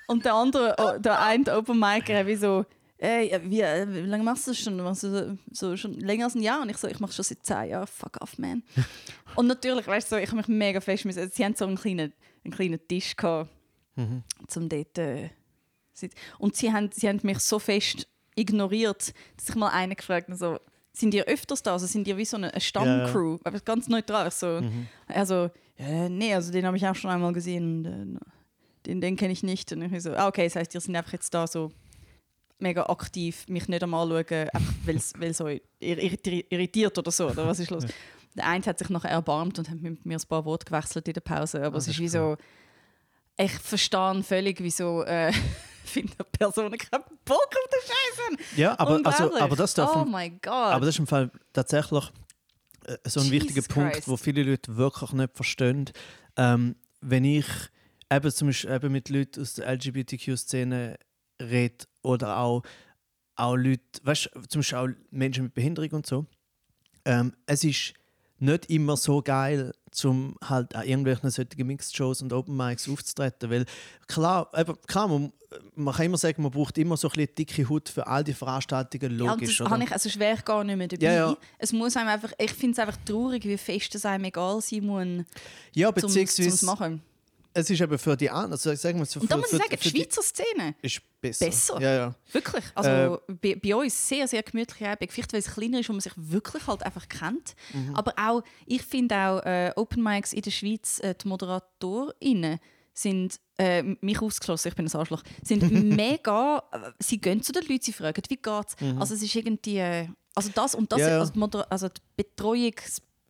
und 0.08 0.24
der 0.24 0.34
andere, 0.34 0.74
oh, 0.78 0.98
der 0.98 1.20
eine 1.20 1.56
Open 1.56 1.78
Micer, 1.78 2.26
wie 2.26 2.36
so, 2.36 2.66
ey, 3.00 3.40
wie, 3.44 3.62
äh, 3.62 3.86
wie 3.88 4.00
lange 4.00 4.22
machst 4.22 4.46
du 4.46 4.50
das 4.50 4.60
schon? 4.60 4.76
Machst 4.76 5.02
du 5.02 5.10
so, 5.10 5.38
so 5.52 5.76
schon 5.76 5.94
länger 5.94 6.26
als 6.26 6.34
ein 6.34 6.42
Jahr? 6.42 6.60
Und 6.60 6.68
ich 6.68 6.76
so, 6.76 6.86
ich 6.86 7.00
mache 7.00 7.12
schon 7.12 7.24
seit 7.24 7.44
zehn 7.44 7.70
Jahren, 7.70 7.86
fuck 7.86 8.20
off, 8.20 8.38
man. 8.38 8.62
und 9.36 9.46
natürlich, 9.46 9.86
weißt 9.86 10.12
du, 10.12 10.16
so, 10.16 10.20
ich 10.20 10.28
habe 10.28 10.36
mich 10.36 10.48
mega 10.48 10.80
fest 10.80 11.04
müssen, 11.04 11.30
sie 11.30 11.44
haben 11.44 11.54
so 11.54 11.66
einen 11.66 11.76
kleinen, 11.76 12.12
einen 12.44 12.54
kleinen 12.54 12.80
Tisch 12.86 13.16
gehabt, 13.16 13.50
zum 14.48 14.68
dort 14.68 14.98
äh, 14.98 15.30
Und 16.38 16.56
sie 16.56 16.72
haben, 16.72 16.90
sie 16.92 17.08
haben 17.08 17.20
mich 17.22 17.40
so 17.40 17.58
fest 17.58 18.06
ignoriert, 18.36 19.12
dass 19.36 19.48
ich 19.48 19.54
mal 19.54 19.68
einen 19.68 19.96
gefragt 19.96 20.28
habe, 20.28 20.36
so, 20.36 20.58
sind 20.92 21.14
ihr 21.14 21.24
öfters 21.24 21.62
da? 21.62 21.72
Also 21.72 21.86
sind 21.86 22.06
ihr 22.08 22.16
wie 22.16 22.24
so 22.24 22.36
eine, 22.36 22.52
Stammcrew? 22.60 23.38
Aber 23.44 23.60
ganz 23.60 23.88
neutral. 23.88 24.30
So, 24.30 24.60
Mhm. 24.60 24.88
Also, 25.06 25.50
äh, 25.78 26.08
nee, 26.08 26.34
also 26.34 26.52
den 26.52 26.66
habe 26.66 26.76
ich 26.76 26.86
auch 26.86 26.94
schon 26.94 27.10
einmal 27.10 27.32
gesehen. 27.32 27.86
Und, 27.86 28.16
äh, 28.16 28.20
den 28.86 29.00
den 29.00 29.16
kenne 29.16 29.32
ich 29.32 29.42
nicht. 29.42 29.72
Und 29.72 29.82
ich 29.82 30.02
so, 30.02 30.14
ah, 30.14 30.28
okay, 30.28 30.44
das 30.44 30.56
heißt, 30.56 30.74
ihr 30.74 30.80
sind 30.80 30.96
einfach 30.96 31.12
jetzt 31.12 31.32
da 31.32 31.46
so 31.46 31.70
mega 32.62 32.84
aktiv, 32.86 33.46
mich 33.48 33.68
nicht 33.68 33.82
anschauen, 33.82 34.24
einfach 34.30 34.74
weil 34.84 34.96
es 34.96 35.12
irriti- 35.80 36.46
irritiert 36.50 36.96
oder 36.98 37.10
so. 37.10 37.28
Oder 37.30 37.46
was 37.46 37.58
ist 37.58 37.70
los? 37.70 37.84
Der 38.36 38.46
eine 38.46 38.64
hat 38.64 38.78
sich 38.78 38.88
nachher 38.90 39.10
erbarmt 39.10 39.58
und 39.58 39.68
hat 39.68 39.80
mit 39.80 40.04
mir 40.06 40.16
ein 40.16 40.28
paar 40.28 40.44
Worte 40.44 40.64
gewechselt 40.66 41.08
in 41.08 41.14
der 41.14 41.20
Pause. 41.20 41.62
Aber 41.64 41.74
Das 41.76 41.84
es 41.84 41.88
ist 41.88 41.94
ist 41.96 42.00
wie 42.00 42.08
so, 42.08 42.36
ich 43.36 43.52
verstehe 43.52 44.22
völlig, 44.22 44.60
wieso 44.60 45.02
äh, 45.02 45.32
finden 45.84 46.14
Personen 46.38 46.76
keinen 46.78 47.02
Bock 47.24 47.48
auf 47.48 47.70
den 47.72 48.38
Scheiß. 48.38 48.56
Ja, 48.56 48.78
aber, 48.78 49.00
also, 49.04 49.36
aber 49.38 49.56
das 49.56 49.74
darf 49.74 49.96
Oh 49.96 50.04
mein 50.04 50.38
Gott. 50.40 50.52
Aber 50.52 50.86
das 50.86 50.94
ist 50.94 50.98
im 51.00 51.06
Fall 51.06 51.30
tatsächlich 51.52 52.04
äh, 52.84 52.96
so 53.08 53.20
ein 53.20 53.26
Jesus 53.26 53.30
wichtiger 53.32 53.62
Punkt, 53.62 53.94
Christ. 53.94 54.08
wo 54.08 54.16
viele 54.16 54.42
Leute 54.44 54.76
wirklich 54.76 55.12
nicht 55.12 55.34
verstehen. 55.34 55.90
Ähm, 56.36 56.76
wenn 57.00 57.24
ich 57.24 57.46
eben 58.12 58.30
zum 58.30 58.48
Beispiel 58.48 58.70
eben 58.70 58.92
mit 58.92 59.08
Leuten 59.08 59.40
aus 59.40 59.54
der 59.54 59.72
LGBTQ-Szene 59.74 60.98
rede 61.40 61.84
oder 62.02 62.38
auch, 62.38 62.62
auch 63.36 63.56
Leute, 63.56 63.82
weißt 64.02 64.30
du, 64.34 64.40
zum 64.42 64.60
Beispiel 64.60 64.78
auch 64.78 64.88
Menschen 65.10 65.44
mit 65.44 65.54
Behinderung 65.54 65.90
und 65.90 66.06
so, 66.06 66.26
ähm, 67.04 67.34
es 67.46 67.64
ist 67.64 67.94
nicht 68.38 68.70
immer 68.70 68.96
so 68.96 69.22
geil, 69.22 69.72
zum 69.90 70.36
halt 70.42 70.74
an 70.74 70.86
irgendwelchen 70.86 71.30
solchen 71.30 71.66
Mixed-Shows 71.66 72.22
und 72.22 72.32
Open 72.32 72.56
Mics 72.56 72.88
aufzutreten, 72.88 73.50
weil 73.50 73.64
klar, 74.06 74.50
eben, 74.56 74.80
klar 74.86 75.08
man, 75.08 75.32
man 75.74 75.94
kann 75.94 76.06
immer 76.06 76.16
sagen, 76.16 76.42
man 76.42 76.52
braucht 76.52 76.78
immer 76.78 76.96
so 76.96 77.08
ein 77.08 77.12
bisschen 77.12 77.34
dicke 77.34 77.68
Haut 77.68 77.88
für 77.88 78.06
all 78.06 78.22
die 78.22 78.32
Veranstaltungen, 78.32 79.18
Ja, 79.18 79.32
logisch, 79.32 79.58
das 79.58 79.66
oder? 79.66 79.82
ich, 79.82 79.92
also 79.92 80.08
schwer 80.08 80.36
gar 80.36 80.62
nicht 80.64 80.76
mehr 80.76 80.88
dabei. 80.88 81.04
Ja, 81.06 81.12
ja. 81.30 81.36
Es 81.58 81.72
muss 81.72 81.96
einem 81.96 82.08
einfach, 82.08 82.32
ich 82.38 82.52
finde 82.52 82.72
es 82.72 82.78
einfach 82.78 82.96
traurig, 83.04 83.44
wie 83.44 83.58
fest 83.58 83.94
es 83.94 84.04
einem 84.04 84.24
egal 84.24 84.60
sein 84.60 84.84
muss, 84.84 85.24
Ja, 85.74 85.90
beziehungsweise 85.90 86.64
machen. 86.64 87.02
Es 87.52 87.68
ist 87.70 87.80
eben 87.80 87.98
für 87.98 88.16
die 88.16 88.30
anderen, 88.30 88.52
also 88.52 88.74
sagen 88.74 88.98
wir 88.98 89.06
so 89.06 89.20
Und 89.20 89.30
da 89.30 89.34
für, 89.36 89.40
muss 89.40 89.52
ich 89.52 89.58
für- 89.58 89.64
sagen, 89.64 89.78
die 89.82 89.88
für 89.90 89.96
Schweizer 89.96 90.22
Szene, 90.22 90.74
ist 90.82 91.00
besser. 91.20 91.46
besser. 91.46 91.80
Ja, 91.80 91.94
ja. 91.94 92.14
wirklich. 92.32 92.64
Also 92.74 92.90
Äh, 93.28 93.32
bei, 93.40 93.54
bei 93.56 93.74
uns 93.76 94.08
sehr, 94.08 94.28
sehr 94.28 94.42
gemütliche 94.42 94.88
Abend. 94.88 95.10
Vielleicht, 95.12 95.32
weil 95.32 95.40
es 95.40 95.52
kleiner 95.52 95.80
ist 95.80 95.88
und 95.88 95.96
man 95.96 96.00
sich 96.00 96.12
wirklich 96.16 96.66
halt 96.66 96.82
einfach 96.84 97.08
kennt. 97.08 97.54
Mhm. 97.72 97.94
Aber 97.96 98.14
auch, 98.16 98.42
ich 98.66 98.82
finde 98.82 99.14
auch 99.16 99.40
äh, 99.44 99.72
Open 99.76 100.02
Mics 100.02 100.32
in 100.32 100.42
der 100.42 100.50
Schweiz, 100.50 101.00
äh, 101.00 101.14
die 101.14 101.26
ModeratorInnen 101.28 102.58
sind, 102.92 103.40
äh, 103.58 103.82
mich 104.00 104.20
ausgeschlossen, 104.20 104.68
ich 104.68 104.74
bin 104.74 104.86
ein 104.86 104.94
Arschloch, 104.94 105.22
sind 105.42 105.62
mega, 105.96 106.62
äh, 106.72 106.90
sie 106.98 107.20
gehen 107.20 107.42
zu 107.42 107.52
den 107.52 107.62
Leuten, 107.66 107.82
sie 107.82 107.92
fragen, 107.92 108.22
wie 108.28 108.36
geht's? 108.36 108.76
Also 108.98 109.14
es 109.14 109.22
ist 109.22 109.34
irgendwie, 109.34 109.78
äh, 109.78 110.08
also 110.34 110.50
das 110.54 110.74
und 110.74 110.90
das, 110.92 111.00
Mhm. 111.00 111.06
Ja. 111.08 111.18
Also, 111.20 111.32
die 111.32 111.70
also 111.70 111.88
die 111.88 112.00
Betreuung, 112.16 112.74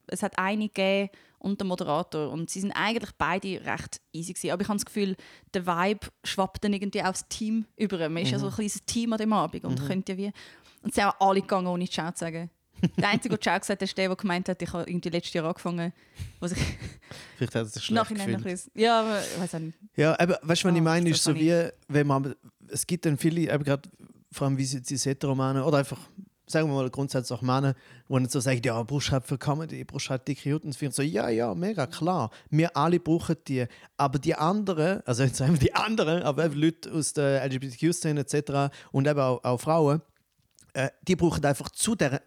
es 0.08 0.22
hat 0.22 0.38
eine 0.38 0.68
gegeben 0.68 1.10
und 1.40 1.58
der 1.60 1.66
Moderator 1.66 2.30
und 2.30 2.48
sie 2.50 2.60
sind 2.60 2.70
eigentlich 2.72 3.10
beide 3.18 3.64
recht 3.64 4.00
easy 4.12 4.32
gewesen. 4.32 4.50
Aber 4.52 4.62
ich 4.62 4.68
habe 4.68 4.76
das 4.78 4.84
Gefühl, 4.86 5.16
der 5.52 5.66
Vibe 5.66 6.06
schwappt 6.22 6.62
dann 6.62 6.72
irgendwie 6.72 7.02
aufs 7.02 7.26
Team 7.28 7.64
über. 7.76 8.08
Man 8.08 8.22
ist 8.22 8.30
ja 8.30 8.38
so 8.38 8.46
Mhm. 8.46 8.52
ein 8.52 8.54
kleines 8.56 8.84
Team 8.86 9.12
an 9.12 9.18
dem 9.18 9.32
Abend 9.32 9.64
und 9.64 9.86
könnte 9.86 10.12
ja 10.12 10.18
wie... 10.18 10.26
Und 10.82 10.94
sie 10.94 11.00
sind 11.00 11.04
auch 11.10 11.28
alle 11.28 11.40
gegangen, 11.42 11.66
ohne 11.66 11.88
Ciao 11.88 12.10
zu 12.12 12.20
sagen. 12.20 12.48
Der 12.96 13.08
Einzige, 13.10 13.30
der 13.36 13.40
Ciao 13.40 13.58
gesagt 13.58 13.80
hat, 13.80 13.82
ist 13.82 13.98
der, 13.98 14.06
der 14.08 14.16
gemeint 14.16 14.48
hat, 14.48 14.62
ich 14.62 14.72
habe 14.72 14.88
irgendwie 14.88 15.10
letztes 15.10 15.34
Jahr 15.34 15.44
angefangen, 15.46 15.92
was 16.38 16.52
ich 16.52 16.58
Vielleicht 17.36 17.54
hat 17.54 17.66
es 17.66 17.72
sich 17.74 17.84
schlecht 17.86 18.08
gefühlt. 18.08 18.42
bisschen- 18.42 18.72
Ja, 18.74 19.00
aber 19.00 19.20
ich 19.20 19.40
weiß 19.40 19.54
auch 19.56 19.58
nicht. 19.58 19.78
Ja, 19.96 20.18
eben, 20.22 20.32
weißt 20.42 20.64
du, 20.64 20.68
was 20.68 20.74
Ah, 20.74 20.76
ich 20.76 20.82
meine, 20.82 21.10
das 21.10 21.18
ist 21.18 21.24
so 21.24 21.34
wie, 21.34 21.68
wenn 21.88 22.06
man, 22.06 22.34
es 22.68 22.86
gibt 22.86 23.04
dann 23.04 23.18
viele, 23.18 23.52
eben 23.52 23.64
gerade 23.64 23.88
vor 24.32 24.46
allem 24.46 24.56
wie 24.56 24.64
sie 24.64 24.80
die 24.80 24.96
Hetero-Männer 24.96 25.66
oder 25.66 25.78
einfach, 25.78 25.98
sagen 26.50 26.68
wir 26.68 26.74
mal 26.74 26.90
grundsätzlich 26.90 27.36
auch 27.36 27.42
Männer, 27.42 27.74
die 28.08 28.12
dann 28.12 28.28
so 28.28 28.40
sagen, 28.40 28.60
ja, 28.64 28.82
brauchst 28.82 29.08
du 29.08 29.12
halt 29.12 29.26
für 29.26 29.38
Comedy, 29.38 29.84
brauchst 29.84 30.06
du 30.06 30.10
halt 30.10 30.28
dicke 30.28 30.58
und 30.58 30.72
so, 30.72 30.90
so, 30.90 31.02
ja, 31.02 31.28
ja, 31.28 31.54
mega, 31.54 31.86
klar, 31.86 32.30
wir 32.50 32.76
alle 32.76 33.00
brauchen 33.00 33.36
die, 33.46 33.66
aber 33.96 34.18
die 34.18 34.34
anderen, 34.34 35.00
also 35.06 35.22
jetzt 35.22 35.36
sagen 35.36 35.52
wir 35.52 35.60
die 35.60 35.74
anderen, 35.74 36.22
aber 36.22 36.44
eben 36.46 36.60
Leute 36.60 36.92
aus 36.92 37.12
der 37.12 37.44
LGBTQ-Szene 37.44 38.20
etc. 38.20 38.74
und 38.92 39.06
eben 39.06 39.20
auch, 39.20 39.42
auch 39.44 39.60
Frauen, 39.60 40.02
äh, 40.74 40.90
die 41.02 41.16
brauchen 41.16 41.44
einfach 41.44 41.70
zu 41.70 41.94
der 41.94 42.22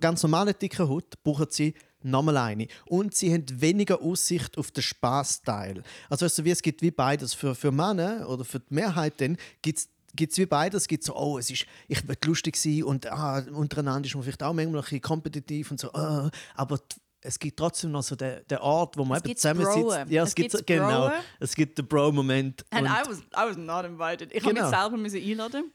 ganz 0.00 0.22
normalen 0.22 0.54
dicken 0.60 0.88
Haut, 0.88 1.22
brauchen 1.22 1.46
sie 1.50 1.74
nochmal 2.02 2.36
eine. 2.36 2.66
Und 2.86 3.14
sie 3.14 3.32
haben 3.32 3.44
weniger 3.60 4.02
Aussicht 4.02 4.58
auf 4.58 4.70
den 4.70 4.82
Spaßteil. 4.82 5.82
Also 6.08 6.24
weißt 6.24 6.38
du, 6.38 6.44
wie 6.44 6.50
es 6.50 6.62
gibt 6.62 6.82
wie 6.82 6.90
beides. 6.90 7.34
Für, 7.34 7.54
für 7.54 7.70
Männer 7.70 8.28
oder 8.28 8.44
für 8.44 8.60
die 8.60 8.74
Mehrheit 8.74 9.20
dann 9.20 9.36
gibt 9.62 9.78
es 9.78 9.88
wie 10.18 10.46
beides. 10.46 10.82
Es 10.82 10.88
gibt 10.88 11.04
so, 11.04 11.14
oh, 11.16 11.38
es 11.38 11.50
ist, 11.50 11.66
ich 11.88 12.06
will 12.08 12.16
lustig 12.24 12.56
sein 12.56 12.82
und 12.84 13.06
ah, 13.06 13.44
untereinander 13.52 14.06
ist 14.06 14.14
man 14.14 14.24
vielleicht 14.24 14.42
auch 14.42 14.52
manchmal 14.52 14.80
ein 14.80 14.82
bisschen 14.82 15.00
kompetitiv 15.00 15.70
und 15.70 15.80
so, 15.80 15.92
ah, 15.92 16.30
aber 16.54 16.78
es 17.20 17.38
gibt 17.38 17.58
trotzdem 17.58 17.90
noch 17.90 18.02
so 18.02 18.14
den, 18.14 18.40
den 18.48 18.58
Ort, 18.58 18.96
wo 18.96 19.04
man 19.04 19.18
Es 19.18 19.24
eben 19.24 19.36
zusammensitzt. 19.36 20.10
Ja, 20.10 20.22
es, 20.22 20.28
Es 20.28 20.34
gibt 20.34 20.50
so, 20.52 20.58
genau. 20.64 21.08
Broen. 21.08 21.12
Es 21.40 21.54
gibt 21.54 21.78
den 21.78 21.86
Bro-Moment. 21.86 22.64
And 22.70 22.82
und- 22.82 22.92
I 22.92 23.08
was, 23.08 23.18
I 23.18 23.48
was 23.50 23.56
not 23.56 23.84
invited. 23.84 24.32
Ich 24.32 24.44
habe 24.44 24.54
Genau. 24.54 24.70
mich 24.98 25.10
selber 25.10 25.26
einladen. 25.26 25.72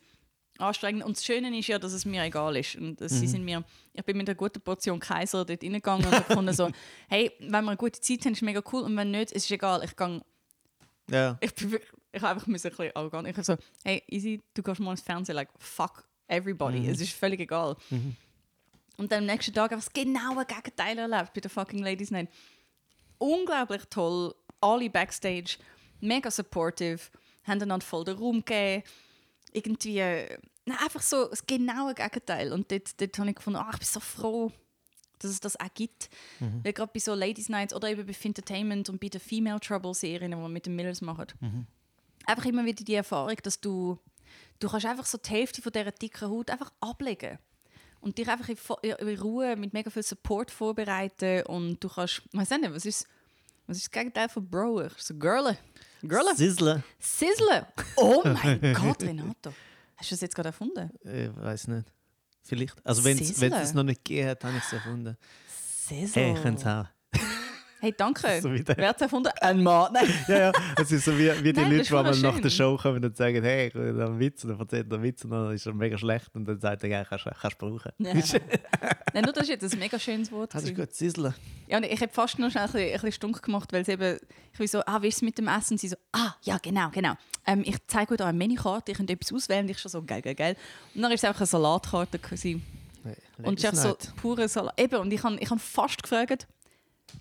Anstrengend. 0.60 1.04
Und 1.04 1.18
das 1.18 1.26
Schöne 1.26 1.58
ist 1.58 1.68
ja, 1.68 1.80
dass 1.80 1.92
es 1.92 2.06
mir 2.06 2.24
egal 2.24 2.56
ist. 2.56 2.76
Und 2.76 3.02
dass 3.02 3.12
sie 3.12 3.28
sind 3.28 3.44
mir, 3.44 3.64
ich 3.94 4.04
bin 4.06 4.16
mit 4.16 4.30
einer 4.30 4.36
guten 4.36 4.62
Portion 4.62 5.00
Kaiser 5.00 5.44
dort 5.44 5.64
reingegangen 5.64 6.06
und 6.06 6.12
habe 6.14 6.24
gefunden 6.26 6.54
so, 6.54 6.70
hey, 7.10 7.32
wenn 7.40 7.50
wir 7.64 7.72
eine 7.72 7.78
gute 7.78 8.00
Zeit 8.00 8.24
haben, 8.26 8.34
ist 8.34 8.44
mega 8.44 8.62
cool. 8.72 8.84
Und 8.84 8.96
wenn 8.96 9.12
nicht, 9.12 9.32
ist 9.32 9.46
es 9.46 9.52
egal. 9.52 9.84
Ich 9.84 9.96
gehe 9.96 10.22
ja. 11.10 11.38
ich, 11.42 11.54
bin 11.56 11.72
wirklich- 11.72 11.92
ich 12.12 12.22
habe 12.22 12.34
einfach 12.34 12.48
ein 12.48 12.54
bisschen 12.54 12.92
arrogant. 12.96 13.28
Ich 13.28 13.34
habe 13.36 13.44
so, 13.44 13.58
hey, 13.84 14.04
easy, 14.08 14.42
du 14.54 14.62
gehst 14.64 14.80
mal 14.80 14.92
ins 14.92 15.02
Fernsehen, 15.02 15.36
like, 15.36 15.50
fuck 15.60 16.08
everybody. 16.28 16.88
Es 16.90 17.02
ist 17.02 17.14
völlig 17.14 17.40
egal. 17.40 17.76
Und 18.98 19.12
dann 19.12 19.20
am 19.20 19.26
nächsten 19.26 19.54
Tag 19.54 19.72
einfach 19.72 19.86
das 19.86 19.94
genaue 19.94 20.46
Gegenteil 20.46 20.98
erlebt 20.98 21.34
bei 21.34 21.42
der 21.42 21.50
fucking 21.50 21.80
Ladies 21.84 22.12
Night. 22.12 22.30
Unglaublich 23.18 23.84
toll. 23.90 24.34
Alle 24.60 24.90
Backstage, 24.90 25.58
mega 26.02 26.30
supportive, 26.30 27.00
haben 27.46 27.62
einander 27.62 27.86
voll 27.86 28.04
den 28.06 28.18
Raum 28.18 28.44
gegeben. 28.46 28.84
Irgendwie, 29.54 30.00
äh, 30.00 30.38
na, 30.66 30.76
einfach 30.84 31.02
so 31.02 31.28
das 31.28 31.46
genaue 31.46 31.96
Gegenteil. 31.96 32.54
Und 32.54 32.72
dort, 32.72 33.00
dort 33.02 33.18
habe 33.18 33.30
ich 33.30 33.36
gefunden, 33.36 33.60
ach, 33.60 33.74
ich 33.74 33.80
bin 33.80 33.88
so 33.88 34.00
froh, 34.00 34.52
dass 35.20 35.32
es 35.32 35.40
das 35.40 35.60
auch 35.60 35.74
gibt. 35.74 36.10
Weil 36.64 36.74
gerade 36.74 36.92
bei 36.94 37.00
so 37.00 37.14
Ladies 37.16 37.50
Nights 37.50 37.74
oder 37.74 37.90
eben 37.90 38.06
bei 38.06 38.14
Entertainment 38.24 38.90
und 38.90 39.00
bei 39.00 39.08
den 39.10 39.22
Female 39.22 39.60
Trouble 39.60 39.94
Serien, 39.94 40.32
die 40.32 40.38
wir 40.38 40.50
mit 40.50 40.66
den 40.68 40.76
Millers 40.76 41.02
machen, 41.02 41.28
einfach 42.26 42.46
immer 42.46 42.66
wieder 42.66 42.84
die 42.84 42.96
Erfahrung, 42.96 43.38
dass 43.44 43.60
du, 43.60 43.98
du 44.60 44.70
kannst 44.70 44.86
einfach 44.86 45.06
so 45.06 45.18
die 45.18 45.30
Hälfte 45.30 45.62
von 45.62 45.72
dieser 45.72 45.92
dicken 45.92 46.30
Haut 46.30 46.50
einfach 46.50 46.72
ablegen 46.80 47.40
und 48.02 48.18
dich 48.18 48.28
einfach 48.28 48.50
in, 48.50 48.58
in 48.92 49.20
Ruhe 49.20 49.56
mit 49.56 49.74
mega 49.74 49.90
viel 49.90 50.04
Support 50.04 50.52
vorbereiten 50.52 51.44
und 51.44 51.84
du 51.84 51.90
kannst, 51.90 52.22
ich 52.32 52.40
weiß 52.40 52.50
nicht, 52.52 52.74
was 52.74 52.86
ist, 52.86 53.08
was 53.68 53.78
ist 53.78 53.88
das 53.88 53.92
Gegenteil 53.92 54.28
von 54.30 54.48
Bro? 54.50 54.90
So 54.98 55.14
Girle. 55.16 55.58
Girle. 56.02 56.36
Sizzle. 56.36 56.84
Sizzle. 57.00 57.68
Oh 57.96 58.22
mein 58.26 58.74
Gott, 58.82 59.04
Renato. 59.04 59.54
Hast 59.96 60.10
du 60.10 60.16
das 60.16 60.22
jetzt 60.22 60.36
gerade 60.36 60.50
erfunden? 60.50 60.90
Ich 61.04 61.36
weiß 61.36 61.68
nicht. 61.68 61.92
Vielleicht. 62.44 62.76
Also 62.86 63.04
wenn 63.04 63.20
es 63.20 63.74
noch 63.74 63.84
nicht 63.84 64.04
gegeben 64.04 64.30
hat, 64.30 64.44
habe 64.44 64.58
ich 64.58 64.64
es 64.64 64.74
erfunden. 64.74 65.16
Sizzle. 65.88 66.22
Hey, 66.24 66.34
ich 66.34 66.42
könnte 66.42 66.62
es 66.62 66.68
auch. 66.68 67.01
Hey, 67.82 67.96
danke. 67.98 68.40
So 68.42 68.52
Wer 68.52 68.90
hat 68.90 68.98
es 68.98 69.02
erfunden? 69.02 69.32
Ein 69.42 69.64
Mann. 69.64 69.92
Nein. 69.92 70.08
Ja, 70.28 70.38
ja, 70.38 70.52
es 70.80 70.92
ist 70.92 71.04
so 71.04 71.18
wie, 71.18 71.32
wie 71.44 71.52
die 71.52 71.60
Nein, 71.60 71.78
Leute, 71.78 72.14
die 72.14 72.22
nach 72.22 72.40
der. 72.40 72.50
Show 72.52 72.78
kommen 72.78 73.04
und 73.04 73.18
sagen, 73.18 73.44
hey, 73.44 73.70
ich 73.70 73.74
will 73.74 74.00
einen 74.00 74.20
Witz, 74.20 74.44
und 74.44 74.52
dann 74.52 74.60
erzählt 74.60 74.86
er 74.92 74.94
einen 74.94 75.04
Witz 75.04 75.24
und 75.24 75.32
dann 75.32 75.52
ist 75.52 75.66
er 75.66 75.74
mega 75.74 75.98
schlecht 75.98 76.30
und 76.36 76.46
dann 76.46 76.60
sagt 76.60 76.84
er, 76.84 76.90
ja, 76.90 77.04
kannst 77.04 77.26
du 77.26 77.50
brauchen. 77.58 77.92
Ja. 77.98 78.14
Nein, 79.14 79.24
nur 79.24 79.34
das 79.34 79.44
ist 79.44 79.50
jetzt 79.50 79.74
ein 79.74 79.80
mega 79.80 79.98
schönes 79.98 80.32
Wort. 80.32 80.54
Das 80.54 80.64
ist 80.64 80.76
gut, 80.76 80.94
Sizzle. 80.94 81.34
Ja, 81.68 81.78
und 81.78 81.86
ich 81.86 82.00
habe 82.00 82.14
fast 82.14 82.38
noch 82.38 82.52
schnell 82.52 82.66
ein 82.66 82.72
bisschen, 82.72 82.88
ein 82.88 82.94
bisschen 82.94 83.12
stunk 83.14 83.42
gemacht, 83.42 83.74
weil 83.74 83.82
es 83.82 83.88
eben, 83.88 84.20
ich 84.54 84.60
bin 84.60 84.68
so, 84.68 84.82
ah, 84.86 85.02
wie 85.02 85.08
ist 85.08 85.16
es 85.16 85.22
mit 85.24 85.40
dem 85.40 85.48
Essen? 85.48 85.74
Und 85.74 85.80
sie 85.80 85.88
so, 85.88 85.96
ah, 86.12 86.36
ja, 86.44 86.60
genau, 86.62 86.90
genau. 86.92 87.14
Ähm, 87.48 87.64
ich 87.66 87.78
zeige 87.88 88.14
euch 88.14 88.22
eine 88.22 88.38
Menükarte, 88.38 88.92
ich 88.92 88.98
könnt 88.98 89.10
etwas 89.10 89.34
auswählen. 89.34 89.66
Und 89.66 89.72
ich 89.72 89.80
schon 89.80 89.90
so, 89.90 90.04
geil, 90.04 90.22
geil, 90.22 90.36
geil. 90.36 90.56
Und 90.94 91.02
dann 91.02 91.10
war 91.10 91.16
es 91.16 91.24
einfach 91.24 91.42
eine 91.42 91.48
Salatkarte. 91.48 92.20
Gewesen. 92.20 92.64
Hey, 93.04 93.16
Und 93.42 93.58
es 93.58 93.66
einfach 93.66 94.00
so 94.00 94.12
pure 94.22 94.48
Salat. 94.48 94.80
Eben, 94.80 94.98
und 94.98 95.12
ich 95.12 95.24
habe 95.24 95.36
ich 95.40 95.50
hab 95.50 95.60
fast 95.60 96.04
gefragt, 96.04 96.48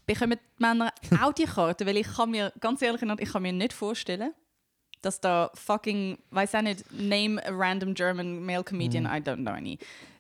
bekommen 0.07 0.39
die 0.39 0.63
Männer 0.63 0.93
auch 1.23 1.33
die 1.33 1.45
Karte? 1.45 1.87
Weil 1.87 1.97
ich 1.99 2.07
kann 2.07 2.31
mir, 2.31 2.53
ganz 2.61 2.83
ehrlich, 2.83 3.03
ich 3.19 3.33
kann 3.33 3.43
mir 3.43 3.53
nicht 3.53 3.73
vorstellen, 3.73 4.33
dass 5.03 5.21
da 5.21 5.51
fucking, 5.55 6.19
weiß 6.31 6.55
auch 6.57 6.63
nicht, 6.63 6.85
name 6.93 7.45
a 7.45 7.51
random 7.51 7.95
German 7.95 8.45
male 8.45 8.63
comedian, 8.65 9.07
I 9.07 9.21
don't 9.21 9.37
know 9.37 9.53
any. 9.53 9.79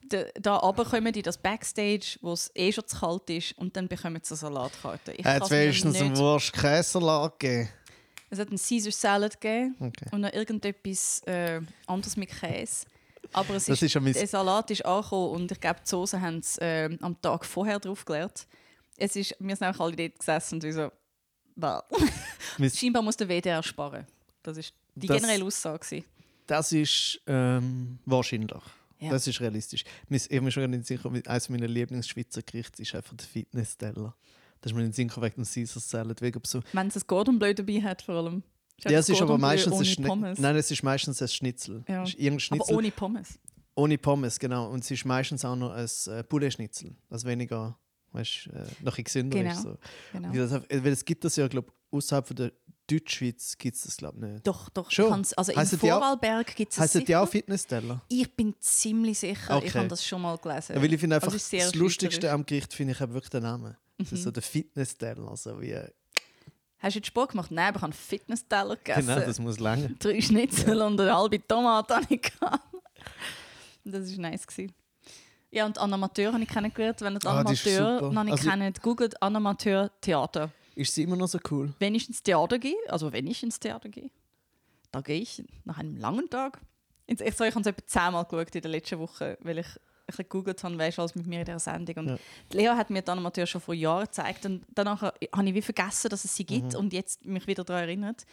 Da, 0.08 0.24
da 0.40 0.56
runterkommen 0.56 1.12
die 1.12 1.22
das 1.22 1.38
Backstage, 1.38 2.18
wo 2.20 2.32
es 2.32 2.50
eh 2.54 2.72
schon 2.72 2.86
zu 2.86 2.98
kalt 2.98 3.28
ist, 3.30 3.56
und 3.58 3.76
dann 3.76 3.86
bekommen 3.86 4.20
sie 4.22 4.32
eine 4.32 4.38
Salatkarte. 4.38 5.12
Ich 5.12 5.24
Hat 5.24 5.42
es 5.44 5.50
mir 5.50 5.60
wenigstens 5.60 6.00
einen 6.00 6.16
Wurst-Käsesalat 6.16 7.38
gegeben? 7.38 7.68
Es 8.30 8.38
hat 8.38 8.48
einen 8.48 8.58
Caesar 8.58 8.92
Salad 8.92 9.40
gegeben 9.40 9.74
Okay. 9.80 10.06
und 10.12 10.20
noch 10.22 10.32
irgendetwas 10.32 11.20
äh, 11.26 11.60
anderes 11.86 12.16
mit 12.16 12.30
Käse. 12.30 12.86
Aber 13.32 13.54
es 13.54 13.66
Das 13.66 13.82
ist, 13.82 13.82
ist 13.82 13.94
ja 13.94 14.00
der 14.00 14.26
Salat 14.26 14.70
ist 14.70 14.84
angekommen 14.84 15.30
und 15.42 15.52
ich 15.52 15.60
glaube, 15.60 15.80
die 15.84 15.88
Soße 15.88 16.20
haben 16.20 16.38
es 16.38 16.56
äh, 16.58 16.88
am 17.00 17.20
Tag 17.20 17.44
vorher 17.44 17.78
drauf 17.78 18.04
geleert. 18.04 18.46
Es 19.00 19.16
ist, 19.16 19.34
wir 19.40 19.56
sind 19.56 19.66
auch 19.66 19.80
alle 19.80 19.96
dort 19.96 20.18
gesessen 20.18 20.60
und 20.62 20.72
so, 20.72 20.90
wow. 21.56 21.82
Scheinbar 22.74 23.02
muss 23.02 23.16
der 23.16 23.28
WDR 23.28 23.62
sparen. 23.62 24.06
Das 24.42 24.56
ist 24.56 24.74
die 24.94 25.06
Das- 25.06 25.20
generelle 25.20 25.44
Aussage. 25.44 25.78
gewesen. 25.78 26.04
Das 26.46 26.72
ist 26.72 27.20
ähm, 27.26 27.98
wahrscheinlich. 28.06 28.62
Ja. 28.98 29.10
Das 29.10 29.26
ist 29.26 29.40
realistisch. 29.40 29.84
Ich 30.10 30.24
habe 30.24 30.40
mir 30.42 30.50
schon 30.50 30.82
Sinn 30.82 30.96
gekommen, 30.96 31.26
eines 31.26 31.48
meiner 31.48 31.68
Lieblingsschweizer 31.68 32.42
Gerichte 32.42 32.82
ist 32.82 32.94
einfach 32.94 33.16
der 33.16 33.26
Fitness-Teller. 33.26 34.14
Das 34.60 34.72
ist 34.72 34.76
mir 34.76 34.92
Sinn 34.92 35.08
gekommen 35.08 35.26
wegen 35.26 35.42
dem 35.42 35.50
Caesar 35.50 35.80
Salad. 35.80 36.20
Wegen 36.20 36.40
so 36.44 36.60
Wenn 36.72 36.88
es 36.88 36.96
ein 36.96 37.02
Gordon 37.06 37.38
Bleu 37.38 37.54
dabei 37.54 37.80
hat, 37.82 38.02
vor 38.02 38.16
allem. 38.16 38.42
ja, 38.80 38.98
es 38.98 39.08
ist 39.08 39.22
aber 39.22 39.38
meistens 39.38 39.72
ein 39.78 39.84
Schni 39.86 40.06
Pommes. 40.06 40.38
Nein, 40.38 40.56
es 40.56 40.70
ist 40.70 40.82
meistens 40.82 41.22
ein 41.22 41.28
Schnitzel. 41.28 41.82
Ja. 41.88 42.02
Irgendein 42.02 42.32
aber 42.32 42.40
Schnitzel 42.40 42.76
ohne 42.76 42.90
Pommes. 42.90 43.38
ohne 43.74 43.96
Pommes, 43.96 44.38
genau. 44.38 44.68
Und 44.70 44.84
es 44.84 44.90
ist 44.90 45.04
meistens 45.06 45.44
auch 45.46 45.56
noch 45.56 45.70
ein 45.70 45.88
äh, 46.08 46.22
Poulet-Schnitzel. 46.24 46.94
Das 47.08 47.24
weniger, 47.24 47.78
weißt, 48.12 48.48
äh, 48.48 48.64
noch 48.82 48.96
ein 48.98 49.04
bisschen 49.04 49.30
gesünder 49.30 49.38
Genau. 49.38 49.50
ist. 49.52 49.62
So. 49.62 49.78
Genau. 50.12 50.32
Das, 50.32 50.52
weil 50.52 50.92
es 50.92 51.04
gibt 51.04 51.24
das 51.24 51.36
ja, 51.36 51.48
glaube 51.48 51.68
ich, 51.70 51.96
außerhalb 51.96 52.26
von 52.26 52.36
der 52.36 52.52
Deutschschweiz 52.88 53.56
gibt 53.56 53.76
es 53.76 53.82
das, 53.82 53.96
glaube 53.96 54.18
ich, 54.18 54.32
nicht. 54.32 54.46
Doch, 54.46 54.68
doch. 54.70 54.90
Schon? 54.90 55.10
kann's- 55.10 55.32
Also 55.34 55.52
die 55.52 55.92
auch- 55.92 55.98
Vorarlberg 55.98 56.54
gibt 56.56 56.72
es 56.72 56.78
es 56.78 56.94
Heißt 56.94 57.06
die 57.08 57.14
auch. 57.16 57.28
Fitness-Teller? 57.28 58.02
Ich 58.08 58.34
bin 58.34 58.54
ziemlich 58.58 59.18
sicher, 59.18 59.58
ich 59.58 59.68
Okay. 59.70 59.78
habe 59.78 59.88
das 59.88 60.04
schon 60.04 60.22
mal 60.22 60.36
gelesen. 60.38 60.74
Ja, 60.74 60.82
weil 60.82 60.92
ich 60.92 60.98
finde 61.00 61.16
einfach, 61.16 61.28
Also 61.28 61.36
ist 61.36 61.48
sehr 61.50 61.64
das 61.66 61.74
Lustigste 61.76 62.30
am 62.32 62.44
Gericht 62.44 62.74
finde 62.74 62.92
ich 62.94 63.00
wirklich 63.00 63.28
den 63.30 63.42
Namen. 63.44 63.76
Das 63.98 64.10
Mhm. 64.10 64.16
ist 64.16 64.24
so 64.24 64.30
der 64.32 64.42
Fitness-Teller. 64.42 65.28
Also 65.30 65.60
wie, 65.60 65.76
Hast 66.82 66.94
du 66.94 66.98
jetzt 67.00 67.08
Sport 67.08 67.32
gemacht? 67.32 67.50
Nein, 67.50 67.68
aber 67.68 67.76
ich 67.76 67.82
habe 67.82 67.92
einen 67.92 68.00
Fitness-Teller 68.00 68.76
gegessen. 68.76 69.06
genau, 69.06 69.20
das 69.20 69.38
muss 69.38 69.58
lange. 69.60 69.90
Drei 69.98 70.20
Schnitzel 70.20 70.80
und 70.80 70.98
eine 71.00 71.14
halbe 71.14 71.46
Tomate 71.46 71.94
habe 71.96 72.06
ich 72.08 72.22
gehabt. 72.22 72.64
Das 73.84 74.10
war 74.12 74.18
nice. 74.18 74.46
Gewesen. 74.46 74.72
Ja, 75.52 75.66
und 75.66 75.78
Animateur 75.78 76.32
habe 76.32 76.42
ich 76.42 76.48
kennengelernt. 76.48 77.00
Wenn 77.00 77.14
ihr 77.14 77.26
Ah, 77.26 77.40
Animateur 77.40 78.12
noch 78.12 78.24
nicht 78.24 78.32
Also- 78.32 78.50
kennt, 78.50 78.82
googelt 78.82 79.20
Animateur 79.22 79.90
Theater. 80.00 80.50
Ist 80.76 80.94
sie 80.94 81.02
immer 81.02 81.16
noch 81.16 81.26
so 81.28 81.38
cool? 81.50 81.74
Wenn 81.80 81.94
ich 81.94 82.08
ins 82.08 82.22
Theater 82.22 82.58
gehe, 82.58 82.76
also 82.88 83.12
wenn 83.12 83.26
ich 83.26 83.42
ins 83.42 83.58
Theater 83.58 83.88
gehe, 83.88 84.10
da 84.92 85.00
gehe 85.00 85.20
ich 85.20 85.42
nach 85.64 85.78
einem 85.78 85.96
langen 85.96 86.28
Tag. 86.30 86.60
ins- 87.06 87.20
Ich, 87.20 87.36
so, 87.36 87.42
ich 87.44 87.50
habe 87.54 87.60
es 87.62 87.66
etwa 87.66 87.86
zehnmal 87.86 88.24
geschaut 88.24 88.54
in 88.54 88.62
der 88.62 88.70
letzten 88.70 88.98
Woche, 89.00 89.36
weil 89.40 89.58
ich 89.58 89.66
ein 89.66 89.72
bisschen 90.06 90.24
gegoogelt 90.28 90.62
habe, 90.62 90.78
weißt 90.78 90.98
du, 90.98 91.02
alles 91.02 91.14
mit 91.16 91.26
mir 91.26 91.40
in 91.40 91.44
dieser 91.44 91.58
Sendung. 91.58 91.96
Und 91.96 92.08
Ja. 92.08 92.18
Lea 92.52 92.68
hat 92.76 92.88
mir 92.90 93.02
die 93.02 93.10
Animateur 93.10 93.46
schon 93.46 93.60
vor 93.60 93.74
Jahren 93.74 94.04
gezeigt 94.04 94.46
und 94.46 94.64
danach 94.72 95.02
habe 95.02 95.18
ich 95.48 95.54
wie 95.54 95.62
vergessen, 95.62 96.08
dass 96.08 96.24
es 96.24 96.36
sie 96.36 96.44
gibt 96.46 96.74
Mhm. 96.74 96.78
und 96.78 96.92
jetzt 96.92 97.24
mich 97.24 97.46
wieder 97.48 97.64
daran 97.64 97.82
erinnert. 97.82 98.24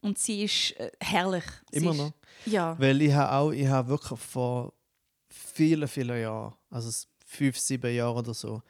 Und 0.00 0.18
sie 0.18 0.44
ist 0.44 0.72
äh, 0.78 0.92
herrlich. 1.00 1.44
Immer 1.72 1.90
ist, 1.90 1.96
noch? 1.96 2.12
Ja. 2.46 2.78
Weil 2.78 3.02
ich 3.02 3.12
habe 3.12 3.32
auch, 3.32 3.50
ich 3.50 3.66
habe 3.66 3.88
wirklich 3.88 4.20
vor 4.20 4.73
vielen, 5.34 5.88
vielen 5.88 6.20
Jahren, 6.20 6.54
also 6.70 6.90
fünf, 7.26 7.58
sieben 7.58 7.92
Jahren 7.94 8.16
oder 8.16 8.34
so, 8.34 8.62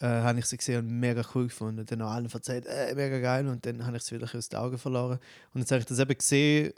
äh, 0.00 0.06
habe 0.06 0.38
ich 0.38 0.46
sie 0.46 0.56
gesehen 0.56 0.78
und 0.86 0.98
mega 1.00 1.22
cool 1.34 1.44
gefunden. 1.48 1.84
Dann 1.84 2.02
haben 2.02 2.08
allen 2.08 2.30
erzählt, 2.30 2.66
äh, 2.66 2.94
mega 2.94 3.18
geil 3.18 3.46
und 3.48 3.64
dann 3.66 3.84
habe 3.84 3.96
ich 3.96 4.02
sie 4.04 4.14
wieder 4.16 4.28
aus 4.34 4.48
den 4.48 4.58
Augen 4.58 4.78
verloren. 4.78 5.18
Und 5.52 5.60
jetzt 5.60 5.70
habe 5.72 5.80
ich 5.80 5.86
das 5.86 5.98
eben 5.98 6.16
gesehen 6.16 6.72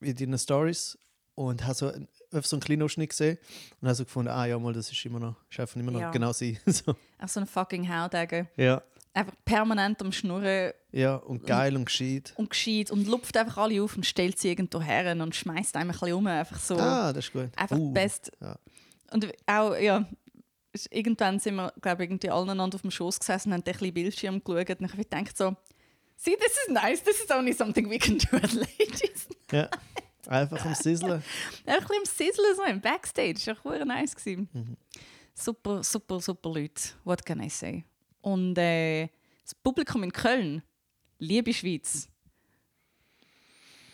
in 0.00 0.14
deinen 0.16 0.38
Stories 0.38 0.96
und 1.34 1.64
habe 1.64 1.74
so 1.74 1.88
ein- 1.92 2.08
einfach 2.32 2.48
so 2.48 2.56
einen 2.56 2.60
kleinen 2.62 2.82
Ausschnitt 2.82 3.10
gesehen 3.10 3.38
und 3.80 3.88
habe 3.88 3.94
so 3.96 4.04
gefunden, 4.04 4.30
ah 4.30 4.46
ja, 4.46 4.58
mal, 4.58 4.72
das 4.72 4.90
ist 4.90 5.04
immer 5.04 5.18
noch, 5.20 5.36
ist 5.50 5.58
einfach 5.60 5.76
immer 5.76 5.90
noch 5.92 6.00
Ja. 6.00 6.10
genau 6.10 6.32
sie. 6.32 6.58
so. 6.66 6.94
Auch 7.18 7.28
so 7.28 7.40
ein 7.40 7.46
fucking 7.46 7.88
Haudegen. 7.88 8.48
Ja, 8.56 8.82
Einfach 9.14 9.34
permanent 9.44 10.00
am 10.00 10.10
Schnurren 10.10 10.72
ja, 10.90 11.16
und 11.16 11.46
geil 11.46 11.76
und 11.76 11.84
gescheit. 11.84 12.32
und 12.36 12.48
gescheit 12.50 12.90
und 12.90 13.06
lupft 13.06 13.36
einfach 13.36 13.58
alle 13.58 13.82
auf 13.82 13.94
und 13.96 14.06
stellt 14.06 14.38
sie 14.38 14.48
irgendwo 14.48 14.80
her 14.80 15.12
und 15.20 15.34
schmeißt 15.34 15.76
einem 15.76 15.90
ein 15.90 15.92
bisschen 15.98 16.14
um. 16.14 16.26
Einfach 16.26 16.58
so. 16.58 16.76
Ah, 16.78 17.12
das 17.12 17.26
ist 17.26 17.32
gut. 17.32 17.50
Einfach 17.56 17.76
Uh, 17.76 17.92
best. 17.92 18.32
ja. 18.40 18.56
Und 19.12 19.26
auch, 19.46 19.74
ja, 19.76 20.08
irgendwann 20.90 21.38
sind 21.38 21.56
wir, 21.56 21.72
glaube 21.82 22.04
ich, 22.04 22.10
irgendwie 22.10 22.30
aneinander 22.30 22.76
auf 22.76 22.80
dem 22.82 22.90
Schoß 22.90 23.18
gesessen 23.20 23.48
und 23.52 23.58
haben 23.58 23.60
ein 23.66 23.72
bisschen 23.72 23.92
Bildschirm 23.94 24.42
geschaut 24.42 24.80
und 24.80 24.86
ich 24.86 24.92
habe 24.92 25.04
gedacht 25.04 25.36
so, 25.36 25.54
see, 26.16 26.34
this 26.36 26.56
is 26.66 26.68
nice, 26.72 27.02
this 27.02 27.20
is 27.22 27.30
only 27.30 27.52
something 27.52 27.90
we 27.90 27.98
can 27.98 28.16
do 28.16 28.36
as 28.38 28.54
ladies. 28.54 29.28
Ja, 29.52 29.68
einfach 30.28 30.64
am 30.64 30.74
Sisseln. 30.74 31.22
Ein 31.66 31.76
bisschen 31.80 31.96
im 31.98 32.04
Sizzlen 32.06 32.56
so, 32.56 32.62
im 32.62 32.80
Backstage, 32.80 33.42
das 33.44 33.62
war 33.62 33.84
nice. 33.84 34.16
Mhm. 34.24 34.78
Super, 35.34 35.82
super, 35.82 36.20
super 36.20 36.48
Leute, 36.48 36.82
what 37.04 37.26
can 37.26 37.42
I 37.42 37.50
say. 37.50 37.84
Und 38.22 38.56
äh, 38.56 39.08
das 39.42 39.54
Publikum 39.54 40.02
in 40.02 40.12
Köln, 40.12 40.62
liebe 41.18 41.52
Schweiz, 41.52 42.08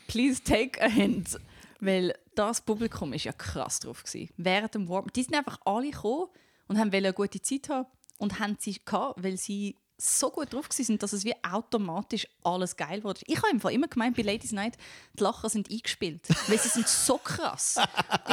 please 0.07 0.43
take 0.43 0.81
a 0.81 0.87
hint. 0.87 1.39
Weil 1.81 2.14
das 2.35 2.61
Publikum 2.61 3.12
ist 3.12 3.24
ja 3.24 3.33
krass 3.33 3.81
drauf 3.81 4.05
gewesen. 4.05 4.31
Während 4.37 4.74
dem 4.74 4.89
Warm, 4.89 5.07
die 5.14 5.22
sind 5.22 5.35
einfach 5.35 5.61
alle 5.64 5.91
gekommen 5.91 6.29
und 6.66 6.79
wollen 6.79 6.93
eine 6.93 7.12
gute 7.12 7.41
Zeit 7.41 7.68
haben 7.68 7.89
und 8.18 8.39
haben 8.39 8.57
sie 8.59 8.76
gehabt, 8.85 9.22
weil 9.22 9.37
sie 9.37 9.76
so 10.01 10.30
gut 10.30 10.53
drauf 10.53 10.68
waren, 10.68 10.99
dass 10.99 11.12
es 11.12 11.24
wie 11.24 11.34
automatisch 11.42 12.26
alles 12.44 12.76
geil 12.76 13.03
wurde. 13.03 13.20
Ich 13.26 13.36
habe 13.38 13.51
im 13.51 13.61
Fall 13.61 13.72
immer 13.72 13.88
gemeint, 13.88 14.16
bei 14.16 14.22
Ladies 14.22 14.53
Night, 14.53 14.76
die 15.18 15.24
Lacher 15.24 15.49
sind 15.49 15.70
eingespielt, 15.70 16.22
weil 16.46 16.59
sie 16.59 16.68
sind 16.68 16.86
so 16.86 17.18
krass. 17.18 17.80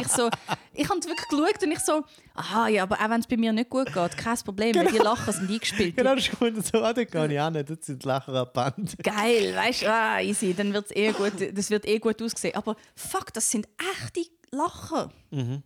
Ich 0.00 0.06
so, 0.08 0.30
ich 0.72 0.88
habe 0.88 1.02
wirklich 1.04 1.28
geschaut 1.28 1.62
und 1.62 1.72
ich 1.72 1.80
so, 1.80 2.04
aha, 2.34 2.68
ja, 2.68 2.84
aber 2.84 3.00
auch 3.00 3.10
wenn 3.10 3.20
es 3.20 3.26
bei 3.26 3.36
mir 3.36 3.52
nicht 3.52 3.68
gut 3.68 3.92
geht, 3.92 4.16
kein 4.16 4.38
Problem, 4.38 4.76
weil 4.76 4.92
die 4.92 4.98
Lacher 4.98 5.32
sind 5.32 5.50
eingespielt. 5.50 5.96
Genau, 5.96 6.14
das 6.14 6.28
ist 6.28 6.38
gut. 6.38 6.54
So, 6.64 6.82
ah, 6.82 6.92
den 6.92 7.10
kann 7.10 7.30
ich 7.30 7.40
auch 7.40 7.50
nicht. 7.50 7.68
Das 7.68 7.78
sind 7.82 8.04
Lacher 8.04 8.34
am 8.34 8.48
Band. 8.52 8.96
Geil, 9.02 9.54
weißt 9.56 9.82
du, 9.82 9.92
ah, 9.92 10.20
easy, 10.20 10.54
dann 10.54 10.72
wird's 10.72 10.92
eh 10.92 11.10
gut, 11.10 11.32
das 11.52 11.70
wird 11.70 11.86
eh 11.86 11.98
gut 11.98 12.22
aussehen. 12.22 12.54
Aber 12.54 12.76
fuck, 12.94 13.32
das 13.32 13.50
sind 13.50 13.68
echte 13.78 14.30
Lacher. 14.52 15.10
Mhm. 15.30 15.62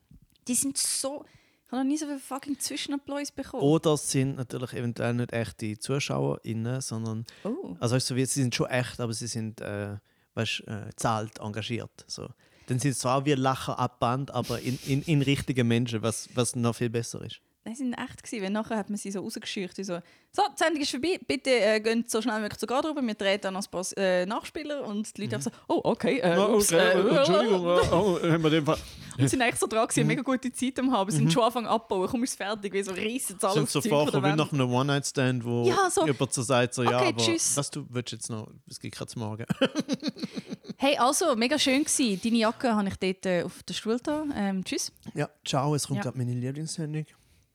Die 0.48 0.55
sind 0.55 0.78
so. 0.78 1.26
Ich 1.71 1.73
habe 1.73 1.85
noch 1.85 1.89
nie 1.89 1.97
so 1.99 2.07
viel 2.07 2.18
fucking 2.18 2.59
Zwischenapplaus 2.59 3.31
bekommen. 3.31 3.62
Oder 3.62 3.93
es 3.95 4.11
sind 4.11 4.35
natürlich 4.37 4.73
eventuell 4.73 5.14
nicht 5.14 5.33
echte 5.33 5.79
ZuschauerInnen, 5.79 6.81
sondern 6.81 7.25
Oh. 7.45 7.77
also 7.79 7.95
weißt 7.95 8.11
du, 8.11 8.16
wie- 8.16 8.27
sie 8.27 8.43
sind 8.43 8.53
schon 8.57 8.66
echt, 8.66 8.99
aber 8.99 9.12
sie 9.12 9.29
sind 9.29 9.61
äh, 9.61 9.97
weißt, 10.35 10.64
äh, 10.66 10.91
zahlt, 10.97 11.39
engagiert. 11.39 12.05
So. 12.09 12.29
Dann 12.66 12.81
sind 12.81 12.91
es 12.91 12.99
zwar 12.99 13.25
wie 13.25 13.35
Lacher 13.35 13.79
ab 13.79 14.01
Band, 14.01 14.33
aber 14.33 14.61
in, 14.61 14.81
in, 14.87 15.03
in 15.03 15.23
richtigen 15.23 15.68
Menschen, 15.68 16.03
was, 16.03 16.29
was 16.35 16.57
noch 16.57 16.75
viel 16.75 16.91
besser 16.91 17.23
ist. 17.23 17.41
Nein, 17.64 17.74
sie 17.74 17.82
sind 17.84 17.92
echt 17.94 18.22
gewesen, 18.22 18.42
weil 18.42 18.50
nachher 18.50 18.76
hat 18.78 18.88
man 18.88 18.96
sie 18.96 19.11
so 19.11 19.20
rausgescheucht. 19.20 19.76
die 19.76 19.84
So, 19.84 19.98
so, 20.32 20.42
die 20.50 20.62
Sendung 20.62 20.80
ist 20.80 20.90
vorbei, 20.92 21.20
bitte 21.26 21.50
äh, 21.50 21.78
geht 21.80 22.11
so 22.11 22.22
schnell 22.22 22.38
wie 22.38 22.42
möglich 22.42 22.58
zur 22.58 22.68
Garderobe, 22.68 23.02
wir 23.06 23.14
drehen 23.14 23.38
dann 23.42 23.52
noch 23.52 23.62
ein 23.66 23.70
paar 23.70 23.84
äh, 23.98 24.24
Nachspieler 24.24 24.82
und 24.86 25.14
die 25.16 25.22
Leute 25.22 25.36
einfach 25.36 25.52
so, 25.52 25.58
oh, 25.74 25.80
okay, 25.84 26.20
äh, 26.20 26.38
ups, 26.38 26.72
äh, 26.72 26.94
oh, 26.96 28.18
haben 28.22 28.42
wir 28.42 28.50
den 28.50 28.64
Fall. 28.64 28.78
Und 29.18 29.28
sind 29.28 29.42
eigentlich 29.42 29.56
so 29.61 29.66
dran 29.66 29.86
gewesen, 29.86 30.06
mega 30.06 30.22
gute 30.22 30.50
Zeit 30.50 30.78
am 30.78 30.90
haben, 30.90 31.11
sind 31.11 31.30
schon 31.30 31.42
anfangen 31.42 31.66
abbauen, 31.66 32.08
komm, 32.08 32.24
ist 32.24 32.36
fertig, 32.36 32.72
wie 32.72 32.82
so 32.82 32.92
riesen 32.92 33.38
Zahlen 33.38 33.66
Sind 33.66 33.70
so 33.70 33.80
der 33.82 34.22
wie 34.22 34.36
nach 34.36 34.50
einem 34.52 34.72
One-Night-Stand, 34.72 35.44
wo 35.44 35.64
Ja, 35.66 35.90
so. 35.90 36.06
jemand 36.06 36.32
so 36.32 36.40
sagt, 36.40 36.72
so, 36.72 36.82
ja, 36.82 36.96
Okay, 36.98 37.08
aber 37.08 37.22
tschüss. 37.22 37.56
was 37.58 37.70
du 37.70 37.84
willst 37.90 38.12
jetzt 38.12 38.30
noch, 38.30 38.50
es 38.70 38.80
gibt 38.80 38.96
kein 38.96 39.06
Morgen. 39.16 39.44
Hey, 40.82 40.96
also, 40.96 41.36
mega 41.36 41.58
schön 41.58 41.84
gewesen. 41.84 42.18
Deine 42.24 42.38
Jacke 42.38 42.74
habe 42.74 42.88
ich 42.88 42.96
dort 42.96 43.26
äh, 43.26 43.42
auf 43.42 43.62
der 43.64 43.74
Stuhl 43.74 43.98
da. 44.02 44.24
Ähm, 44.34 44.64
tschüss. 44.64 44.90
ja, 45.12 45.28
ciao, 45.44 45.74
es 45.74 45.86
kommt 45.86 45.98
Ja. 45.98 46.04
gerade 46.04 46.16
meine 46.16 46.32
Lieblingssendung. 46.32 47.04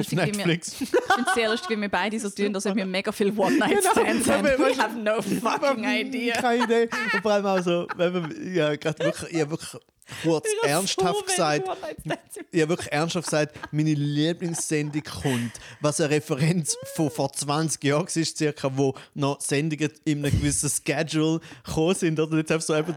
Auf 0.00 0.10
wir- 0.10 0.18
Netflix. 0.26 0.74
Ich 0.80 0.88
finde 0.88 1.28
es 1.28 1.34
sehr 1.34 1.50
lustig, 1.50 1.70
wie 1.76 1.80
wir 1.82 1.88
beide 1.90 2.18
so 2.18 2.30
tun, 2.30 2.52
dass 2.54 2.64
wir 2.64 2.86
mega 2.86 3.12
viel 3.12 3.38
One-Night-Stands 3.38 4.24
Genau. 4.24 4.36
haben. 4.38 4.44
We 4.58 4.76
have 4.78 4.98
no 4.98 5.20
fucking 5.20 5.84
idea. 5.84 6.34
Keine 6.40 6.64
Idee. 6.64 6.88
Und 7.14 7.20
vor 7.22 7.32
allem 7.32 7.46
auch 7.46 7.60
so, 7.62 7.86
wenn 7.96 8.12
man, 8.14 8.54
ja, 8.54 8.74
gerade 8.76 9.04
wirklich, 9.04 9.32
ich 9.34 9.40
habe 9.40 9.50
wirklich 9.50 9.70
kurz 10.22 10.46
Ich 10.48 10.58
habe 10.62 10.68
ernsthaft 10.68 11.16
so 11.18 11.24
gesagt, 11.24 11.68
ich 12.50 12.60
habe 12.62 12.68
wirklich 12.70 12.92
ernsthaft 12.92 13.26
gesagt, 13.26 13.58
meine 13.72 13.92
Lieblingssendung 13.94 15.02
kommt, 15.02 15.52
was 15.80 16.00
eine 16.00 16.10
Referenz 16.14 16.76
von 16.94 17.10
vor 17.10 17.32
20 17.32 17.84
Jahren 17.84 18.06
war, 18.06 18.24
circa, 18.24 18.70
wo 18.76 18.94
noch 19.14 19.40
Sendungen 19.40 19.90
in 20.04 20.24
einem 20.24 20.32
gewissen 20.32 20.70
Schedule 20.70 21.40
gekommen 21.64 21.94
sind. 21.94 22.18
Oder 22.18 22.38
jetzt 22.38 22.50
einfach 22.52 22.66
so 22.66 22.72
einfach 22.72 22.94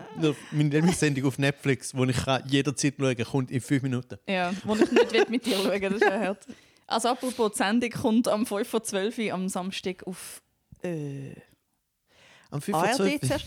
meine 0.52 0.70
Lieblingssendung 0.70 1.26
auf 1.26 1.38
Netflix, 1.38 1.94
wo 1.96 2.06
ich 2.06 2.16
jederzeit 2.48 2.94
schauen 2.98 3.16
kann, 3.18 3.26
kommt 3.26 3.52
in 3.52 3.60
5 3.62 3.84
Minuten. 3.84 4.18
Ja, 4.28 4.54
wo 4.64 4.76
ich 4.76 4.90
nicht 4.92 5.12
will 5.14 5.26
mit 5.30 5.46
dir 5.46 5.58
schauen 5.58 5.82
das 5.82 5.94
ist 5.94 6.02
ja 6.02 6.20
hart. 6.20 6.46
Also 6.88 7.10
apropos, 7.10 7.52
die 7.54 7.58
Sendung 7.58 7.90
kommt 7.90 8.28
am 8.28 8.46
5 8.46 8.68
vor 8.68 8.84
12 8.84 9.18
Uhr 9.18 9.34
am 9.34 9.50
Samstag 9.50 10.06
auf 10.06 10.42
äh, 10.84 11.32
Am 12.52 12.62
5 12.62 12.78
Uhr 12.78 12.84
ARD 12.84 12.96
12 12.96 13.22
zuerst. 13.22 13.46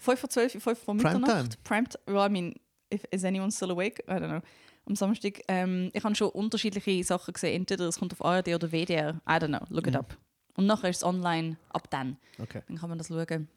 5 0.00 0.20
vor 0.20 0.30
12 0.30 0.54
Uhr, 0.54 0.60
5 0.60 0.78
vor. 0.78 0.94
Mitternacht. 0.94 1.62
Prime 1.64 1.86
well, 2.06 2.26
I 2.26 2.30
mean, 2.30 2.54
if, 2.92 3.02
is 3.10 3.24
anyone 3.24 3.50
still 3.50 3.70
awake? 3.72 4.02
I 4.08 4.12
don't 4.12 4.28
know. 4.28 4.40
Am 4.88 4.94
Samstag. 4.94 5.40
Ähm, 5.48 5.90
ich 5.92 6.04
habe 6.04 6.14
schon 6.14 6.28
unterschiedliche 6.30 7.02
Sachen 7.02 7.34
gesehen. 7.34 7.56
Entweder 7.62 7.86
es 7.88 7.98
kommt 7.98 8.12
auf 8.12 8.24
ARD 8.24 8.48
oder 8.54 8.70
WDR. 8.70 9.20
I 9.28 9.32
don't 9.32 9.48
know. 9.48 9.66
Look 9.68 9.88
it 9.88 9.94
Mhm. 9.94 9.98
up. 10.00 10.16
Und 10.54 10.66
nachher 10.66 10.88
ist 10.88 10.98
es 10.98 11.04
online 11.04 11.56
ab 11.70 11.90
dann. 11.90 12.16
Okay. 12.38 12.62
Dann 12.68 12.78
kann 12.78 12.88
man 12.88 12.98
das 12.98 13.08
schauen. 13.08 13.48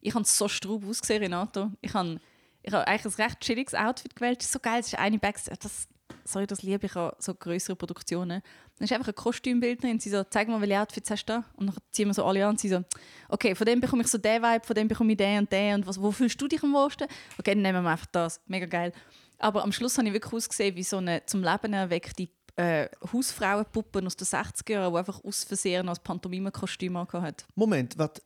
Ich 0.00 0.14
habe 0.14 0.24
so 0.24 0.48
straub 0.48 0.84
ausgesehen, 0.84 1.22
Renato. 1.22 1.70
Ich 1.80 1.94
habe 1.94 2.20
ich 2.64 2.72
habe 2.72 2.86
eigentlich 2.86 3.16
ein 3.18 3.22
recht 3.24 3.40
chilliges 3.40 3.74
Outfit 3.74 4.14
gewählt. 4.14 4.38
Das 4.40 4.46
ist 4.46 4.52
so 4.52 4.58
geil. 4.60 4.78
Das 4.78 4.88
ist 4.88 4.98
eine 4.98 5.18
Backstage. 5.18 5.58
Das, 5.62 5.88
sorry, 6.24 6.46
das 6.46 6.62
liebe 6.62 6.86
ich 6.86 6.94
an 6.96 7.12
so 7.18 7.34
größere 7.34 7.74
Produktionen. 7.76 8.42
Dann 8.82 8.86
ist 8.86 8.92
einfach 8.94 9.12
ein 9.12 9.14
Kostümbildnerin 9.14 9.94
und 9.94 10.02
sie 10.02 10.10
so, 10.10 10.24
zeig 10.24 10.48
mal, 10.48 10.60
welche 10.60 10.80
Outfits 10.80 11.08
hast 11.08 11.26
du 11.26 11.34
da? 11.34 11.44
Und 11.54 11.68
dann 11.68 11.76
ziehen 11.92 12.08
wir 12.08 12.14
so 12.14 12.24
alle 12.24 12.44
an 12.44 12.50
und 12.50 12.58
sie 12.58 12.68
so, 12.68 12.82
okay, 13.28 13.54
von 13.54 13.64
dem 13.64 13.80
bekomme 13.80 14.02
ich 14.02 14.08
so 14.08 14.18
den 14.18 14.42
Vibe, 14.42 14.66
von 14.66 14.74
dem 14.74 14.88
bekomme 14.88 15.12
ich 15.12 15.18
den 15.18 15.38
und 15.38 15.52
den 15.52 15.76
und 15.76 15.86
was, 15.86 16.02
wo 16.02 16.10
fühlst 16.10 16.42
du 16.42 16.48
dich 16.48 16.60
am 16.64 16.72
wohlsten? 16.72 17.06
Okay, 17.38 17.52
dann 17.54 17.62
nehmen 17.62 17.84
wir 17.84 17.90
einfach 17.90 18.06
das. 18.06 18.40
Mega 18.48 18.66
geil. 18.66 18.92
Aber 19.38 19.62
am 19.62 19.70
Schluss 19.70 19.96
habe 19.98 20.08
ich 20.08 20.12
wirklich 20.12 20.32
ausgesehen 20.32 20.74
wie 20.74 20.82
so 20.82 20.96
eine 20.96 21.24
zum 21.26 21.44
Leben 21.44 21.72
erweckte 21.72 22.26
äh, 22.56 22.88
Hausfrauenpuppe 23.12 24.04
aus 24.04 24.16
den 24.16 24.26
60er 24.26 24.72
Jahren, 24.72 24.92
die 24.92 24.98
einfach 24.98 25.22
aus 25.22 25.44
Versehen 25.44 25.88
als 25.88 26.00
Pantomime-Kostüm 26.00 26.98
hat. 26.98 27.46
Moment, 27.54 27.96
warte. 27.96 28.20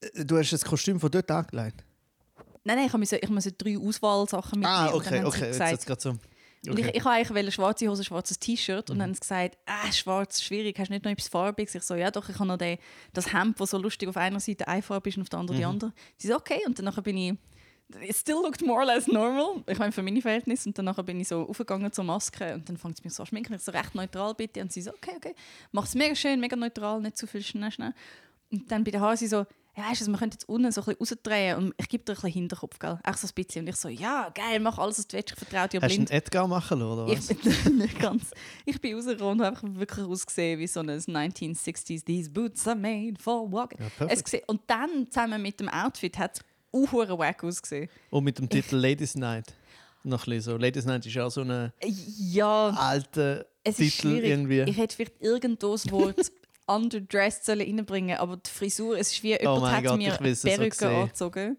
Äh, 0.00 0.24
Du 0.24 0.36
hast 0.36 0.52
das 0.52 0.64
Kostüm 0.64 0.98
von 0.98 1.12
dort 1.12 1.30
angelegt? 1.30 1.84
Nein, 2.64 2.78
nein, 2.78 2.86
ich 2.88 2.92
musste, 2.92 3.18
ich 3.18 3.30
musste 3.30 3.52
drei 3.52 3.78
Auswahlsachen 3.78 4.58
mitnehmen. 4.58 4.66
Ah, 4.66 4.92
okay, 4.92 5.22
okay. 5.22 5.46
Gesagt, 5.46 5.70
jetzt 5.70 5.86
gerade 5.86 6.00
so. 6.00 6.16
Und 6.66 6.72
Okay. 6.72 6.90
ich, 6.90 6.96
ich 6.96 7.04
wollte 7.04 7.10
eigentlich 7.10 7.36
eine 7.44 7.52
schwarze 7.52 7.88
Hose, 7.88 8.04
schwarzes 8.04 8.38
T-Shirt 8.38 8.88
Mhm. 8.88 8.92
und 8.92 8.98
dann 8.98 9.08
haben 9.08 9.14
sie 9.14 9.20
gesagt, 9.20 9.58
ah, 9.66 9.92
schwarz, 9.92 10.42
schwierig, 10.42 10.78
hast 10.78 10.88
du 10.88 10.94
nicht 10.94 11.04
noch 11.04 11.12
etwas 11.12 11.28
Farbiges? 11.28 11.74
Ich 11.74 11.82
so, 11.82 11.94
ja 11.94 12.10
doch, 12.10 12.28
ich 12.28 12.34
habe 12.36 12.46
noch 12.48 12.56
den, 12.58 12.78
das 13.12 13.32
Hemd, 13.32 13.60
das 13.60 13.70
so 13.70 13.78
lustig 13.78 14.08
auf 14.08 14.16
einer 14.16 14.40
Seite 14.40 14.66
eine 14.66 14.82
Farbe 14.82 15.08
ist 15.08 15.16
und 15.16 15.22
auf 15.22 15.28
der 15.28 15.38
Mhm. 15.38 15.40
anderen 15.42 15.58
die 15.58 15.64
andere. 15.64 15.92
Sie 16.16 16.28
so, 16.28 16.36
okay, 16.36 16.60
und 16.66 16.78
dann 16.78 16.92
bin 17.02 17.16
ich, 17.16 17.34
it 18.00 18.16
still 18.16 18.36
looked 18.42 18.62
more 18.66 18.80
or 18.80 18.84
less 18.86 19.06
normal, 19.06 19.62
ich 19.68 19.78
meine 19.78 19.92
für 19.92 20.02
meine 20.02 20.20
Verhältnisse, 20.20 20.68
und 20.68 20.76
dann 20.76 20.86
nachher 20.86 21.04
bin 21.04 21.20
ich 21.20 21.28
so 21.28 21.46
aufgegangen 21.48 21.92
zur 21.92 22.02
Maske 22.04 22.54
und 22.54 22.68
dann 22.68 22.76
fängt 22.76 22.96
sie 22.96 23.04
mich 23.04 23.14
so 23.14 23.22
an 23.22 23.26
schminken, 23.28 23.54
ich 23.54 23.62
so, 23.62 23.70
recht 23.70 23.94
neutral 23.94 24.34
bitte, 24.34 24.60
und 24.60 24.72
sie 24.72 24.82
so, 24.82 24.90
okay, 24.90 25.12
okay, 25.16 25.34
mach 25.70 25.84
es 25.84 25.94
mega 25.94 26.16
schön, 26.16 26.40
mega 26.40 26.56
neutral, 26.56 27.00
nicht 27.00 27.16
zu 27.16 27.28
viel 27.28 27.42
schnell, 27.42 27.70
schnell. 27.70 27.94
Und 28.50 28.68
dann 28.72 28.82
bei 28.82 28.90
den 28.90 29.00
Haaren 29.00 29.16
sie 29.16 29.28
so, 29.28 29.46
ja, 29.76 29.90
weißt 29.90 30.06
du, 30.06 30.10
wir 30.10 30.18
können 30.18 30.32
jetzt 30.32 30.48
unten 30.48 30.72
so 30.72 30.80
ein 30.80 30.84
bisschen 30.96 30.98
rausdrehen 31.00 31.56
und 31.58 31.74
ich 31.76 31.88
gebe 31.88 32.02
dir 32.02 32.12
ein 32.12 32.14
bisschen 32.14 32.30
Hinterkopf, 32.32 32.78
gell? 32.78 32.98
Echt 33.04 33.18
so 33.18 33.26
ein 33.26 33.34
bisschen. 33.34 33.60
Und 33.62 33.68
ich 33.68 33.76
so, 33.76 33.88
ja, 33.88 34.30
geil, 34.34 34.58
mach 34.60 34.78
alles, 34.78 34.98
was 34.98 35.06
du 35.06 35.16
willst, 35.16 35.32
ich 35.32 35.38
vertraue 35.38 35.68
dir 35.68 35.80
Hast 35.82 35.90
du 35.92 35.96
blind. 35.96 36.10
einen 36.10 36.18
Edgar 36.18 36.48
machen 36.48 36.80
oder 36.82 37.06
was? 37.06 37.30
Ich 37.30 37.38
bin 37.38 37.76
nicht 37.78 37.98
ganz. 37.98 38.30
Ich 38.64 38.80
bin 38.80 38.94
rausgekommen 38.94 39.40
und 39.40 39.44
habe 39.46 39.56
einfach 39.56 39.78
wirklich 39.78 40.06
ausgesehen 40.06 40.58
wie 40.58 40.66
so 40.66 40.80
ein 40.80 40.88
1960s 40.88 42.04
These 42.04 42.30
boots 42.30 42.66
are 42.66 42.76
made 42.76 43.20
for 43.20 43.50
walking. 43.52 43.78
Ja, 43.80 44.06
es 44.06 44.24
gesehen. 44.24 44.42
Und 44.46 44.62
dann 44.66 45.10
zusammen 45.10 45.42
mit 45.42 45.60
dem 45.60 45.68
Outfit 45.68 46.16
hat 46.18 46.36
es 46.38 46.44
auch 46.72 47.18
wack 47.18 47.44
ausgesehen. 47.44 47.88
Und 48.10 48.24
mit 48.24 48.38
dem 48.38 48.48
Titel 48.48 48.76
Ladies 48.76 49.14
Night. 49.14 49.54
Noch 50.04 50.26
ein 50.26 50.30
bisschen 50.30 50.52
so. 50.52 50.56
Ladies 50.56 50.84
Night 50.84 51.04
ist 51.04 51.14
ja 51.14 51.26
auch 51.26 51.30
so 51.30 51.42
ein 51.42 51.72
Ja, 51.82 52.68
alter 52.68 53.44
es 53.64 53.76
Titel 53.76 54.08
irgendwie. 54.24 54.62
Ich 54.62 54.76
hätte 54.78 54.94
vielleicht 54.96 55.20
irgendwo 55.20 55.72
das 55.72 55.90
Wort 55.90 56.32
underdressed 56.66 57.44
sollen 57.44 57.60
reinbringen 57.60 58.16
aber 58.18 58.36
die 58.38 58.50
Frisur, 58.50 58.98
es 58.98 59.12
ist 59.12 59.22
wie 59.22 59.34
Oh 59.36 59.40
jemand 59.40 59.60
mein 59.62 59.76
hat 59.76 59.84
Gott, 59.84 59.98
mir 59.98 60.12
Perücke 60.34 60.88
angezogen. 60.88 61.56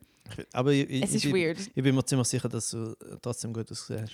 Aber 0.51 0.71
ich, 0.73 0.89
ich, 0.89 1.03
Es 1.03 1.09
ist 1.13 1.25
ich, 1.25 1.31
bin- 1.31 1.41
weird. 1.41 1.57
ich 1.73 1.83
bin 1.83 1.95
mir 1.95 2.05
ziemlich 2.05 2.27
sicher, 2.27 2.49
dass 2.49 2.71
du 2.71 2.93
trotzdem 3.21 3.53
gut 3.53 3.71
ausgesehen 3.71 4.03
hast. 4.03 4.13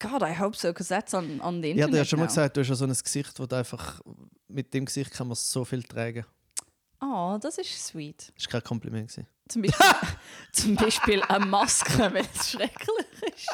God, 0.00 0.20
I 0.22 0.36
hope 0.36 0.56
so, 0.56 0.68
because 0.68 0.88
that's 0.88 1.14
on, 1.14 1.40
on 1.40 1.62
the 1.62 1.68
Ja, 1.68 1.74
internet 1.86 1.94
du 1.94 1.98
hast 2.00 2.08
schon 2.08 2.18
mal 2.18 2.26
gesagt, 2.26 2.56
du 2.56 2.60
hast 2.60 2.68
ja 2.68 2.74
so 2.74 2.84
ein 2.84 2.90
Gesicht, 2.92 3.38
wo 3.38 3.46
du 3.46 3.54
einfach 3.56 4.00
mit 4.48 4.74
dem 4.74 4.84
Gesicht 4.84 5.12
kann 5.12 5.28
man 5.28 5.36
so 5.36 5.64
viel 5.64 5.82
tragen. 5.84 6.26
Oh, 7.00 7.38
das 7.40 7.58
ist 7.58 7.86
sweet. 7.86 8.32
Das 8.36 8.46
war 8.46 8.60
kein 8.60 8.64
Kompliment. 8.64 9.08
Gewesen. 9.08 9.26
Zum 9.48 9.62
Beispiel, 9.62 9.86
zum 10.52 10.74
Beispiel 10.74 11.22
eine 11.22 11.46
Maske, 11.46 11.98
wenn 12.12 12.26
es 12.34 12.50
schrecklich 12.50 13.06
ist. 13.36 13.48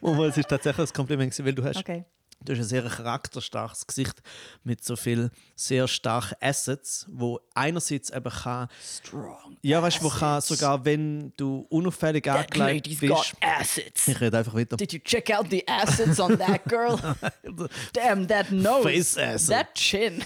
Und 0.02 0.20
es 0.20 0.36
ist 0.36 0.48
tatsächlich 0.48 0.88
ein 0.90 0.92
Kompliment, 0.92 1.32
gewesen, 1.32 1.44
weil 1.46 1.54
du 1.54 1.64
hast, 1.64 1.76
Okay. 1.78 2.04
Du 2.44 2.52
hast 2.52 2.58
ein 2.60 2.64
sehr 2.64 2.82
charakterstarkes 2.82 3.86
Gesicht 3.86 4.22
mit 4.64 4.84
so 4.84 4.96
viel 4.96 5.30
sehr 5.56 5.88
starken 5.88 6.36
Assets, 6.40 7.06
wo 7.08 7.40
einerseits 7.54 8.10
eben 8.10 8.30
kann, 8.30 8.68
Strong. 8.82 9.56
ja, 9.62 9.82
weißt 9.82 9.98
du, 9.98 10.04
wo 10.04 10.08
kann 10.08 10.40
sogar, 10.40 10.84
wenn 10.84 11.32
du 11.36 11.66
unauffällig 11.68 12.28
angelegt 12.30 13.00
bist, 13.00 13.34
assets. 13.40 14.08
ich 14.08 14.20
rede 14.20 14.38
einfach 14.38 14.54
weiter. 14.54 14.76
Did 14.76 14.92
you 14.92 15.00
check 15.00 15.30
out 15.30 15.46
the 15.50 15.66
assets 15.66 16.20
on 16.20 16.38
that 16.38 16.64
girl? 16.66 16.98
Damn, 17.92 18.26
that 18.28 18.50
nose. 18.50 18.82
Face 18.82 19.16
asset. 19.18 19.48
That 19.48 19.74
chin. 19.74 20.22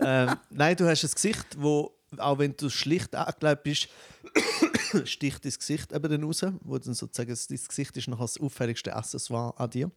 ähm, 0.00 0.36
nein, 0.50 0.76
du 0.76 0.86
hast 0.88 1.04
ein 1.04 1.10
Gesicht, 1.12 1.46
wo, 1.56 1.92
auch 2.18 2.38
wenn 2.38 2.56
du 2.56 2.68
schlicht 2.70 3.14
angelegt 3.14 3.62
bist, 3.62 3.88
sticht 5.04 5.44
dein 5.44 5.52
Gesicht 5.52 5.92
eben 5.92 6.10
dann 6.10 6.24
raus, 6.24 6.44
wo 6.62 6.78
dann 6.78 6.94
sozusagen 6.94 7.30
das- 7.30 7.46
dein 7.46 7.58
Gesicht 7.66 7.96
ist 7.96 8.08
noch 8.08 8.20
das 8.20 8.38
auffälligste 8.38 8.94
Accessoire 8.94 9.58
an 9.58 9.70
dir. 9.70 9.90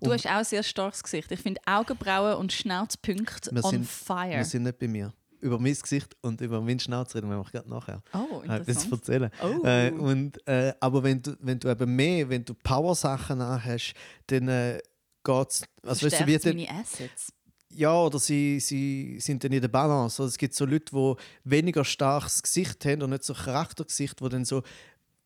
Du 0.00 0.12
hast 0.12 0.26
auch 0.26 0.30
ein 0.32 0.44
sehr 0.44 0.62
starkes 0.62 1.02
Gesicht. 1.02 1.30
Ich 1.32 1.40
finde 1.40 1.60
Augenbrauen 1.66 2.36
und 2.36 2.52
Schnauzpunkte 2.52 3.50
on 3.62 3.70
sind, 3.70 3.86
fire. 3.88 4.30
wir 4.36 4.44
sind 4.44 4.64
nicht 4.64 4.78
bei 4.78 4.88
mir. 4.88 5.12
Über 5.40 5.58
mein 5.58 5.74
Gesicht 5.74 6.16
und 6.22 6.40
über 6.40 6.60
meinen 6.60 6.80
Schnauz 6.80 7.14
reden 7.14 7.28
wir 7.28 7.42
gerade 7.44 7.68
nachher. 7.68 8.02
oh, 8.14 8.40
Äh, 8.44 8.48
Das 8.60 8.68
interessant. 8.84 8.92
erzählen. 8.92 9.30
Oh. 9.42 9.66
Äh, 9.66 9.90
und, 9.90 10.46
äh, 10.48 10.72
aber 10.80 11.02
wenn 11.02 11.20
du, 11.20 11.36
wenn 11.40 11.58
du 11.58 11.68
eben 11.68 11.94
mehr, 11.96 12.28
wenn 12.30 12.44
du 12.44 12.54
Power-Sachen 12.54 13.42
hast, 13.42 13.92
dann 14.28 14.48
äh, 14.48 14.80
geht 15.22 15.50
es. 15.50 15.62
Also, 15.82 16.06
weißt 16.06 16.20
du, 16.20 16.26
wie 16.26 16.64
meine 16.66 16.80
Assets. 16.80 17.32
Ja, 17.74 17.94
oder 17.94 18.18
sie, 18.18 18.60
sie 18.60 19.18
sind 19.20 19.42
dann 19.44 19.52
in 19.52 19.60
der 19.60 19.68
Balance. 19.68 20.22
Also 20.22 20.28
es 20.30 20.38
gibt 20.38 20.54
so 20.54 20.64
Leute, 20.64 20.94
die 20.94 21.14
weniger 21.44 21.84
starkes 21.84 22.42
Gesicht 22.42 22.84
haben 22.84 23.02
und 23.02 23.10
nicht 23.10 23.24
so 23.24 23.34
Charaktergesicht, 23.34 24.20
wo 24.20 24.28
dann 24.28 24.44
so 24.44 24.62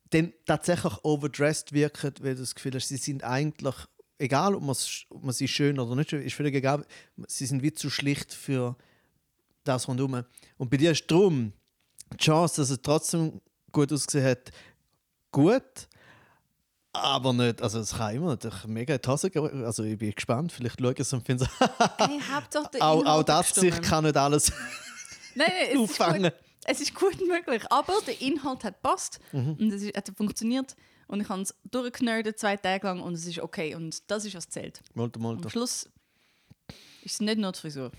dann 0.09 0.33
tatsächlich 0.45 0.93
overdressed 1.03 1.71
wirken, 1.71 2.13
weil 2.21 2.33
du 2.33 2.41
das 2.41 2.55
Gefühl 2.55 2.73
hast, 2.73 2.87
sie 2.87 2.97
sind 2.97 3.23
eigentlich, 3.23 3.75
egal 4.17 4.55
ob, 4.55 4.63
man's- 4.63 5.05
ob 5.09 5.23
man 5.23 5.33
sie 5.33 5.47
schön 5.47 5.79
oder 5.79 5.95
nicht 5.95 6.09
schön, 6.09 6.23
ist 6.23 6.33
völlig 6.33 6.55
egal, 6.55 6.83
sie 7.27 7.45
sind 7.45 7.61
wie 7.61 7.71
zu 7.71 7.89
schlicht 7.91 8.33
für 8.33 8.75
das 9.63 9.87
rundherum. 9.87 10.23
Und 10.57 10.69
bei 10.71 10.77
dir 10.77 10.91
ist 10.91 11.05
drum 11.09 11.53
die 12.11 12.17
Chance, 12.17 12.61
dass 12.61 12.71
es 12.71 12.81
trotzdem 12.81 13.39
gut 13.71 13.93
ausgesehen 13.93 14.25
hat, 14.25 14.51
gut, 15.31 15.87
aber 16.93 17.33
nicht, 17.33 17.61
also 17.61 17.79
es 17.79 17.93
kann 17.95 18.15
immer 18.15 18.27
natürlich 18.27 18.65
mega 18.65 18.95
in 18.95 19.01
die 19.01 19.07
Hose 19.09 19.29
gehen. 19.29 19.63
Also 19.65 19.83
ich 19.83 19.97
bin 19.97 20.11
gespannt, 20.13 20.51
vielleicht 20.51 20.79
schaue 20.79 20.91
ich 20.93 20.99
es 20.99 21.13
und 21.13 21.25
finde 21.25 21.47
Hey, 21.97 22.19
Hauptsache 22.31 22.69
der 22.73 22.81
auch, 22.83 22.97
auch 22.97 23.01
Inhalt 23.01 23.29
das 23.29 23.37
hat 23.37 23.55
Gesicht 23.55 23.67
gestimmt. 23.77 23.87
kann 23.87 24.03
nicht 24.05 24.17
alles 24.17 24.51
Nein, 25.35 25.47
nein, 25.47 25.67
es 25.67 25.73
ist, 25.73 25.79
auffangen. 25.79 26.23
gut, 26.23 26.33
es 26.65 26.81
ist 26.81 26.95
gut 26.95 27.27
möglich. 27.27 27.63
Aber 27.69 27.93
der 28.07 28.19
Inhalt 28.21 28.63
hat 28.63 28.81
passt 28.81 29.19
Mhm. 29.31 29.53
und 29.59 29.71
es 29.73 29.85
hat 29.95 30.11
funktioniert. 30.17 30.75
Und 31.07 31.21
ich 31.21 31.29
habe 31.29 31.41
es 31.41 31.55
durchgenördet 31.71 32.37
zwei 32.39 32.55
Tage 32.57 32.85
lang 32.85 33.01
und 33.01 33.13
es 33.13 33.25
ist 33.25 33.39
okay. 33.39 33.73
Und 33.75 34.09
das 34.11 34.25
ist, 34.25 34.35
was 34.35 34.47
zählt. 34.49 34.79
Molto, 34.93 35.17
Am 35.19 35.23
molto. 35.23 35.49
Schluss 35.49 35.89
ist 37.03 37.13
es 37.15 37.19
nicht 37.21 37.37
nur 37.39 37.51
die 37.51 37.59
Frisur. 37.59 37.91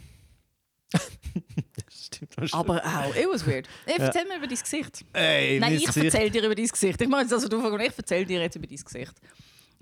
Stimmt, 1.89 2.33
das 2.37 2.53
Aber 2.53 2.85
auch, 2.85 3.15
it 3.15 3.27
was 3.31 3.47
weird. 3.47 3.69
Hey, 3.87 3.97
erzähl 3.99 4.25
mir 4.27 4.37
über 4.37 4.47
dein 4.47 4.59
Gesicht. 4.59 5.05
Ey, 5.13 5.59
Nein, 5.61 5.75
ich 5.75 5.87
Gesicht. 5.87 6.07
erzähle 6.07 6.31
dir 6.31 6.45
über 6.45 6.55
dein 6.55 6.67
Gesicht. 6.67 7.01
Ich 7.01 7.09
mache 7.09 7.23
jetzt 7.23 7.33
also 7.33 7.49
du 7.49 7.61
ich 7.77 7.99
erzähle 7.99 8.27
dir 8.27 8.41
jetzt 8.41 8.57
über 8.57 8.67
dein 8.67 8.77
Gesicht. 8.77 9.15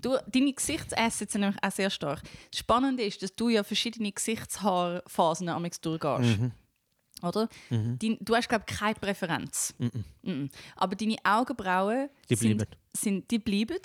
Du, 0.01 0.17
deine 0.27 0.53
Gesichtsassets 0.53 1.33
sind 1.33 1.41
nämlich 1.41 1.61
auch 1.61 1.71
sehr 1.71 1.89
stark. 1.89 2.21
Das 2.51 2.59
Spannende 2.59 3.03
ist, 3.03 3.21
dass 3.21 3.35
du 3.35 3.49
ja 3.49 3.63
verschiedene 3.63 4.11
Gesichtshaarphasen 4.11 5.49
am 5.49 5.63
durchgehst. 5.63 6.39
Mhm. 6.39 6.51
Oder? 7.21 7.49
Dein, 7.69 8.17
du 8.21 8.35
hast, 8.35 8.47
glaube 8.47 8.63
ich, 8.69 8.77
keine 8.77 8.95
Präferenz. 8.95 9.73
Mhm. 10.23 10.49
Aber 10.77 10.95
deine 10.95 11.17
Augenbrauen 11.23 12.09
Die 12.29 12.35
sind, 12.35 12.65
sind, 12.95 13.29
die 13.29 13.39
bleiben. 13.39 13.77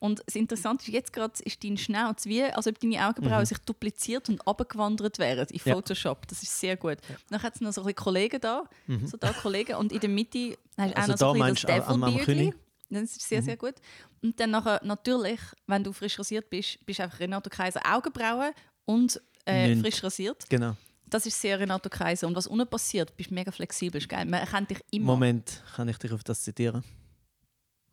Und 0.00 0.22
das 0.26 0.36
Interessante 0.36 0.84
ist, 0.84 0.88
jetzt 0.92 1.12
gerade 1.12 1.32
ist 1.44 1.62
dein 1.64 1.76
Schnauz 1.76 2.26
wie, 2.26 2.42
als 2.44 2.66
ob 2.66 2.78
deine 2.78 3.06
Augenbrauen 3.08 3.46
sich 3.46 3.58
dupliziert 3.58 4.28
und 4.28 4.46
abgewandert 4.46 5.18
wären 5.18 5.46
in 5.48 5.54
Mhm. 5.56 5.60
Ja. 5.64 5.74
Photoshop. 5.74 6.26
Das 6.28 6.42
ist 6.42 6.58
sehr 6.60 6.76
gut. 6.76 6.98
Dann 7.30 7.42
hat 7.42 7.54
es 7.54 7.60
noch 7.60 7.72
so 7.72 7.82
ein 7.84 7.94
Kollegen 7.94 8.40
da, 8.40 8.64
so 9.04 9.16
da 9.16 9.32
Kollegen. 9.32 9.76
Und 9.76 9.92
in 9.92 10.00
der 10.00 10.08
Mitte 10.10 10.56
hast 10.76 10.90
du 10.90 10.92
auch 10.92 10.96
Also 10.96 11.12
noch 11.12 11.18
so 11.18 11.32
ein 11.42 11.54
bisschen 11.54 11.68
das. 12.16 12.24
König? 12.24 12.54
Das 12.88 13.02
ist 13.02 13.20
sehr, 13.28 13.42
sehr 13.42 13.56
gut. 13.56 13.74
Und 14.22 14.38
dann 14.38 14.50
nachher, 14.50 14.80
natürlich, 14.84 15.40
wenn 15.66 15.82
du 15.82 15.92
frisch 15.92 16.18
rasiert 16.18 16.48
bist, 16.50 16.84
bist 16.86 16.98
du 17.00 17.02
einfach 17.04 17.18
Renato 17.18 17.50
Kaiser 17.50 17.80
Augenbrauen 17.84 18.52
und 18.84 19.20
äh, 19.44 19.74
frisch 19.76 20.04
rasiert. 20.04 20.48
Genau. 20.48 20.76
Das 21.08 21.24
ist 21.26 21.40
sehr 21.40 21.58
Renato 21.58 21.88
Kaiser. 21.88 22.26
Und 22.26 22.34
was 22.36 22.46
unten 22.46 22.66
passiert, 22.68 23.16
bist 23.16 23.30
du 23.30 23.34
mega 23.34 23.50
flexibel. 23.50 24.00
Ist 24.00 24.08
geil. 24.08 24.24
Man 24.26 24.40
erkennt 24.40 24.70
dich 24.70 24.78
immer. 24.90 25.06
Moment, 25.06 25.62
kann 25.74 25.88
ich 25.88 25.98
dich 25.98 26.12
auf 26.12 26.22
das 26.24 26.42
zitieren? 26.42 26.84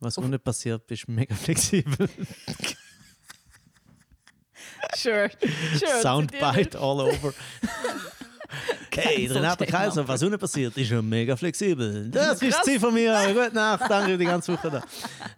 Was 0.04 0.18
unten 0.18 0.38
passiert, 0.38 0.86
bist 0.86 1.08
du 1.08 1.12
mega 1.12 1.34
flexibel. 1.44 2.08
Sure. 4.94 5.30
sure 5.78 6.02
Soundbite 6.02 6.76
all 6.76 7.00
over. 7.00 7.32
Hey, 8.96 9.26
Cancel 9.26 9.36
Renate. 9.42 9.66
Kaiser, 9.66 10.06
was 10.08 10.22
unten 10.22 10.38
passiert, 10.38 10.76
ist 10.76 10.88
schon 10.88 11.08
mega 11.08 11.36
flexibel. 11.36 12.08
Das 12.10 12.40
ist 12.40 12.54
Krass. 12.54 12.64
sie 12.64 12.78
von 12.78 12.94
mir. 12.94 13.14
Gute 13.34 13.54
Nacht, 13.54 13.82
danke 13.88 14.16
die 14.16 14.24
ganze 14.24 14.52
Woche 14.52 14.70
da. 14.70 14.82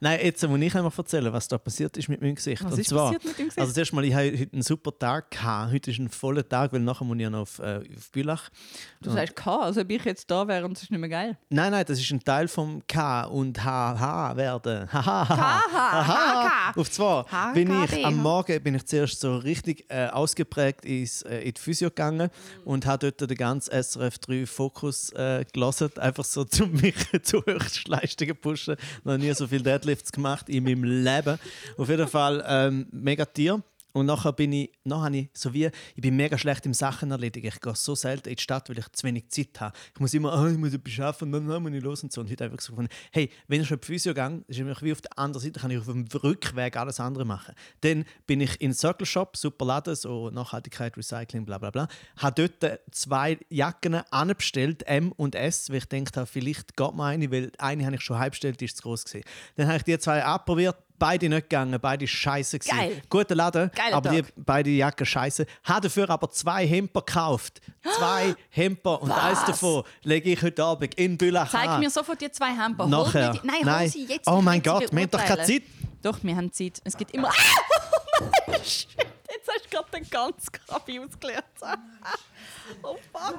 Nein, 0.00 0.20
jetzt 0.22 0.46
muss 0.46 0.61
ich 0.61 0.74
einmal 0.74 0.92
erzählen, 0.96 1.32
was 1.32 1.48
da 1.48 1.59
passiert 1.59 1.96
ist 1.96 2.09
mit 2.09 2.20
meinem 2.20 2.34
Gesicht. 2.34 2.62
Was 2.64 2.72
Und 2.72 2.80
ist 2.80 2.88
zwar, 2.88 3.12
passiert 3.12 3.24
mit 3.24 3.38
dem 3.38 3.46
Gesicht? 3.46 3.59
Also 3.61 3.72
zuerst 3.72 3.92
mal, 3.92 4.04
ich 4.04 4.14
hatte 4.14 4.38
heute 4.38 4.52
einen 4.52 4.62
super 4.62 4.98
Tag. 4.98 5.30
Gehabt. 5.30 5.72
Heute 5.72 5.90
ist 5.90 5.98
ein 5.98 6.09
voller 6.09 6.46
Tag, 6.48 6.72
weil 6.72 6.80
nachher 6.80 7.04
muss 7.04 7.16
ich 7.16 7.22
ja 7.22 7.30
noch 7.30 7.40
auf, 7.40 7.59
äh, 7.59 7.80
auf 7.96 8.11
Bülach. 8.12 8.50
Du 9.00 9.11
sagst 9.11 9.34
K, 9.36 9.57
als 9.57 9.78
ob 9.78 9.90
ich 9.90 10.04
jetzt 10.04 10.30
da 10.30 10.46
wäre 10.46 10.64
und 10.64 10.76
es 10.76 10.84
ist 10.84 10.90
nicht 10.90 11.00
mehr 11.00 11.09
geil. 11.09 11.38
Nein, 11.48 11.72
nein, 11.72 11.84
das 11.86 11.98
ist 11.98 12.11
ein 12.11 12.22
Teil 12.22 12.48
vom 12.48 12.82
K 12.86 13.24
und 13.24 13.62
HH 13.64 14.36
werden. 14.36 14.88
HH. 14.92 16.72
Auf 16.76 16.90
zwei 16.90 17.24
bin 17.54 17.84
ich 17.84 18.04
am? 18.04 18.16
Morgen 18.16 18.62
bin 18.62 18.74
ich 18.74 18.84
zuerst 18.86 19.20
so 19.20 19.36
richtig 19.36 19.86
äh, 19.88 20.07
ausgeprägt 20.09 20.84
äh, 20.84 21.02
in 21.02 21.54
die 21.54 21.61
Physio 21.61 21.88
gegangen 21.88 22.30
und 22.64 22.84
habe 22.86 23.11
dort 23.11 23.30
den 23.30 23.36
ganzen 23.36 23.45
SRF 23.55 24.18
3 24.18 24.47
Fokus 24.47 25.11
äh, 25.12 25.44
gelesen, 25.53 25.90
einfach 25.99 26.24
so 26.24 26.47
um 26.62 26.72
mich 26.72 26.94
zu 27.22 27.44
Höchstleistungen 27.44 28.36
pushen. 28.36 28.76
Noch 29.05 29.16
nie 29.16 29.32
so 29.34 29.47
viel 29.47 29.62
Deadlifts 29.62 30.12
gemacht 30.12 30.49
in 30.49 30.64
meinem 30.64 30.84
Leben. 30.84 31.38
Auf 31.76 31.88
jeden 31.88 32.09
Fall 32.09 32.44
ähm, 32.47 32.86
mega 32.90 33.24
Tier. 33.24 33.62
Und 33.97 34.05
nachher 34.05 34.34
bin 34.34 34.53
ich, 34.53 34.70
nachher 34.84 35.05
habe 35.05 35.16
ich 35.16 35.30
so 35.32 35.55
wie, 35.55 35.70
ich 35.94 36.03
bin 36.03 36.16
mega 36.16 36.36
schlecht 36.36 36.66
im 36.66 36.74
Sachen 36.74 37.11
erledigen. 37.11 37.47
Ich 37.47 37.62
gehe 37.62 37.74
so 37.74 37.94
selten 37.94 38.28
in 38.28 38.34
die 38.34 38.42
Stadt, 38.42 38.68
weil 38.68 38.76
ich 38.76 38.92
zu 38.92 39.07
wenig 39.07 39.30
Zeit 39.30 39.59
habe. 39.59 39.74
Ich 39.94 40.01
muss 40.01 40.12
immer, 40.12 40.38
oh, 40.38 40.47
ich 40.47 40.59
muss 40.59 40.74
etwas 40.74 41.01
arbeiten, 41.01 41.32
dann 41.32 41.62
muss 41.62 41.72
ich 41.72 41.82
los 41.82 42.03
und 42.03 42.12
so. 42.12 42.20
Und 42.20 42.30
heute 42.30 42.44
ich 42.44 42.61
so 42.61 42.72
gefunden, 42.72 42.92
hey, 43.12 43.30
wenn 43.49 43.62
ich 43.62 43.68
schon 43.68 43.78
auf 43.78 43.86
Physio 43.86 44.12
gehe, 44.12 44.44
ist 44.49 44.59
nämlich 44.59 44.82
wie 44.82 44.92
auf 44.92 45.01
der 45.01 45.18
anderen 45.18 45.42
Seite, 45.42 45.61
kann 45.61 45.70
ich 45.70 45.78
auf 45.78 45.86
dem 45.86 46.05
Rückweg 46.12 46.76
alles 46.76 47.01
andere 47.01 47.24
machen. 47.24 47.55
Dann 47.80 48.05
bin 48.26 48.42
ich 48.42 48.61
in 48.61 48.74
Circle 48.74 49.07
Shop, 49.07 49.34
super 49.34 49.64
Laden, 49.64 49.97
so 49.97 50.28
Nachhaltigkeit, 50.28 50.94
Recycling, 50.99 51.47
bla 51.47 51.57
bla 51.57 51.70
bla. 51.70 51.88
Habe 52.18 52.51
dort 52.61 52.80
zwei 52.90 53.38
Jacken 53.49 53.94
anbestellt, 54.11 54.82
M 54.86 55.12
und 55.12 55.34
S, 55.34 55.70
weil 55.70 55.78
ich 55.78 56.07
habe, 56.14 56.26
vielleicht 56.26 56.76
geht 56.76 56.94
mir 56.94 57.05
eine, 57.05 57.30
weil 57.30 57.51
eine 57.57 57.86
habe 57.86 57.97
ich 57.97 58.03
schon 58.03 58.18
halb 58.18 58.32
bestellt, 58.32 58.61
die 58.61 58.66
ist 58.66 58.76
zu 58.76 58.82
groß 58.82 59.07
gewesen. 59.07 59.24
Dann 59.55 59.68
habe 59.68 59.78
ich 59.78 59.84
die 59.84 59.99
zwei 59.99 60.22
abprobiert, 60.22 60.76
beide 60.99 61.28
nicht 61.28 61.42
gegangen, 61.49 61.78
beide 61.80 62.07
scheiße 62.07 62.59
gewesen. 62.59 62.76
Geil. 62.76 63.03
Guter 63.09 63.34
Laden, 63.34 63.70
Geiler 63.74 63.97
aber 63.97 64.11
die 64.11 64.22
Tag. 64.22 64.32
beide 64.36 64.70
Jacken 64.70 65.07
scheiße. 65.07 65.47
Habe 65.64 65.80
dafür 65.88 66.09
aber 66.11 66.30
zwei 66.30 66.66
Hemper 66.66 67.03
gekauft. 67.03 67.61
Zwei 67.97 68.34
Hemper 68.51 69.03
und 69.03 69.11
Was? 69.11 69.18
eins 69.18 69.44
davon 69.44 69.84
lege 70.03 70.30
ich 70.32 70.42
heute 70.42 70.64
Abend 70.64 70.94
in 70.94 71.16
Bülach 71.18 71.51
Zeig 71.51 71.68
an. 71.68 71.80
mir 71.80 71.90
sofort 71.90 72.20
die 72.20 72.30
zwei 72.30 72.51
Hemper. 72.55 72.86
Nachher. 72.86 73.32
die- 73.32 73.40
Nein, 73.47 73.57
Nein. 73.62 73.80
hol 73.84 73.88
sie 73.88 74.05
jetzt. 74.07 74.26
Oh 74.28 74.40
mein 74.40 74.62
Gott, 74.62 74.90
wir 74.92 75.03
haben 75.03 75.11
doch 75.11 75.24
keine. 75.24 75.42
Zeit. 75.44 75.62
Doch, 76.03 76.18
wir 76.22 76.36
haben 76.36 76.53
Zeit. 76.53 76.80
Es 76.84 76.97
gibt 76.97 77.11
immer... 77.12 77.28
Ah! 77.30 77.32
Shit, 78.64 78.88
jetzt 78.99 79.49
hast 79.49 79.64
du 79.64 79.68
gerade 79.70 79.90
den 79.92 80.09
ganzen 80.09 80.53
Kaffee 80.68 81.01
ausgeleert. 81.01 81.44
Oh 82.82 82.97
fuck. 83.12 83.38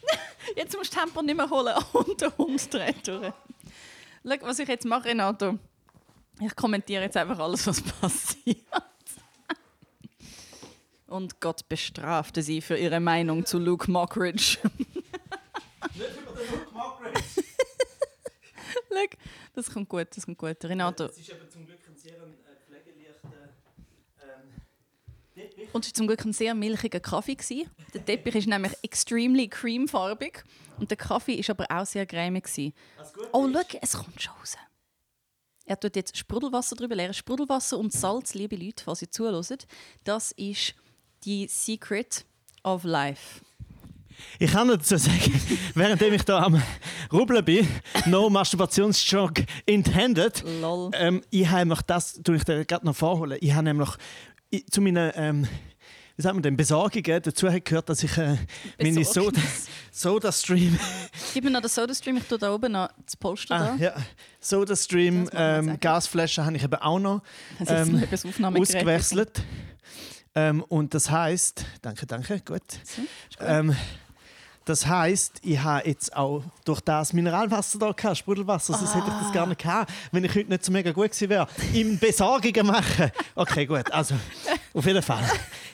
Jetzt 0.56 0.76
musst 0.76 0.94
du 0.94 1.00
Hemper 1.00 1.22
nicht 1.22 1.34
mehr 1.36 1.48
holen 1.48 1.74
und 1.94 2.20
der 2.20 2.36
Hund 2.36 2.74
durch. 2.74 2.94
Schau, 3.06 4.36
was 4.42 4.58
ich 4.58 4.68
jetzt 4.68 4.84
mache, 4.84 5.06
Renato. 5.06 5.58
Ich 6.40 6.54
kommentiere 6.54 7.02
jetzt 7.02 7.16
einfach 7.16 7.38
alles, 7.38 7.66
was 7.66 7.80
passiert. 8.00 8.58
Und 11.06 11.40
Gott 11.40 11.68
bestrafte 11.68 12.42
sie 12.42 12.60
für 12.60 12.76
ihre 12.76 13.00
Meinung 13.00 13.46
zu 13.46 13.58
Luke 13.58 13.90
Mockridge. 13.90 14.58
Schau, 14.62 14.70
das 19.54 19.70
kommt 19.70 19.88
gut, 19.88 20.08
das 20.14 20.26
kommt 20.26 20.38
gut. 20.38 20.56
Renato, 20.64 21.04
ist 21.06 21.28
eben 21.28 21.50
zum 21.50 21.64
Glück 21.64 21.78
ein 21.88 21.96
sehr 21.96 22.14
pflegeleichter 22.66 23.30
und 25.72 25.84
es 25.84 25.90
war 25.90 25.94
zum 25.94 26.06
Glück 26.06 26.24
ein 26.24 26.32
sehr 26.32 26.54
milchiger 26.54 27.00
Kaffee. 27.00 27.34
Gewesen. 27.34 27.70
Der 27.94 28.04
Teppich 28.04 28.34
ist 28.34 28.48
nämlich 28.48 28.72
extremely 28.82 29.48
creamfarbig 29.48 30.42
und 30.78 30.90
der 30.90 30.96
Kaffee 30.96 31.34
ist 31.34 31.50
aber 31.50 31.66
auch 31.70 31.86
sehr 31.86 32.06
cremig. 32.06 32.44
Gewesen. 32.44 32.74
Oh, 33.32 33.48
schau, 33.52 33.78
es 33.80 33.92
kommt 33.92 34.20
schon 34.20 34.34
raus. 34.34 34.56
Er 35.68 35.78
tut 35.78 35.96
jetzt 35.96 36.16
Sprudelwasser 36.16 36.76
drüber 36.76 36.94
leeren. 36.94 37.12
Sprudelwasser 37.12 37.76
und 37.76 37.92
Salz, 37.92 38.34
liebe 38.34 38.54
Leute, 38.54 38.84
falls 38.84 39.02
ihr 39.02 39.10
zuhören, 39.10 39.44
das 40.04 40.30
ist 40.32 40.74
die 41.24 41.48
Secret 41.48 42.24
of 42.62 42.84
Life. 42.84 43.40
Ich 44.38 44.52
kann 44.52 44.68
noch 44.68 44.76
dazu 44.76 44.96
sagen, 44.96 45.40
währenddem 45.74 46.14
ich 46.14 46.22
da 46.22 46.44
am 46.44 46.62
Rubbeln 47.12 47.44
bin, 47.44 47.68
no 48.06 48.30
Masturbationsjoke 48.30 49.44
intended, 49.66 50.44
Lol. 50.60 50.90
ähm, 50.94 51.22
ich 51.30 51.48
habe 51.48 51.76
das, 51.86 52.20
tue 52.22 52.36
ich 52.36 52.44
dir 52.44 52.64
gerade 52.64 52.86
noch 52.86 52.96
vorholen, 52.96 53.36
ich 53.40 53.52
habe 53.52 53.64
nämlich 53.64 53.90
ich, 54.50 54.66
zu 54.68 54.80
meinen, 54.80 55.12
ähm, 55.16 55.48
wie 56.16 56.22
sagt 56.22 56.34
man 56.34 56.42
denn, 56.42 56.56
Besorgungen 56.56 57.22
dazu 57.22 57.46
habe 57.46 57.60
gehört, 57.60 57.88
dass 57.88 58.02
ich 58.02 58.16
äh, 58.16 58.36
meine 58.80 59.04
Soda. 59.04 59.40
Soda 59.92 60.32
Stream, 60.32 60.78
Gib 61.34 61.44
mir 61.44 61.50
noch 61.50 61.60
den 61.60 61.70
Soda-Stream, 61.70 62.18
ich 62.18 62.24
tue 62.24 62.38
da 62.38 62.54
oben 62.54 62.72
noch 62.72 62.88
das 63.04 63.16
Polster 63.16 63.54
ah, 63.54 63.76
da. 63.78 63.82
ja, 63.82 63.94
Soda 64.40 64.76
Stream 64.76 65.28
ähm. 65.32 65.78
Gasflaschen 65.80 66.44
habe 66.44 66.56
ich 66.56 66.64
eben 66.64 66.74
auch 66.74 66.98
noch 66.98 67.22
ähm, 67.66 68.02
ausgewechselt. 68.54 69.42
Ähm, 70.34 70.62
und 70.64 70.92
das 70.92 71.10
heißt, 71.10 71.64
danke, 71.80 72.06
danke, 72.06 72.40
gut. 72.40 72.62
So. 72.84 73.02
Ähm, 73.40 73.74
das 74.66 74.86
heißt, 74.86 75.38
ich 75.42 75.58
habe 75.58 75.88
jetzt 75.88 76.14
auch 76.14 76.42
durch 76.64 76.80
das 76.82 77.12
Mineralwasser 77.14 77.78
da 77.78 77.92
gehabt, 77.92 78.18
Sprudelwasser, 78.18 78.74
sonst 78.76 78.94
hätte 78.94 79.06
ich 79.08 79.22
das 79.24 79.32
gar 79.32 79.46
nicht 79.46 79.62
gehabt, 79.62 79.90
wenn 80.12 80.24
ich 80.24 80.34
heute 80.34 80.50
nicht 80.50 80.64
so 80.64 80.70
mega 80.72 80.92
gut 80.92 81.10
gewesen 81.12 81.30
wäre. 81.30 81.46
Im 81.72 81.98
Besorgungen 81.98 82.66
machen. 82.66 83.10
Okay, 83.34 83.64
gut, 83.64 83.90
also 83.92 84.14
auf 84.74 84.84
jeden 84.84 85.02
Fall. 85.02 85.22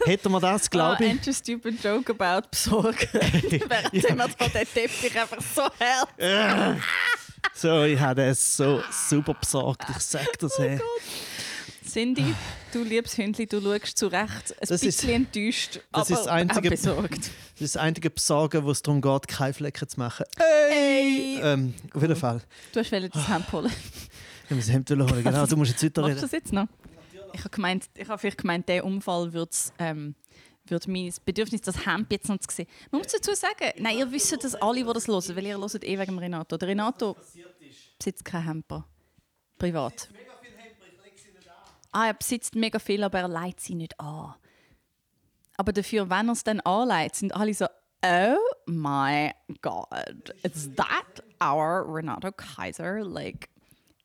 Hätten 0.05 0.31
wir 0.31 0.41
das, 0.41 0.71
glaube 0.71 0.97
Ah, 1.01 1.05
ich. 1.05 1.11
and 1.11 1.27
your 1.27 1.33
stupid 1.35 1.83
joke 1.83 2.13
about 2.13 2.47
besorgen. 2.51 3.09
Währenddem 3.13 4.21
er 4.21 4.29
da 4.29 4.49
den 4.49 4.67
Teppich 4.73 5.19
einfach 5.21 5.39
so 5.55 5.63
hart. 5.63 6.79
So, 7.55 7.83
ich 7.85 7.99
habe 7.99 8.27
das 8.27 8.57
so 8.57 8.81
super 8.91 9.35
besorgt, 9.35 9.85
ich 9.91 9.99
sag 10.03 10.39
das. 10.39 10.59
Hey. 10.59 10.81
Cindy, 11.93 12.35
du 12.73 12.83
liebes 12.85 13.17
Hündli, 13.19 13.47
du 13.47 13.61
schaust 13.61 13.99
zu 13.99 14.07
Recht 14.07 14.31
ein 14.53 14.57
Das 14.61 14.71
ist- 14.71 14.81
bisschen 14.83 15.11
enttäuscht, 15.11 15.81
das 15.93 16.11
aber 16.11 16.21
ist 16.21 16.27
einzige- 16.29 16.69
auch 16.69 16.71
besorgt. 16.71 17.21
Das 17.55 17.61
ist 17.67 17.75
das 17.77 17.83
einzige 17.83 18.11
Besorgen, 18.11 18.65
wo 18.65 18.71
es 18.71 18.83
darum 18.83 19.01
geht, 19.01 19.29
keine 19.29 19.53
Flecken 19.55 19.89
zu 19.89 19.99
machen. 20.01 20.25
Ey! 20.71 21.39
Ähm, 21.43 21.75
auf 21.95 22.03
jeden 22.03 22.17
Fall. 22.17 22.41
Du 22.73 22.81
hast 22.81 22.91
wollen 22.91 23.09
das 23.13 23.29
Hemd 23.29 23.53
holen. 23.53 23.71
Ich 24.49 24.57
muss 24.57 24.65
das 24.67 24.75
Hemd 24.75 24.91
holen, 24.91 25.23
genau, 25.23 25.47
du 25.47 25.57
musst 25.57 25.71
jetzt 25.71 25.83
Machst 25.83 25.97
du 25.97 26.03
weiterreden. 26.03 26.21
das 26.23 26.33
jetzt 26.33 26.53
noch? 26.53 26.67
Ich 27.35 27.41
habe 27.41 27.51
gemeint, 27.51 27.85
ich 27.97 28.09
habe 28.09 28.19
vielleicht 28.19 28.39
gemeint, 28.39 28.69
der 28.69 28.85
Unfall 28.85 29.33
wird 29.33 29.55
ähm, 29.79 30.15
wird 30.67 30.89
mein 30.89 31.13
Bedürfnis, 31.25 31.61
das 31.61 31.87
Hemd 31.87 32.11
jetzt 32.11 32.29
noch 32.29 32.39
zu 32.39 32.55
sehen. 32.55 32.67
Man 32.91 33.01
muss 33.01 33.13
dazu 33.13 33.35
sagen, 33.35 33.73
nein, 33.79 33.99
ihr 33.99 34.11
wisst 34.11 34.33
das 34.45 34.55
alle, 34.55 34.85
die 34.85 34.93
das 34.93 35.07
hören, 35.09 35.37
weil 35.37 35.47
ihr 35.47 35.59
hört 35.59 35.85
eh 35.85 35.99
wegen 35.99 36.19
Renato. 36.19 36.57
Der 36.57 36.69
Renato 36.69 37.17
besitzt 37.99 38.25
keinen 38.25 38.45
Hemper. 38.47 38.87
Privat. 39.59 40.09
Ah, 41.93 42.07
er 42.07 42.15
besitzt 42.15 42.55
mega 42.55 42.79
viel, 42.79 43.05
aber 43.05 43.21
er 43.21 43.29
leiht 43.29 43.61
sie 43.61 43.75
nicht 43.75 43.99
an. 44.01 44.35
Aber 45.57 45.73
dafür, 45.73 46.09
wenn 46.09 46.29
er 46.29 46.33
es 46.33 46.43
dann 46.43 46.61
anleiht, 46.61 47.15
sind 47.15 47.35
alle 47.37 47.53
so, 47.55 47.67
oh 48.05 48.37
my 48.67 49.33
god, 49.61 50.33
is 50.43 50.71
that 50.77 51.23
our 51.41 51.85
Renato 51.87 52.33
Kaiser? 52.33 53.05
Like, 53.05 53.51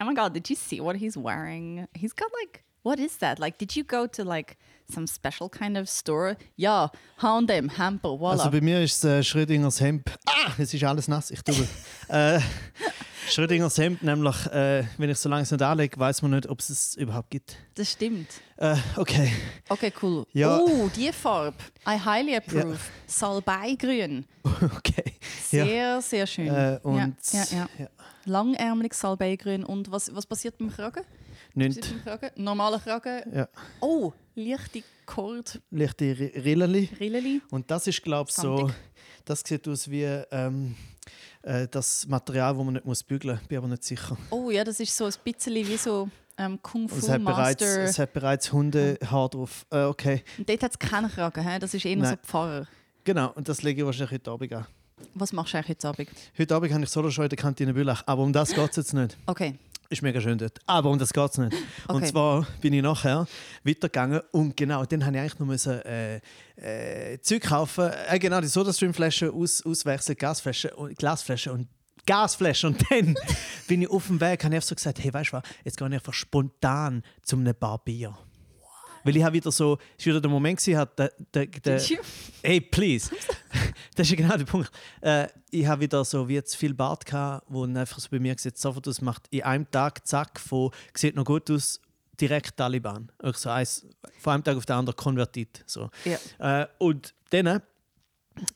oh 0.01 0.05
my 0.05 0.13
god, 0.13 0.33
did 0.33 0.49
you 0.49 0.55
see 0.55 0.81
what 0.81 0.97
he's 0.97 1.15
wearing? 1.15 1.87
He's 1.95 2.13
got 2.13 2.29
like, 2.41 2.63
what 2.83 2.99
is 2.99 3.17
that? 3.17 3.39
Like, 3.39 3.57
did 3.57 3.75
you 3.75 3.83
go 3.83 4.07
to 4.07 4.23
like 4.23 4.57
some 4.89 5.07
special 5.07 5.49
kind 5.49 5.77
of 5.77 5.87
store? 5.89 6.37
Ja, 6.57 6.91
H&M, 7.17 7.69
Hamper, 7.77 8.17
voilà. 8.17 8.43
Also 8.43 8.51
bei 8.51 8.61
mir 8.61 8.81
ist 8.81 9.03
es 9.03 9.05
äh, 9.05 9.23
Schrödingers 9.23 9.79
Hemd. 9.79 10.09
Ah, 10.27 10.51
es 10.57 10.73
ist 10.73 10.83
alles 10.83 11.07
nass, 11.07 11.31
ich 11.31 11.41
tue. 11.41 11.67
äh, 12.09 12.39
Schrödingers 13.29 13.77
Hemd, 13.77 14.03
nämlich, 14.03 14.45
äh, 14.47 14.83
wenn 14.97 15.09
ich 15.09 15.17
so 15.17 15.27
lange 15.29 15.43
es 15.43 15.51
nicht 15.51 15.61
anlege, 15.61 15.99
weiß 15.99 16.21
man 16.21 16.31
nicht, 16.31 16.47
ob 16.47 16.59
es 16.59 16.69
es 16.69 16.95
überhaupt 16.95 17.29
gibt. 17.29 17.57
das 17.75 17.91
stimmt. 17.91 18.27
Äh, 18.57 18.75
okay. 18.95 19.31
Okay, 19.69 19.91
cool. 20.01 20.25
Ja. 20.33 20.57
Oh, 20.59 20.89
die 20.95 21.11
Farbe. 21.11 21.57
I 21.87 21.97
highly 21.99 22.35
approve. 22.35 22.77
Salbeigrün. 23.05 24.25
okay. 24.75 25.13
Sehr, 25.43 25.65
Ja. 25.65 26.01
sehr 26.01 26.25
schön. 26.27 26.47
Äh, 26.47 26.79
und 26.83 27.15
ja, 27.31 27.43
ja, 27.51 27.57
ja. 27.57 27.67
ja. 27.79 27.87
Langärmeliges 28.25 28.99
Salbeigrün. 28.99 29.63
Und 29.63 29.91
was, 29.91 30.13
was 30.15 30.25
passiert 30.25 30.57
beim 30.57 30.71
Kragen? 30.71 31.03
Was 31.03 31.55
Nicht. 31.55 31.81
passiert 31.81 32.05
beim 32.05 32.19
Kragen? 32.19 32.43
Normaler 32.43 32.79
Kragen. 32.79 33.21
Ja. 33.35 33.47
Oh, 33.79 34.11
leichte 34.35 34.83
Kord, 35.05 35.61
Leichte 35.71 36.05
Ri- 36.05 36.43
Rilleli. 36.43 36.89
Rilleli. 36.99 37.41
Und 37.51 37.69
das 37.71 37.87
ist, 37.87 38.01
glaube 38.03 38.29
ich, 38.29 38.35
so. 38.35 38.71
Das 39.25 39.41
sieht 39.45 39.67
aus 39.67 39.89
wie 39.89 40.03
ähm, 40.31 40.75
äh, 41.47 41.67
das 41.69 42.07
Material, 42.07 42.55
das 42.55 42.63
man 42.63 42.73
nicht 42.73 42.85
muss 42.85 43.03
bügeln 43.03 43.37
muss. 43.37 43.47
Bin 43.47 43.57
aber 43.57 43.67
nicht 43.67 43.83
sicher. 43.83 44.17
Oh 44.29 44.51
ja, 44.51 44.63
das 44.63 44.79
ist 44.79 44.95
so 44.95 45.05
ein 45.05 45.13
bisschen 45.23 45.55
wie 45.55 45.77
so 45.77 46.09
ähm, 46.37 46.59
Kung 46.61 46.87
Fu 46.87 46.97
es 46.97 47.09
hat, 47.09 47.23
bereits, 47.23 47.61
Master. 47.61 47.83
es 47.83 47.99
hat 47.99 48.13
bereits 48.13 48.51
Hundehaar 48.51 49.29
drauf. 49.29 49.65
Äh, 49.71 49.83
okay. 49.83 50.23
Und 50.37 50.47
dort 50.47 50.63
hat 50.63 50.71
es 50.71 50.79
keinen 50.79 51.09
Kragen. 51.09 51.47
He? 51.47 51.59
Das 51.59 51.73
ist 51.73 51.85
eher 51.85 51.95
Nein. 51.95 52.17
so 52.21 52.27
Pfarrer. 52.27 52.67
Genau, 53.03 53.31
und 53.33 53.47
das 53.47 53.63
lege 53.63 53.81
ich 53.81 53.85
wahrscheinlich 53.85 54.11
heute 54.11 54.31
Abend 54.31 54.53
an. 54.53 54.67
Was 55.13 55.31
machst 55.31 55.53
du 55.53 55.57
eigentlich 55.57 55.77
heute 55.77 55.87
Abend? 55.87 56.09
Heute 56.37 56.55
Abend 56.55 56.73
habe 56.73 56.83
ich 56.83 56.89
solo 56.89 57.09
schon 57.09 57.25
in 57.25 57.29
der 57.29 57.37
Kantine 57.37 57.73
Bülach. 57.73 58.03
Aber 58.05 58.23
um 58.23 58.33
das 58.33 58.53
geht 58.53 58.69
es 58.69 58.75
jetzt 58.75 58.93
nicht. 58.93 59.17
Okay. 59.27 59.55
Ist 59.89 60.01
mega 60.01 60.19
schön 60.19 60.37
dort. 60.37 60.59
Aber 60.65 60.89
um 60.89 60.99
das 60.99 61.13
geht 61.13 61.31
es 61.31 61.37
nicht. 61.37 61.53
Und 61.87 61.95
Okay. 61.97 62.07
zwar 62.07 62.45
bin 62.61 62.73
ich 62.73 62.81
nachher 62.81 63.25
weitergegangen 63.63 64.21
und 64.31 64.57
genau, 64.57 64.83
dann 64.85 65.05
habe 65.05 65.15
ich 65.15 65.21
eigentlich 65.21 65.39
noch 65.39 65.47
müssen, 65.47 65.81
äh, 65.83 66.19
äh, 66.57 67.19
Zeug 67.21 67.43
kaufen. 67.43 67.89
Äh, 68.09 68.19
genau, 68.19 68.41
die 68.41 68.47
Sodastream-Flasche 68.47 69.31
aus, 69.31 69.65
auswechseln, 69.65 70.17
Gasflasche 70.17 70.75
und 70.75 70.97
Glasflasche 70.97 71.53
und 71.53 71.67
Gasflasche. 72.05 72.67
Und 72.67 72.83
dann 72.89 73.15
bin 73.67 73.81
ich 73.81 73.89
auf 73.89 74.07
dem 74.07 74.19
Weg, 74.19 74.43
habe 74.43 74.53
ich 74.53 74.57
einfach 74.57 74.67
so 74.69 74.75
gesagt, 74.75 75.01
hey, 75.01 75.13
weißt 75.13 75.31
du 75.31 75.37
was, 75.37 75.43
jetzt 75.63 75.77
gehe 75.77 75.87
ich 75.87 75.93
einfach 75.93 76.13
spontan 76.13 77.03
zu 77.23 77.37
einem 77.37 77.55
Bar 77.57 77.79
Bier. 77.83 78.17
Weil 79.07 79.15
ich 79.15 79.23
habe 79.23 79.35
wieder 79.35 79.51
so, 79.53 79.77
es 79.97 80.05
war 80.05 80.11
wieder 80.11 80.21
der 80.21 80.29
Moment, 80.29 80.59
gewesen, 80.59 80.77
hat 80.77 80.99
der, 80.99 81.13
der, 81.33 81.45
der? 81.45 81.81
Hey, 82.43 82.59
please. 82.59 83.09
das 83.95 84.09
ist 84.09 84.17
genau 84.17 84.35
der 84.35 84.43
Punkt. 84.43 84.69
Äh, 84.99 85.27
ich 85.49 85.65
habe 85.65 85.81
wieder 85.83 86.03
so 86.03 86.27
wie 86.27 86.33
jetzt 86.33 86.57
viel 86.57 86.73
Bart 86.73 87.05
gehabt, 87.05 87.45
wo 87.47 87.63
einfach 87.63 87.99
so 87.99 88.09
bei 88.11 88.19
mir 88.19 88.35
sieht 88.37 88.57
sofort 88.57 88.85
aus, 88.85 88.99
macht 88.99 89.27
in 89.29 89.43
einem 89.43 89.71
Tag 89.71 90.05
zack 90.05 90.41
von 90.41 90.71
sieht 90.93 91.15
noch 91.15 91.23
gut 91.23 91.49
aus, 91.49 91.79
direkt 92.19 92.57
Taliban. 92.57 93.09
Ich 93.23 93.37
so 93.37 93.49
eins, 93.49 93.87
von 94.19 94.33
einem 94.33 94.43
Tag 94.43 94.57
auf 94.57 94.65
den 94.65 94.75
anderen 94.75 94.97
konvertiert. 94.97 95.63
So. 95.65 95.89
Ja. 96.03 96.63
Äh, 96.63 96.67
und 96.77 97.13
dann 97.29 97.61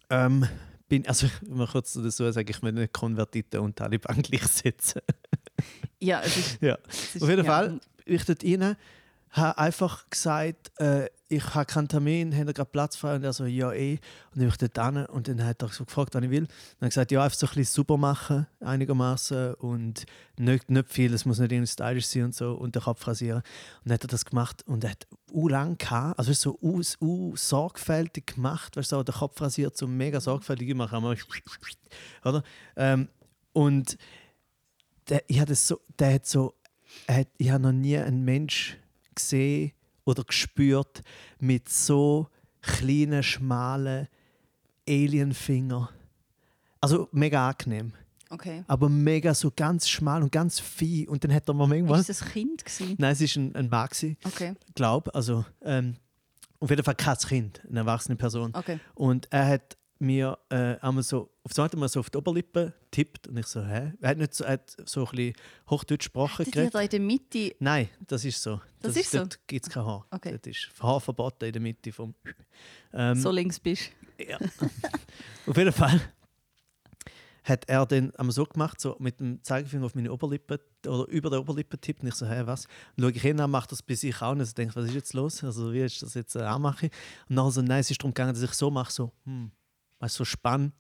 ähm, 0.10 0.46
bin 0.90 1.08
also 1.08 1.28
ich 1.42 1.48
mal 1.48 1.68
kurz 1.68 1.94
dazu 1.94 2.30
sagen, 2.30 2.50
ich 2.50 2.62
will 2.62 2.74
nicht 2.74 2.92
Konvertiten 2.92 3.62
und 3.62 3.78
Taliban 3.78 4.22
gleichsetzen. 4.22 5.02
Ja, 6.02 6.22
es 6.22 6.36
ist, 6.36 6.58
ja. 6.62 6.78
es 6.90 7.16
ist 7.16 7.24
Auf 7.24 7.30
jeden 7.30 7.46
ja. 7.46 7.52
Fall, 7.52 7.80
ich 8.04 8.26
dort 8.26 8.44
rein, 8.44 8.76
habe 9.32 9.58
einfach 9.58 10.10
gesagt, 10.10 10.72
äh, 10.80 11.10
ich 11.30 11.56
habe 11.56 11.66
keinen 11.66 11.88
Termin, 11.88 12.36
haben 12.36 12.54
gerade 12.54 12.70
Platz 12.70 12.98
frei? 12.98 13.16
Und 13.16 13.24
er 13.24 13.32
so, 13.32 13.46
ja 13.46 13.72
eh. 13.72 13.94
Und 13.94 14.02
dann 14.36 14.40
bin 14.40 14.50
ich 14.50 14.58
dort 14.58 14.86
hin 14.86 15.06
und 15.06 15.28
dann 15.30 15.46
hat 15.46 15.62
er 15.62 15.70
so 15.70 15.86
gefragt, 15.86 16.14
was 16.14 16.24
ich 16.24 16.30
will. 16.30 16.44
Und 16.44 16.50
dann 16.80 16.90
gesagt, 16.90 17.12
ja, 17.12 17.24
einfach 17.24 17.38
so 17.38 17.48
ein 17.48 17.54
bisschen 17.54 17.74
super 17.74 17.98
machen, 17.98 18.48
einigermaßen 18.60 19.54
und 19.56 20.06
nicht, 20.38 20.70
nicht 20.70 20.90
viel, 20.90 21.14
es 21.14 21.26
muss 21.26 21.40
nicht 21.40 21.52
irgendwie 21.52 21.72
stylisch 21.72 22.08
sein 22.08 22.26
und 22.26 22.36
so 22.36 22.54
und 22.54 22.76
den 22.76 22.82
Kopf 22.82 23.08
rasieren. 23.08 23.40
Und 23.40 23.86
dann 23.86 23.94
hat 23.94 24.04
er 24.04 24.10
das 24.10 24.26
gemacht 24.26 24.64
und 24.68 24.84
er 24.84 24.92
hat 24.92 25.08
u 25.32 25.48
lang 25.48 25.78
gehabt, 25.78 26.20
also 26.20 26.34
so 26.34 26.58
u, 26.62 26.82
u 27.00 27.36
sorgfältig 27.38 28.36
gemacht, 28.36 28.76
weißt 28.76 28.92
du, 28.92 28.98
so, 28.98 29.04
den 29.04 29.16
Kopf 29.16 29.40
rasiert, 29.40 29.78
so 29.78 29.88
mega 29.88 30.20
sorgfältig 30.20 30.68
gemacht, 30.68 30.94
oder? 32.26 32.44
Ähm, 32.76 33.08
und 33.54 33.98
der, 35.08 35.24
ich 35.28 35.40
hatte 35.40 35.56
so, 35.56 35.80
der 35.98 36.16
hat 36.16 36.26
so 36.26 36.56
hat, 37.08 37.28
ich 37.38 37.50
habe 37.50 37.64
noch 37.64 37.72
nie 37.72 37.98
einen 37.98 38.24
Mensch 38.24 38.78
gesehen 39.16 39.72
oder 40.06 40.24
gespürt 40.24 41.02
mit 41.40 41.70
so 41.70 42.28
kleinen, 42.62 43.24
schmalen 43.24 44.08
Alienfinger. 44.88 45.90
Also 46.80 47.08
mega 47.12 47.50
angenehm. 47.50 47.94
Okay. 48.30 48.64
Aber 48.68 48.88
mega 48.90 49.34
so 49.34 49.52
ganz 49.54 49.90
schmal 49.90 50.24
und 50.24 50.32
ganz 50.32 50.60
fein. 50.60 51.08
Und 51.10 51.24
dann 51.24 51.34
hat 51.34 51.48
er 51.48 51.54
mir 51.54 51.68
manchmal. 51.68 52.00
Ist 52.00 52.10
das 52.10 52.22
ein 52.24 52.30
Kind 52.30 52.66
gewesen? 52.66 52.96
Nein, 52.98 53.12
es 53.12 53.22
ist 53.22 53.36
ein, 53.36 53.54
ein 53.56 53.70
Mann, 53.70 53.88
gewesen, 53.90 54.18
Okay. 54.24 54.54
glaub. 54.74 55.14
Also 55.14 55.46
ähm, 55.64 55.96
auf 56.60 56.70
jeden 56.70 56.84
Fall 56.84 56.96
kein 56.96 57.18
Kind, 57.18 57.62
eine 57.70 57.80
erwachsene 57.80 58.16
Person. 58.16 58.52
Okay. 58.56 58.80
Und 58.96 59.28
er 59.32 59.48
hat 59.48 59.78
mir 60.02 60.38
äh, 60.50 60.76
einmal 60.82 61.04
so, 61.04 61.30
auf 61.44 61.54
so, 61.54 61.68
mal 61.76 61.88
so 61.88 62.00
auf 62.00 62.10
die 62.10 62.18
Oberlippe 62.18 62.74
tippt 62.92 63.28
und 63.28 63.38
ich 63.38 63.48
so, 63.48 63.64
hä? 63.64 63.94
Er 64.02 64.10
hat 64.10 64.18
nicht 64.18 64.34
so, 64.34 64.44
er 64.44 64.54
hat 64.54 64.76
so 64.86 65.06
ein 65.06 65.12
bisschen 65.12 65.34
Hochdeutsch 65.70 66.06
gesprochen. 66.06 66.46
Ihr 66.46 66.52
geredet. 66.52 66.76
da 66.76 66.82
in 66.82 66.90
der 66.90 67.00
Mitte... 67.00 67.56
Nein, 67.60 67.90
das 68.08 68.26
ist 68.26 68.42
so. 68.42 68.62
Das 68.82 68.96
ist 68.96 69.12
so? 69.12 69.20
Dort 69.20 69.40
gibt 69.48 69.68
es 69.68 69.72
kein 69.72 69.86
Haar. 69.86 70.06
Okay. 70.12 70.38
Das 70.42 70.52
ist 70.52 70.70
Haar 70.82 71.00
verboten 71.00 71.46
in 71.46 71.54
der 71.54 71.62
Mitte 71.62 71.92
vom. 71.92 72.14
Ähm, 72.94 73.16
so 73.16 73.32
links 73.32 73.58
bist. 73.58 73.90
ja. 74.20 74.38
auf 75.48 75.56
jeden 75.56 75.72
Fall 75.72 76.02
hat 77.44 77.68
er 77.68 77.86
dann 77.86 78.14
einmal 78.16 78.34
so 78.34 78.46
gemacht, 78.46 78.80
so 78.80 78.96
mit 79.00 79.20
dem 79.20 79.44
Zeigefinger 79.44 79.86
auf 79.86 79.96
meine 79.96 80.12
Oberlippe 80.12 80.60
oder 80.86 81.08
über 81.08 81.30
der 81.30 81.40
Oberlippe 81.40 81.78
tippt 81.80 82.04
und 82.04 82.10
ich 82.10 82.16
so, 82.16 82.28
hä, 82.28 82.44
was? 82.46 82.66
Und 82.96 83.04
schaue 83.04 83.12
ich 83.12 83.22
hin, 83.22 83.38
dann 83.38 83.52
macht 83.52 83.72
das 83.72 83.82
bei 83.82 83.96
sich 83.96 84.22
auch 84.22 84.32
und 84.32 84.42
ich 84.42 84.54
denke, 84.54 84.76
was 84.76 84.86
ist 84.86 84.94
jetzt 84.94 85.14
los? 85.14 85.44
Also 85.44 85.74
wie 85.74 85.82
ist 85.82 86.02
das 86.02 86.14
jetzt 86.14 86.36
äh, 86.36 86.42
anmache? 86.42 86.90
Und 87.30 87.36
nachher 87.36 87.52
so, 87.52 87.62
nein, 87.62 87.80
es 87.80 87.90
ist 87.90 88.02
darum 88.02 88.14
gegangen, 88.14 88.34
dass 88.34 88.44
ich 88.44 88.54
so 88.54 88.70
mache, 88.70 88.92
so, 88.92 89.12
hm, 89.26 89.52
weißt, 90.02 90.16
so 90.16 90.26
spann, 90.26 90.74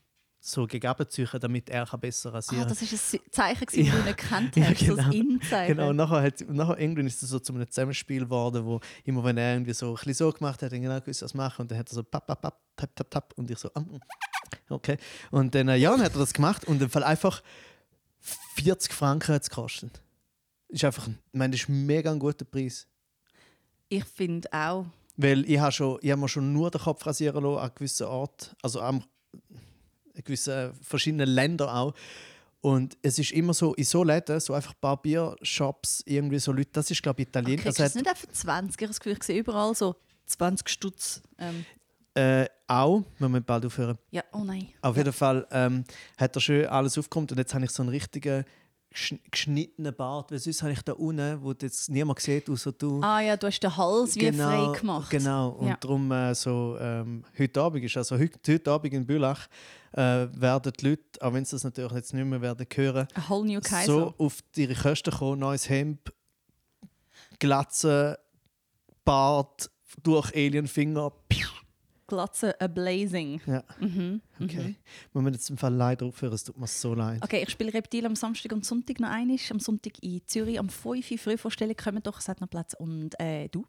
so 0.43 0.65
gegen 0.65 0.91
ziehen, 1.07 1.28
damit 1.39 1.69
er 1.69 1.86
kann 1.86 1.99
besser 1.99 2.34
rasieren 2.34 2.63
Ah, 2.63 2.67
das 2.67 2.82
war 2.82 2.89
ein 3.19 3.32
Zeichen, 3.32 3.65
gewesen, 3.65 3.86
Ja. 3.86 3.93
das 4.13 4.15
du 4.30 4.41
nicht 4.41 4.57
Ja, 4.57 4.65
hast. 4.65 4.80
So 4.80 4.86
genau. 4.86 5.03
das 5.03 5.13
Innenzeichen. 5.15 5.76
Genau, 5.78 5.89
und 5.89 5.95
nachher, 5.95 6.22
hat, 6.24 6.41
nachher 6.49 6.80
irgendwann 6.80 7.07
ist 7.07 7.22
es 7.22 7.30
so 7.30 7.39
zu 7.39 7.53
einem 7.53 7.69
Zusammenspiel 7.69 8.24
geworden, 8.24 8.65
wo 8.65 8.80
immer 9.05 9.24
wenn 9.24 9.38
er 9.38 9.53
irgendwie 9.53 9.74
so 9.74 9.89
ein 9.89 9.93
bisschen 9.93 10.13
so 10.15 10.32
gemacht 10.32 10.61
hat, 10.63 10.74
er 10.74 10.80
genau 10.80 10.99
gewusst, 10.99 11.22
was 11.22 11.34
machen 11.36 11.61
und 11.61 11.72
dann 11.72 11.78
hat 11.78 11.89
er 11.91 11.93
so 11.95 12.03
papp, 12.03 12.26
papp, 12.26 12.41
papp, 12.41 12.59
tap, 12.76 12.95
tap, 12.95 13.11
tap 13.11 13.34
und 13.38 13.51
ich 13.51 13.57
so, 13.59 13.69
ah, 13.76 13.82
mm, 13.82 13.99
okay. 14.69 14.97
Und 15.30 15.53
dann, 15.53 15.67
äh, 15.69 15.76
ja, 15.78 15.91
dann 15.91 16.01
hat 16.01 16.13
er 16.13 16.19
das 16.19 16.34
gemacht 16.34 16.65
und 16.65 16.82
im 16.82 16.89
Fall 16.89 17.03
einfach 17.03 17.43
40 18.55 18.93
Franken 18.93 19.36
hat 19.36 19.43
es 19.43 19.49
gekostet. 19.49 20.01
Ist 20.69 20.84
einfach, 20.86 21.07
ich 21.07 21.13
meine, 21.34 21.51
das 21.51 21.61
ist 21.61 21.69
mega 21.69 22.11
ein 22.11 22.19
guter 22.19 22.45
Preis. 22.45 22.88
Ich 23.89 24.05
finde 24.05 24.51
auch. 24.51 24.86
Weil 25.17 25.47
ich 25.47 25.59
habe 25.59 25.72
schon, 25.72 25.99
ich 26.01 26.09
habe 26.09 26.22
mir 26.22 26.30
schon 26.30 26.51
nur 26.53 26.72
den 26.72 26.82
Kopf 26.82 27.05
rasieren 27.05 27.43
lassen 27.43 27.59
an 27.59 27.72
gewissen 27.76 28.07
Ort, 28.07 28.55
also 28.63 28.80
an 28.80 29.03
gewissen 30.24 30.74
verschiedenen 30.82 31.30
Ländern 31.30 31.70
auch. 31.70 31.94
Und 32.62 32.96
es 33.02 33.18
ist 33.18 33.32
immer 33.32 33.54
so, 33.56 33.74
in 33.74 33.84
so 33.86 34.04
Läden, 34.04 34.40
so 34.40 34.54
einfach 34.54 34.74
Barbiershops, 34.76 36.04
irgendwie 36.06 36.38
so 36.38 36.52
Leute, 36.52 36.70
das 36.74 36.92
ist 36.92 37.02
glaube 37.02 37.22
ich 37.24 37.28
Italien. 37.28 37.58
Kriegst 37.60 37.80
Also 37.80 37.84
du 37.84 37.88
es 37.88 37.96
nicht 37.96 38.08
einfach 38.08 38.28
20? 38.32 38.76
Ich 38.76 38.82
habe 38.84 38.88
das 38.90 39.00
Gefühl, 39.00 39.18
ich 39.18 39.24
sehe 39.24 39.40
überall 39.40 39.74
so 39.74 39.96
20 40.28 40.70
Stutz. 40.70 41.22
Ähm, 41.40 41.66
Äh, 42.14 42.46
auch, 42.68 43.04
wir 43.20 43.30
müssen 43.30 43.46
bald 43.46 43.66
aufhören. 43.66 43.98
ja, 44.12 44.22
oh 44.34 44.44
nein. 44.44 44.68
Auf 44.82 44.98
jeden 44.98 45.14
Fall 45.14 45.48
ähm, 45.50 45.86
hat 46.18 46.36
er 46.36 46.42
schön 46.42 46.66
alles 46.68 46.98
aufgekommen 46.98 47.30
und 47.32 47.38
jetzt 47.38 47.54
habe 47.54 47.64
ich 47.66 47.72
so 47.72 47.82
einen 47.84 47.90
richtigen 47.90 48.44
geschnittenen 48.94 49.96
Bart, 49.96 50.32
weil 50.32 50.39
sonst 50.39 50.62
habe 50.64 50.74
ich 50.74 50.82
da 50.82 50.92
unten, 50.94 51.42
wo 51.42 51.54
jetzt 51.54 51.89
niemand 51.89 52.20
sieht, 52.20 52.50
außer 52.50 52.74
du. 52.74 53.02
Ah 53.02 53.22
ja, 53.22 53.38
du 53.38 53.48
hast 53.48 53.60
den 53.62 53.76
Hals 53.76 54.16
wie 54.18 54.32
frei 54.34 54.78
gemacht. 54.80 55.10
Genau, 55.10 55.50
und 55.52 55.68
Ja. 55.70 55.78
darum 55.80 56.12
äh, 56.12 56.36
so, 56.36 56.78
ähm, 56.80 57.24
heute 57.39 57.62
Abend 57.62 57.84
ist, 57.86 57.96
also 57.96 58.18
heute, 58.20 58.38
heute 58.52 58.70
Abend 58.72 58.94
in 58.94 59.06
Bülach, 59.06 59.48
äh, 59.94 60.28
werden 60.34 60.74
die 60.80 60.88
Leute, 60.89 61.04
auch 61.22 61.34
wenn 61.34 61.46
sie 61.46 61.56
das 61.56 61.64
natürlich 61.64 61.94
jetzt 61.94 62.14
nicht 62.14 62.26
mehr 62.26 62.42
werden 62.42 62.68
hören, 62.74 63.08
A 63.16 63.30
whole 63.30 63.48
new 63.48 63.62
Kaiser. 63.62 63.86
so 63.86 64.14
auf 64.18 64.39
ihre 64.56 64.76
Kosten 64.76 65.12
kommen, 65.12 65.39
neues 65.39 65.70
Hemd, 65.70 66.00
Glatze, 67.39 68.20
Bart, 69.06 69.70
durch 70.04 70.34
Alienfinger. 70.36 71.12
Piu. 71.30 71.48
Glatze 72.16 72.59
a 72.59 72.68
blazing. 72.68 73.39
Ja, 73.45 73.64
Mhm. 73.80 74.22
okay. 74.41 74.76
Wir 75.14 75.22
müssen 75.22 75.34
jetzt 75.36 75.49
im 75.49 75.57
Fall 75.57 75.74
leider 75.74 76.05
aufhören, 76.05 76.34
es 76.34 76.43
tut 76.43 76.57
mir 76.57 76.68
so 76.68 76.93
leid. 76.93 77.22
Okay, 77.24 77.41
ich 77.43 77.49
spiele 77.49 77.74
Reptil 77.74 78.05
am 78.05 78.16
Samstag 78.16 78.51
und 78.51 78.66
Sonntag 78.66 78.99
noch 78.99 79.09
einmal. 79.09 79.38
Am 79.49 79.59
Sonntag 79.62 79.93
in 80.03 80.22
Zürich 80.28 80.59
am 80.59 80.70
5 80.70 81.09
Uhr 81.12 81.18
Frühvorstellung. 81.18 81.76
Kommen 81.76 82.03
doch, 82.03 82.20
es 82.20 82.28
hat 82.28 82.41
noch 82.41 82.49
Platz. 82.49 82.74
Und 82.78 83.18
äh, 83.20 83.47
du? 83.47 83.66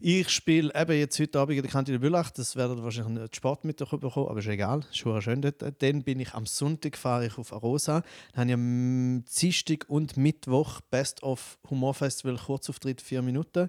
Ich 0.00 0.28
spiele 0.30 0.70
eben 0.74 0.98
jetzt 0.98 1.18
heute 1.18 1.38
Abend 1.38 1.56
in 1.56 1.62
der 1.62 1.70
Kantine 1.70 1.98
Bülach. 1.98 2.30
Das 2.30 2.56
werden 2.56 2.82
wahrscheinlich 2.82 3.20
nicht 3.22 3.36
Sport 3.36 3.64
mit 3.64 3.76
bekommen, 3.78 4.28
aber 4.28 4.38
ist 4.38 4.46
egal. 4.48 4.80
Ist 4.80 4.96
schon 4.98 5.20
schön 5.22 5.42
dort. 5.42 5.62
Dann 5.82 6.02
bin 6.02 6.20
ich 6.20 6.32
am 6.34 6.46
Sonntag 6.46 6.96
fahre 6.96 7.26
ich 7.26 7.36
auf 7.38 7.52
Arosa. 7.52 8.02
Dann 8.32 8.40
habe 8.40 8.48
ich 8.50 8.54
am 8.54 9.24
Dienstag 9.24 9.84
und 9.88 10.16
Mittwoch 10.16 10.80
Best 10.90 11.22
of 11.22 11.58
Humor 11.70 11.94
Festival 11.94 12.36
Kurzauftritt 12.38 13.00
vier 13.02 13.22
Minuten. 13.22 13.68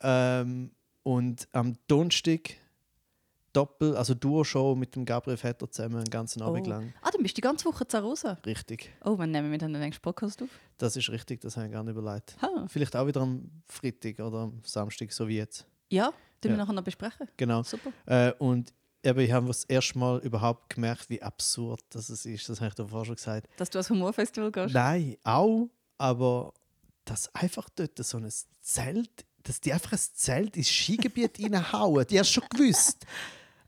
Ähm, 0.00 0.70
und 1.02 1.48
am 1.52 1.76
Donnerstag 1.88 2.56
Doppel, 3.54 3.96
also 3.96 4.12
Duo-Show 4.14 4.74
mit 4.74 4.94
dem 4.94 5.04
Gabriel 5.06 5.36
Vetter 5.38 5.70
zusammen, 5.70 5.96
einen 5.96 6.10
ganzen 6.10 6.42
Abend 6.42 6.66
Oh. 6.66 6.70
lang. 6.70 6.92
Ah, 7.00 7.10
dann 7.10 7.22
bist 7.22 7.32
du 7.32 7.36
die 7.36 7.40
ganze 7.40 7.64
Woche 7.64 7.86
zu 7.88 7.98
Rosa. 8.02 8.36
Richtig. 8.44 8.92
Oh, 9.04 9.16
wann 9.16 9.30
nehmen 9.30 9.50
wir 9.50 9.58
dann 9.58 9.72
den 9.72 9.80
nächsten 9.80 10.02
Podcast 10.02 10.42
auf? 10.42 10.48
Das 10.76 10.96
ist 10.96 11.08
richtig, 11.08 11.40
das 11.40 11.56
habe 11.56 11.66
ich 11.68 11.72
gar 11.72 11.82
nicht 11.82 11.96
überlegt. 11.96 12.36
Ha. 12.42 12.66
Vielleicht 12.68 12.94
auch 12.96 13.06
wieder 13.06 13.22
am 13.22 13.50
Freitag 13.68 14.18
oder 14.20 14.38
am 14.40 14.60
Samstag, 14.64 15.10
so 15.12 15.26
wie 15.28 15.36
jetzt. 15.38 15.66
Ja, 15.88 16.12
den 16.42 16.50
wir 16.50 16.56
Ja. 16.58 16.64
nachher 16.64 16.72
noch 16.74 16.84
besprechen. 16.84 17.28
Genau. 17.36 17.62
Super. 17.62 17.90
Äh, 18.06 18.32
und 18.38 18.74
eben, 19.02 19.20
ich 19.20 19.32
habe 19.32 19.46
das 19.46 19.64
erste 19.64 19.98
Mal 19.98 20.18
überhaupt 20.20 20.74
gemerkt, 20.74 21.08
wie 21.08 21.22
absurd 21.22 21.80
das 21.90 22.08
es 22.10 22.26
ist. 22.26 22.48
Das 22.48 22.60
habe 22.60 22.68
ich 22.68 22.74
davor 22.74 23.04
schon 23.04 23.14
gesagt. 23.14 23.48
Dass 23.56 23.70
du 23.70 23.78
ans 23.78 23.88
Humorfestival 23.90 24.50
gehst. 24.50 24.74
Nein, 24.74 25.16
auch, 25.22 25.68
aber 25.96 26.52
dass 27.04 27.32
einfach 27.34 27.68
dort 27.76 27.98
so 28.04 28.18
ein 28.18 28.28
Zelt, 28.62 29.24
dass 29.42 29.60
die 29.60 29.72
einfach 29.74 29.92
ein 29.92 29.98
Zelt 29.98 30.56
ins 30.56 30.68
Skigebiet 30.70 31.38
reinhauen. 31.42 32.06
Die 32.06 32.18
hast 32.18 32.30
du 32.34 32.40
schon 32.40 32.48
gewusst. 32.48 33.04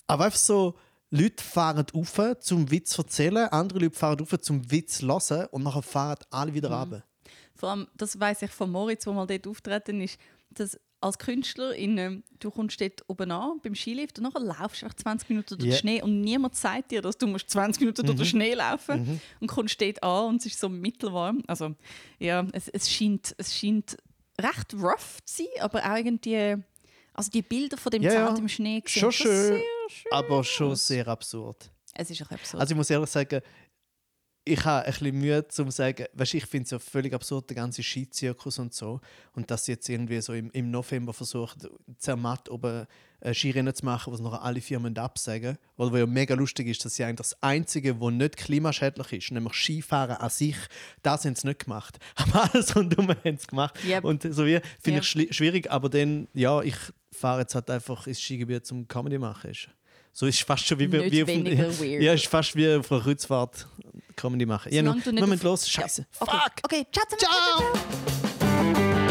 Aber 0.06 0.26
einfach 0.26 0.38
so, 0.38 0.74
Leute 1.10 1.42
fahren 1.42 1.84
rauf, 1.94 2.20
zum 2.40 2.70
Witz 2.70 2.90
zu 2.90 3.02
erzählen, 3.02 3.48
andere 3.48 3.78
Leute 3.80 3.96
fahren 3.96 4.18
rauf, 4.20 4.34
zum 4.40 4.70
Witz 4.70 4.98
zu 4.98 5.06
hören 5.08 5.46
und 5.50 5.62
nachher 5.62 5.82
fahren 5.82 6.18
alle 6.30 6.52
wieder 6.54 6.70
runter. 6.70 7.04
Vor 7.54 7.70
allem, 7.70 7.86
das 7.96 8.18
weiß 8.18 8.42
ich 8.42 8.50
von 8.50 8.70
Moritz, 8.70 9.04
der 9.04 9.12
mal 9.12 9.26
dort 9.26 9.46
auftreten 9.46 10.00
ist, 10.00 10.18
dass 10.50 10.78
als 11.00 11.18
Künstler 11.18 11.74
in, 11.74 11.96
ähm, 11.98 12.24
du 12.40 12.50
kommst 12.50 12.80
dort 12.80 13.02
oben 13.08 13.30
an 13.30 13.60
beim 13.62 13.74
Skilift 13.74 14.18
und 14.18 14.24
nachher 14.24 14.40
laufst 14.40 14.82
du 14.82 14.86
einfach 14.86 14.96
20 14.96 15.28
Minuten 15.28 15.58
durch 15.58 15.68
Ja. 15.68 15.74
den 15.76 15.78
Schnee 15.78 16.02
und 16.02 16.20
niemand 16.22 16.56
sagt 16.56 16.90
dir, 16.90 17.02
dass 17.02 17.16
du 17.18 17.26
musst 17.26 17.50
20 17.50 17.80
Minuten 17.80 18.04
durch 18.06 18.16
den 18.16 18.26
Schnee 18.26 18.54
laufen 18.54 19.20
und 19.40 19.46
kommst 19.46 19.80
dort 19.80 20.02
an 20.02 20.26
und 20.30 20.36
es 20.40 20.46
ist 20.46 20.58
so 20.58 20.68
mittelwarm. 20.68 21.42
Also 21.46 21.74
ja, 22.18 22.46
es, 22.52 22.68
es, 22.68 22.90
scheint, 22.90 23.34
es 23.38 23.56
scheint 23.56 23.96
recht 24.40 24.74
rough 24.74 25.18
zu 25.24 25.42
sein, 25.44 25.46
aber 25.62 25.80
auch 25.84 25.96
irgendwie, 25.96 26.56
also 27.14 27.30
die 27.30 27.42
Bilder 27.42 27.76
von 27.76 27.90
dem 27.90 28.02
Ja, 28.02 28.10
Zelt 28.10 28.30
ja. 28.30 28.36
im 28.38 28.48
Schnee 28.48 28.82
sehen 28.86 29.00
Schon 29.00 29.12
schön, 29.12 29.26
sehr 29.46 29.60
schön 29.88 30.12
aber 30.12 30.44
schon 30.44 30.76
sehr 30.76 31.06
absurd. 31.08 31.70
Es 31.94 32.10
ist 32.10 32.22
auch 32.22 32.30
absurd. 32.30 32.60
Also 32.60 32.72
ich 32.72 32.76
muss 32.76 32.90
ehrlich 32.90 33.10
sagen, 33.10 33.40
ich 34.48 34.64
habe 34.64 34.86
ein 34.86 34.92
bisschen 34.92 35.18
Mühe 35.18 35.48
zu 35.48 35.68
sagen, 35.70 36.06
weißt, 36.12 36.34
ich 36.34 36.46
finde 36.46 36.64
es 36.64 36.70
ja 36.70 36.78
völlig 36.78 37.12
absurd, 37.12 37.50
der 37.50 37.56
ganze 37.56 37.82
Skizirkus 37.82 38.58
und 38.60 38.72
so. 38.72 39.00
Und 39.34 39.50
dass 39.50 39.64
sie 39.64 39.72
jetzt 39.72 39.88
irgendwie 39.88 40.20
so 40.20 40.34
im, 40.34 40.50
im 40.52 40.70
November 40.70 41.12
versucht, 41.12 41.68
zermatt 41.98 42.48
oben 42.48 42.86
ein 43.26 43.34
Skirennen 43.34 43.74
zu 43.74 43.84
machen, 43.84 44.12
was 44.12 44.20
noch 44.20 44.40
alle 44.40 44.60
Firmen 44.60 44.96
absagen. 44.96 45.58
Weil 45.76 45.92
was 45.92 45.98
ja 45.98 46.06
mega 46.06 46.34
lustig 46.34 46.68
ist, 46.68 46.84
dass 46.84 46.94
sie 46.94 47.04
eigentlich 47.04 47.16
das 47.28 47.42
Einzige, 47.42 48.00
was 48.00 48.12
nicht 48.12 48.36
klimaschädlich 48.36 49.12
ist, 49.12 49.32
nämlich 49.32 49.54
Skifahren 49.54 50.16
an 50.16 50.30
sich, 50.30 50.56
das 51.02 51.24
haben 51.24 51.34
sie 51.34 51.46
nicht 51.48 51.64
gemacht. 51.64 51.98
Aber 52.14 52.50
alles 52.52 52.74
rundum 52.76 53.08
haben 53.08 53.36
sie 53.38 53.46
gemacht. 53.46 53.74
Yep. 53.84 54.04
Und 54.04 54.22
so 54.32 54.46
wie, 54.46 54.60
finde 54.80 55.00
Ja. 55.00 55.22
ich 55.22 55.36
schwierig, 55.36 55.70
aber 55.70 55.88
dann, 55.88 56.28
ja, 56.34 56.62
ich 56.62 56.76
fahre 57.12 57.40
jetzt 57.40 57.54
halt 57.54 57.68
einfach 57.70 58.06
ins 58.06 58.20
Skigebiet 58.20 58.64
zum 58.66 58.86
Comedy 58.88 59.18
machen. 59.18 59.50
Ist. 59.50 59.68
So 60.12 60.26
ist 60.26 60.42
fast 60.42 60.66
schon 60.66 60.78
wie, 60.78 60.86
Nicht 60.86 61.12
wie 61.12 61.22
auf. 61.66 61.80
Ja, 61.84 62.12
ist 62.14 62.26
fast 62.26 62.54
wie 62.56 62.74
auf 62.74 62.90
einer 62.90 63.02
Kreuzfahrt 63.02 63.66
Comedy 64.16 64.46
machen. 64.46 64.72
Ja, 64.72 64.82
nur, 64.82 64.94
müssen 64.94 65.40
los. 65.44 65.68
Scheiße. 65.68 66.06
Okay, 66.20 66.30
Fuck! 66.30 66.52
okay 66.64 66.86
ciao 66.92 67.04
zusammen. 67.08 68.96
Ciao! 68.96 69.05